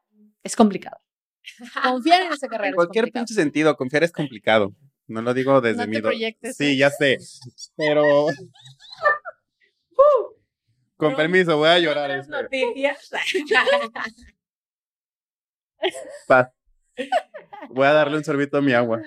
es 0.43 0.57
complicado. 0.57 0.97
Confiar 1.83 2.23
en 2.23 2.33
esa 2.33 2.49
carrera 2.49 2.67
en 2.67 2.75
cualquier 2.75 3.13
pinche 3.13 3.33
sentido, 3.33 3.77
confiar 3.77 4.03
es 4.03 4.11
complicado. 4.11 4.75
No 5.07 5.21
lo 5.21 5.33
digo 5.33 5.61
desde 5.61 5.83
No 5.83 5.87
mi 5.87 5.95
te 5.95 6.01
proyectes, 6.01 6.57
Sí, 6.57 6.73
¿eh? 6.73 6.75
ya 6.75 6.89
sé. 6.89 7.17
Pero. 7.77 8.03
Con 10.97 11.11
No, 11.11 11.17
permiso, 11.17 11.57
voy 11.57 11.69
a 11.69 11.79
llorar. 11.79 12.09
Otras 12.09 12.27
noticias. 12.29 13.09
Paz. 16.27 16.49
Voy 17.69 17.85
a 17.87 17.93
darle 17.93 18.17
un 18.17 18.23
sorbito 18.23 18.57
a 18.57 18.61
mi 18.61 18.73
agua. 18.73 19.01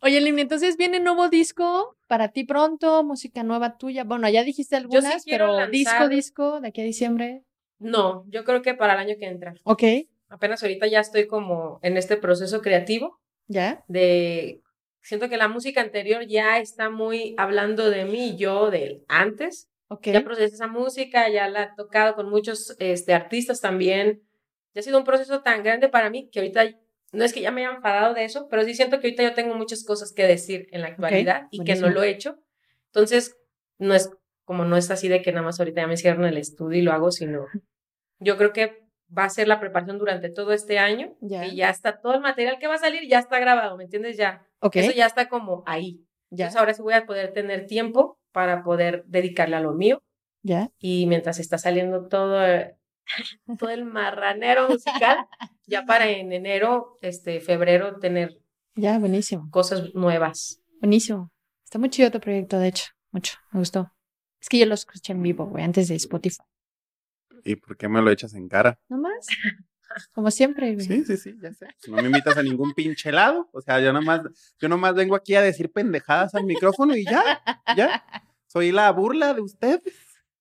Oye, 0.00 0.20
Limni, 0.20 0.42
entonces 0.42 0.76
viene 0.76 1.00
nuevo 1.00 1.28
disco 1.28 1.96
para 2.06 2.28
ti 2.28 2.44
pronto, 2.44 3.02
música 3.04 3.42
nueva 3.42 3.76
tuya. 3.76 4.04
Bueno, 4.04 4.28
ya 4.28 4.44
dijiste 4.44 4.76
algunas, 4.76 5.24
pero 5.24 5.48
lanzar- 5.58 5.70
disco, 5.70 6.08
disco, 6.08 6.60
de 6.60 6.68
aquí 6.68 6.80
a 6.80 6.84
diciembre. 6.84 7.42
No, 7.78 8.24
yo 8.28 8.44
creo 8.44 8.62
que 8.62 8.74
para 8.74 8.94
el 8.94 9.00
año 9.00 9.16
que 9.18 9.26
entra. 9.26 9.54
Ok, 9.64 9.82
Apenas 10.30 10.62
ahorita 10.62 10.86
ya 10.86 11.00
estoy 11.00 11.26
como 11.26 11.78
en 11.82 11.96
este 11.96 12.16
proceso 12.18 12.60
creativo 12.60 13.18
ya. 13.46 13.82
de 13.88 14.60
siento 15.00 15.28
que 15.30 15.38
la 15.38 15.48
música 15.48 15.80
anterior 15.80 16.26
ya 16.26 16.58
está 16.58 16.90
muy 16.90 17.34
hablando 17.38 17.88
de 17.90 18.04
mí, 18.04 18.36
yo 18.36 18.70
del 18.70 19.04
antes. 19.08 19.68
Ok. 19.88 20.06
Ya 20.08 20.22
procesé 20.24 20.54
esa 20.54 20.66
música, 20.66 21.28
ya 21.28 21.48
la 21.48 21.62
he 21.64 21.70
tocado 21.76 22.14
con 22.14 22.28
muchos 22.28 22.76
este, 22.78 23.14
artistas 23.14 23.60
también. 23.60 24.22
Ya 24.74 24.80
ha 24.80 24.82
sido 24.82 24.98
un 24.98 25.04
proceso 25.04 25.40
tan 25.42 25.62
grande 25.62 25.88
para 25.88 26.10
mí 26.10 26.28
que 26.30 26.40
ahorita 26.40 26.64
no 27.12 27.24
es 27.24 27.32
que 27.32 27.40
ya 27.40 27.50
me 27.50 27.64
haya 27.64 27.74
enfadado 27.76 28.12
de 28.14 28.24
eso, 28.24 28.48
pero 28.50 28.64
sí 28.64 28.74
siento 28.74 29.00
que 29.00 29.06
ahorita 29.08 29.22
yo 29.22 29.34
tengo 29.34 29.54
muchas 29.54 29.82
cosas 29.84 30.12
que 30.12 30.26
decir 30.26 30.68
en 30.72 30.82
la 30.82 30.88
actualidad 30.88 31.46
y 31.50 31.64
que 31.64 31.74
no 31.76 31.88
lo 31.88 32.02
he 32.02 32.10
hecho. 32.10 32.36
Entonces, 32.92 33.36
no 33.78 33.94
es 33.94 34.10
como 34.44 34.64
no 34.64 34.76
es 34.76 34.90
así 34.90 35.08
de 35.08 35.20
que 35.22 35.32
nada 35.32 35.44
más 35.44 35.58
ahorita 35.58 35.80
ya 35.82 35.86
me 35.86 35.96
cierro 35.96 36.22
en 36.22 36.28
el 36.32 36.38
estudio 36.38 36.78
y 36.78 36.82
lo 36.82 36.92
hago, 36.92 37.10
sino 37.10 37.46
yo 38.18 38.36
creo 38.36 38.52
que 38.52 38.82
va 39.16 39.24
a 39.24 39.30
ser 39.30 39.48
la 39.48 39.58
preparación 39.60 39.98
durante 39.98 40.28
todo 40.30 40.52
este 40.52 40.78
año 40.78 41.16
Ya. 41.20 41.46
y 41.46 41.56
ya 41.56 41.70
está 41.70 42.00
todo 42.00 42.14
el 42.14 42.20
material 42.20 42.58
que 42.58 42.66
va 42.66 42.74
a 42.74 42.78
salir, 42.78 43.08
ya 43.08 43.18
está 43.20 43.38
grabado, 43.40 43.76
¿me 43.76 43.84
entiendes? 43.84 44.16
Ya. 44.18 44.46
Ok, 44.60 44.76
Eso 44.76 44.92
ya 44.92 45.06
está 45.06 45.28
como 45.28 45.62
ahí. 45.66 46.04
ya, 46.30 46.44
Entonces 46.46 46.56
ahora 46.60 46.74
sí 46.74 46.82
voy 46.82 46.94
a 46.94 47.06
poder 47.06 47.32
tener 47.32 47.66
tiempo 47.66 48.18
para 48.32 48.62
poder 48.62 49.04
dedicarle 49.06 49.56
a 49.56 49.60
lo 49.60 49.72
mío 49.72 50.02
ya. 50.42 50.70
y 50.78 51.06
mientras 51.06 51.38
está 51.38 51.58
saliendo 51.58 52.08
todo, 52.08 52.44
eh, 52.46 52.76
todo 53.58 53.70
el 53.70 53.84
marranero 53.84 54.68
musical, 54.68 55.18
ya 55.66 55.84
para 55.84 56.08
en 56.08 56.32
enero, 56.32 56.98
este, 57.00 57.40
febrero, 57.40 57.98
tener 57.98 58.38
Ya, 58.74 58.98
buenísimo. 58.98 59.48
cosas 59.50 59.94
nuevas. 59.94 60.60
Buenísimo. 60.80 61.30
Está 61.64 61.78
muy 61.78 61.90
chido 61.90 62.10
tu 62.10 62.20
proyecto, 62.20 62.58
de 62.58 62.68
hecho. 62.68 62.86
Mucho. 63.10 63.36
Me 63.52 63.60
gustó. 63.60 63.90
Es 64.40 64.48
que 64.48 64.58
yo 64.58 64.66
lo 64.66 64.74
escuché 64.74 65.12
en 65.12 65.22
vivo, 65.22 65.46
güey, 65.46 65.64
antes 65.64 65.88
de 65.88 65.96
Spotify. 65.96 66.42
¿Y 67.44 67.56
por 67.56 67.76
qué 67.76 67.88
me 67.88 68.00
lo 68.02 68.10
echas 68.10 68.34
en 68.34 68.48
cara? 68.48 68.78
¿No 68.88 68.98
más? 68.98 69.26
Como 70.12 70.30
siempre, 70.30 70.74
güey. 70.74 70.86
Sí, 70.86 71.04
sí, 71.04 71.16
sí, 71.16 71.34
ya 71.40 71.52
sé. 71.52 71.66
No 71.88 71.96
me 71.96 72.02
invitas 72.04 72.36
a 72.36 72.42
ningún 72.42 72.72
pinche 72.74 73.10
lado. 73.12 73.48
O 73.52 73.60
sea, 73.60 73.80
yo 73.80 73.92
nomás, 73.92 74.20
yo 74.60 74.68
nomás 74.68 74.94
vengo 74.94 75.14
aquí 75.16 75.34
a 75.34 75.42
decir 75.42 75.70
pendejadas 75.72 76.34
al 76.34 76.44
micrófono 76.44 76.96
y 76.96 77.04
ya, 77.04 77.40
ya. 77.76 78.04
Soy 78.46 78.72
la 78.72 78.90
burla 78.92 79.34
de 79.34 79.40
ustedes, 79.42 79.82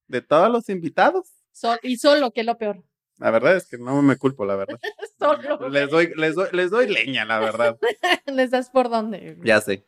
de 0.08 0.22
todos 0.22 0.50
los 0.52 0.70
invitados. 0.70 1.28
Sol- 1.52 1.80
y 1.84 1.98
solo, 1.98 2.32
que 2.32 2.42
es 2.42 2.46
lo 2.46 2.58
peor. 2.58 2.84
La 3.18 3.32
verdad 3.32 3.56
es 3.58 3.66
que 3.68 3.78
no 3.80 4.02
me 4.04 4.16
culpo, 4.16 4.46
la 4.46 4.56
verdad. 4.56 4.80
Solo. 5.20 5.70
Les 5.70 5.90
doy, 5.90 6.14
les 6.16 6.36
doy, 6.36 6.48
les 6.52 6.70
doy 6.70 6.88
leña, 6.88 7.26
la 7.26 7.40
verdad. 7.40 7.78
Les 8.28 8.52
das 8.52 8.70
por 8.70 8.90
dónde. 8.90 9.34
güey. 9.36 9.48
Ya 9.48 9.60
sé. 9.60 9.84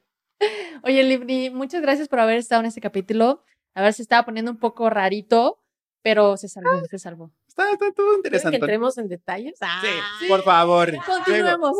Oye, 0.83 1.03
Libni, 1.03 1.49
muchas 1.51 1.81
gracias 1.83 2.07
por 2.07 2.19
haber 2.19 2.37
estado 2.37 2.61
en 2.61 2.67
este 2.67 2.81
capítulo. 2.81 3.43
A 3.75 3.81
ver, 3.83 3.93
se 3.93 4.01
estaba 4.01 4.25
poniendo 4.25 4.49
un 4.51 4.57
poco 4.57 4.89
rarito, 4.89 5.63
pero 6.01 6.37
se 6.37 6.47
salvó, 6.49 6.83
se 6.89 6.97
salvó. 6.97 7.31
Está, 7.59 7.71
está 7.73 7.91
todo 7.91 8.05
¿Quieren 8.07 8.17
interesante. 8.19 8.57
que 8.57 8.63
entremos 8.65 8.97
en 8.97 9.07
detalles? 9.09 9.59
Sí, 9.59 10.27
por 10.27 10.43
favor. 10.43 10.91
Continuemos. 11.05 11.77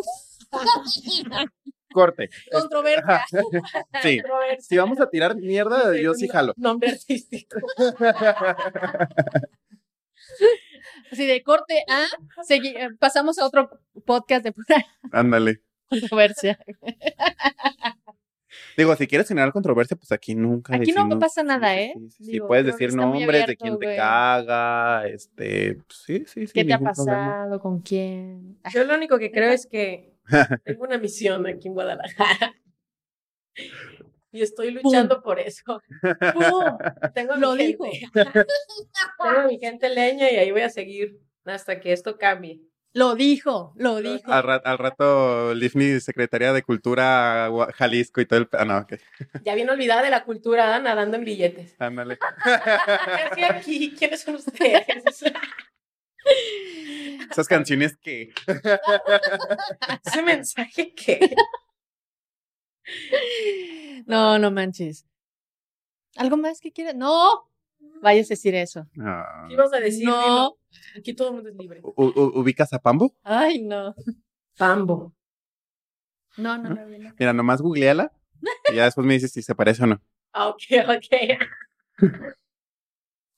corte. 1.92 2.30
Controversia. 2.52 3.26
Sí. 4.02 4.20
Controversia. 4.22 4.62
Si 4.68 4.78
vamos 4.78 5.00
a 5.00 5.10
tirar 5.10 5.36
mierda, 5.38 5.96
yo 5.98 6.14
sí 6.14 6.28
jalo. 6.28 6.54
Nombre 6.58 6.90
artístico. 6.92 7.60
Así 11.12 11.26
de 11.26 11.42
corte 11.44 11.84
A, 11.90 12.06
segui- 12.48 12.76
eh, 12.78 12.90
pasamos 13.00 13.40
a 13.40 13.46
otro 13.46 13.70
podcast 14.06 14.44
de 14.44 14.52
pura 14.52 14.86
Ándale. 15.12 15.62
controversia. 15.90 16.60
Digo, 18.78 18.96
si 18.96 19.08
quieres 19.08 19.28
generar 19.28 19.52
controversia, 19.52 19.96
pues 19.98 20.12
aquí 20.12 20.36
nunca 20.36 20.76
Aquí 20.76 20.92
no 20.92 21.04
decimos- 21.04 21.20
pasa 21.20 21.44
nada, 21.44 21.78
¿eh? 21.80 21.94
Sí, 21.96 22.10
sí, 22.10 22.24
sí, 22.26 22.32
Digo, 22.32 22.48
puedes 22.48 22.66
decir 22.66 22.94
nombres 22.96 23.28
de 23.28 23.42
abierto, 23.44 23.64
quien 23.64 23.80
te 23.80 23.86
güey. 23.86 23.98
caga, 23.98 25.08
este, 25.08 25.76
pues, 25.76 26.00
sí, 26.06 26.24
sí, 26.28 26.48
sí. 26.48 26.54
¿Qué 26.54 26.66
te 26.66 26.74
ha 26.74 26.78
ningún 26.78 26.94
problema. 26.94 27.18
pasado? 27.28 27.60
¿Con 27.60 27.80
quién? 27.82 28.58
Yo 28.74 28.84
lo 28.86 28.96
único 28.96 29.18
que 29.20 29.32
creo 29.32 29.52
es 29.52 29.68
que 29.68 30.14
tengo 30.66 30.84
una 30.84 30.98
misión 30.98 31.46
aquí 31.48 31.68
en 31.68 31.74
Guadalajara. 31.74 32.54
Y 34.32 34.44
estoy 34.44 34.70
luchando 34.70 35.24
por 35.24 35.40
eso. 35.40 35.82
¡Pum! 36.36 36.78
Tengo 37.16 37.34
a 37.34 37.36
mi 37.38 37.42
Lo 37.42 37.56
gente. 37.56 37.66
dijo. 37.66 37.86
Tengo 38.14 39.48
mi 39.48 39.58
gente 39.58 39.90
leña 39.90 40.30
y 40.32 40.36
ahí 40.36 40.52
voy 40.52 40.62
a 40.62 40.70
seguir 40.70 41.20
hasta 41.46 41.80
que 41.80 41.92
esto 41.92 42.16
cambie. 42.16 42.62
Lo 42.94 43.14
dijo, 43.16 43.74
lo 43.76 43.98
dijo. 44.02 44.32
Al, 44.32 44.44
ra- 44.44 44.62
al 44.66 44.78
rato, 44.80 45.54
Livni, 45.54 46.00
Secretaría 46.00 46.54
de 46.54 46.64
Cultura, 46.64 47.50
Jalisco 47.76 48.20
y 48.20 48.26
todo 48.26 48.40
el... 48.40 48.48
pe- 48.48 48.58
Ah, 48.60 48.66
no, 48.66 48.78
ok. 48.80 48.94
Ya 49.46 49.54
bien 49.56 49.70
olvidada 49.70 50.02
de 50.02 50.10
la 50.10 50.24
cultura, 50.24 50.80
nadando 50.80 51.18
en 51.18 51.24
billetes. 51.26 51.76
Ándale. 51.80 52.18
¿Qué 52.44 52.52
hacía 53.32 53.52
aquí? 53.58 53.96
¿Quiénes 53.96 54.22
son 54.22 54.36
ustedes? 54.36 54.86
Esas 57.30 57.48
canciones 57.48 57.96
que... 57.98 58.34
Ese 60.06 60.22
mensaje 60.24 60.94
que. 60.96 61.36
No, 64.08 64.40
no 64.40 64.50
manches. 64.52 65.06
¿Algo 66.18 66.38
más 66.38 66.60
que 66.60 66.72
quieras? 66.72 66.96
No. 66.96 67.48
Vayas 68.02 68.28
a 68.28 68.34
decir 68.34 68.56
eso. 68.56 68.88
Ah. 69.00 69.46
¿Qué 69.48 69.54
ibas 69.54 69.72
a 69.74 69.80
decir? 69.80 70.06
No. 70.08 70.58
Aquí 70.98 71.14
todo 71.14 71.30
el 71.30 71.34
mundo 71.36 71.50
es 71.50 71.56
libre. 71.56 71.82
U- 71.84 72.40
¿Ubicas 72.40 72.72
a 72.74 72.80
Pambo? 72.80 73.16
Ay, 73.24 73.62
no. 73.64 73.96
Pambo. 74.58 75.14
No, 76.38 76.58
no, 76.58 76.70
no. 76.70 76.86
no. 76.88 77.14
Mira, 77.18 77.34
nomás 77.34 77.62
googleala 77.62 78.12
y 78.72 78.76
ya 78.76 78.86
después 78.86 79.06
me 79.06 79.14
dices 79.14 79.32
si 79.32 79.42
se 79.42 79.56
parece 79.56 79.84
o 79.84 79.88
no. 79.88 80.02
Ah, 80.34 80.48
ok, 80.50 80.62
ok. 80.88 81.98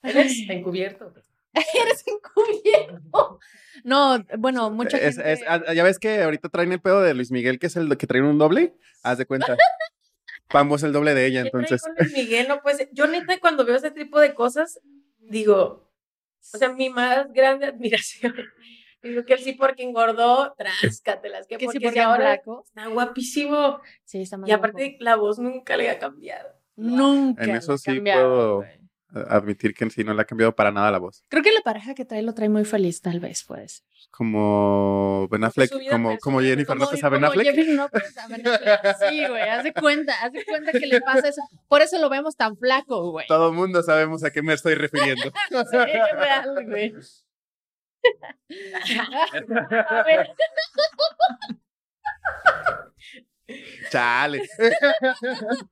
Eres 0.03 0.49
encubierto. 0.49 1.13
Eres 1.53 2.03
encubierto. 2.07 3.39
No, 3.83 4.23
bueno, 4.37 4.69
mucha 4.71 4.97
Es- 4.97 5.15
gente. 5.17 5.31
es- 5.33 5.43
ah, 5.47 5.73
ya 5.73 5.83
ves 5.83 5.99
que 5.99 6.21
ahorita 6.23 6.49
traen 6.49 6.71
el 6.71 6.81
pedo 6.81 7.01
de 7.01 7.13
Luis 7.13 7.31
Miguel, 7.31 7.59
que 7.59 7.67
es 7.67 7.75
el 7.75 7.95
que 7.97 8.07
trae 8.07 8.21
un 8.21 8.37
doble. 8.37 8.75
Haz 9.03 9.17
de 9.17 9.25
cuenta. 9.25 9.57
Pambo 10.49 10.75
es 10.75 10.83
el 10.83 10.91
doble 10.91 11.13
de 11.13 11.25
ella, 11.27 11.43
¿Qué 11.43 11.49
trae 11.51 11.63
entonces. 11.63 11.81
con 11.87 11.95
Luis 11.97 12.13
Miguel? 12.13 12.47
No 12.47 12.61
puede 12.61 12.77
ser. 12.77 12.89
Yo 12.93 13.07
neta 13.07 13.39
cuando 13.39 13.65
veo 13.65 13.75
ese 13.75 13.91
tipo 13.91 14.19
de 14.19 14.33
cosas, 14.33 14.79
digo, 15.19 15.90
o 16.53 16.57
sea, 16.57 16.73
mi 16.73 16.89
más 16.89 17.31
grande 17.31 17.65
admiración. 17.67 18.33
Digo 19.03 19.25
que 19.25 19.33
él 19.33 19.39
sí 19.39 19.53
porque 19.53 19.83
engordó, 19.83 20.53
tráscatelas. 20.57 21.47
Que, 21.47 21.57
que 21.57 21.61
sí, 21.61 21.65
porque, 21.65 21.79
porque 21.79 21.93
si 21.93 21.99
ahora 21.99 22.33
flaco. 22.33 22.65
está 22.67 22.87
guapísimo. 22.87 23.79
Sí, 24.03 24.21
está 24.21 24.37
más 24.37 24.47
Y 24.49 24.51
aparte 24.51 24.89
guapo. 24.89 25.03
la 25.03 25.15
voz 25.15 25.39
nunca 25.39 25.75
le 25.75 25.89
ha 25.89 25.97
cambiado. 25.97 26.49
Nunca. 26.75 27.43
En 27.43 27.55
eso 27.55 27.77
sí 27.77 27.95
cambiado, 27.95 28.59
puedo-. 28.59 28.80
Admitir 29.13 29.73
que 29.73 29.89
sí 29.89 30.03
no 30.03 30.13
le 30.13 30.21
ha 30.21 30.25
cambiado 30.25 30.55
para 30.55 30.71
nada 30.71 30.91
la 30.91 30.97
voz. 30.97 31.23
Creo 31.27 31.43
que 31.43 31.51
la 31.51 31.61
pareja 31.61 31.93
que 31.93 32.05
trae 32.05 32.21
lo 32.21 32.33
trae 32.33 32.49
muy 32.49 32.63
feliz, 32.65 33.01
tal 33.01 33.19
vez, 33.19 33.43
pues. 33.45 33.83
Como 34.09 35.27
Ben 35.29 35.43
Affleck, 35.43 35.71
como, 35.89 36.17
como 36.19 36.39
Jennifer 36.41 36.77
Como- 36.77 36.85
López 36.85 37.03
a 37.03 37.09
Ben 37.09 37.23
Affleck. 37.25 37.47
Jeffrey 37.47 37.75
López 37.75 38.17
a 38.17 38.27
Ben 38.27 38.47
Affleck. 38.47 38.95
Sí, 39.09 39.27
güey, 39.27 39.41
haz 39.49 39.63
de 39.63 39.73
cuenta, 39.73 40.13
haz 40.23 40.31
de 40.31 40.45
cuenta 40.45 40.71
que 40.71 40.87
le 40.87 41.01
pasa 41.01 41.27
eso. 41.27 41.41
Por 41.67 41.81
eso 41.81 41.97
lo 41.99 42.09
vemos 42.09 42.35
tan 42.37 42.55
flaco, 42.57 43.11
güey. 43.11 43.27
Todo 43.27 43.51
mundo 43.51 43.83
sabemos 43.83 44.23
a 44.23 44.31
qué 44.31 44.41
me 44.41 44.53
estoy 44.53 44.75
refiriendo. 44.75 45.23
Sí, 45.49 45.77
es 45.77 46.17
real, 46.17 46.65
güey. 46.65 46.93
A 49.89 50.03
ver, 50.03 50.29
Chale. 53.89 54.47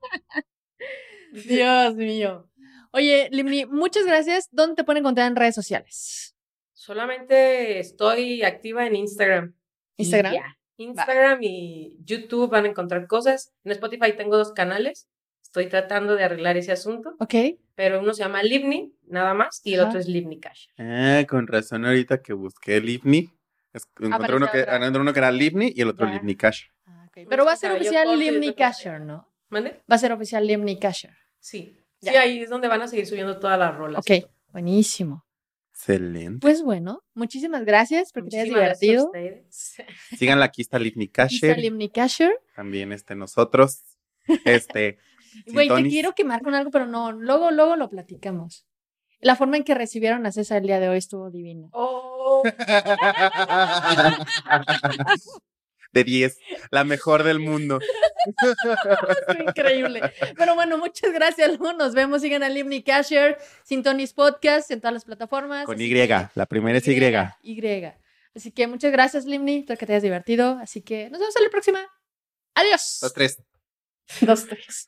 Dios 1.31 1.95
mío. 1.95 2.48
Oye, 2.91 3.29
Limni, 3.31 3.65
muchas 3.65 4.05
gracias. 4.05 4.49
¿Dónde 4.51 4.75
te 4.75 4.83
pueden 4.83 5.01
encontrar 5.03 5.27
en 5.27 5.35
redes 5.35 5.55
sociales? 5.55 6.35
Solamente 6.73 7.79
estoy 7.79 8.43
activa 8.43 8.85
en 8.87 8.95
Instagram. 8.95 9.53
Y 9.97 10.03
Instagram. 10.03 10.33
ya. 10.33 10.57
Instagram 10.77 11.39
y 11.41 11.97
YouTube 12.03 12.49
van 12.49 12.65
a 12.65 12.69
encontrar 12.69 13.05
cosas. 13.07 13.53
En 13.63 13.71
Spotify 13.73 14.13
tengo 14.15 14.37
dos 14.37 14.53
canales. 14.53 15.07
Estoy 15.43 15.67
tratando 15.67 16.15
de 16.15 16.23
arreglar 16.23 16.57
ese 16.57 16.71
asunto. 16.71 17.15
Ok. 17.19 17.33
Pero 17.75 17.99
uno 17.99 18.13
se 18.13 18.23
llama 18.23 18.43
Livni, 18.43 18.93
nada 19.07 19.33
más, 19.33 19.61
y 19.63 19.73
el 19.73 19.81
Ajá. 19.81 19.89
otro 19.89 19.99
es 19.99 20.07
Livni 20.07 20.39
Cash. 20.39 20.67
Ah, 20.77 21.23
con 21.27 21.47
razón 21.47 21.85
ahorita 21.85 22.21
que 22.21 22.33
busqué 22.33 22.79
Livni. 22.81 23.29
es- 23.73 23.87
Encontré 23.99 24.35
uno, 24.35 24.49
que, 24.51 24.65
uno 24.99 25.13
que 25.13 25.19
era 25.19 25.31
Livni 25.31 25.71
y 25.75 25.81
el 25.81 25.89
otro. 25.89 26.07
Livni 26.07 26.35
Cash. 26.35 26.65
Ah, 26.85 27.05
ok. 27.07 27.27
Pero 27.29 27.45
va 27.45 27.53
a 27.53 27.55
ser 27.55 27.71
oficial 27.71 28.17
después 28.17 28.55
Casher, 28.55 29.01
¿no? 29.01 29.31
¿Mande? 29.49 29.81
Va 29.91 29.95
a 29.95 29.99
ser 29.99 30.11
oficial 30.11 30.45
Limni 30.45 30.79
Casher. 30.79 31.15
Sí. 31.39 31.77
Ya. 32.01 32.11
Sí, 32.11 32.17
ahí 32.17 32.39
es 32.41 32.49
donde 32.49 32.67
van 32.67 32.81
a 32.81 32.87
seguir 32.87 33.05
subiendo 33.05 33.39
todas 33.39 33.59
las 33.59 33.75
rolas. 33.75 33.99
Ok, 33.99 34.29
buenísimo. 34.51 35.25
Excelente. 35.73 36.39
Pues 36.41 36.61
bueno, 36.61 37.03
muchísimas 37.13 37.63
gracias 37.63 38.11
porque 38.11 38.31
te 38.31 38.39
hayas 38.39 38.49
Muchísimas 38.49 38.79
gracias 38.79 39.13
a 39.13 39.17
divertido. 39.17 40.17
Síganla, 40.17 40.45
aquí 40.45 40.61
está 40.61 40.77
Livni 40.77 41.05
está 41.05 41.89
Casher. 41.89 42.33
También 42.55 42.91
este, 42.91 43.15
nosotros. 43.15 43.83
Este. 44.45 44.97
Güey, 45.45 45.69
te 45.69 45.89
quiero 45.89 46.15
quemar 46.15 46.41
con 46.41 46.55
algo, 46.55 46.71
pero 46.71 46.87
no, 46.87 47.11
luego, 47.11 47.51
luego 47.51 47.75
lo 47.75 47.87
platicamos. 47.87 48.65
La 49.21 49.35
forma 49.35 49.57
en 49.57 49.63
que 49.63 49.75
recibieron 49.75 50.25
a 50.25 50.31
César 50.31 50.57
el 50.57 50.67
día 50.67 50.79
de 50.79 50.89
hoy 50.89 50.97
estuvo 50.97 51.29
divina. 51.29 51.69
Oh, 51.71 52.41
De 55.91 56.03
10. 56.03 56.37
La 56.71 56.83
mejor 56.83 57.23
del 57.23 57.39
mundo. 57.39 57.79
Increíble. 59.39 60.01
Pero 60.37 60.55
bueno, 60.55 60.77
muchas 60.77 61.11
gracias, 61.11 61.57
Lu. 61.59 61.73
Nos 61.73 61.93
vemos. 61.93 62.21
Sigan 62.21 62.43
a 62.43 62.49
Limni 62.49 62.83
Casher, 62.83 63.37
Sintonis 63.63 64.13
Podcast 64.13 64.69
en 64.71 64.81
todas 64.81 64.93
las 64.93 65.05
plataformas. 65.05 65.65
Con 65.65 65.79
Y. 65.81 65.89
que- 65.89 66.27
La 66.35 66.45
primera 66.45 66.77
es 66.77 66.87
Y. 66.87 66.93
Y. 67.43 67.85
Así 68.35 68.51
que 68.51 68.67
muchas 68.67 68.91
gracias, 68.91 69.25
Limni. 69.25 69.59
Espero 69.59 69.77
que 69.79 69.85
te 69.85 69.93
hayas 69.93 70.03
divertido. 70.03 70.59
Así 70.61 70.81
que 70.81 71.09
nos 71.09 71.19
vemos 71.19 71.35
en 71.35 71.43
la 71.43 71.49
próxima. 71.49 71.79
Adiós. 72.55 72.99
Los 73.01 73.13
tres. 73.13 73.41
Dos, 74.21 74.47
tres. 74.47 74.87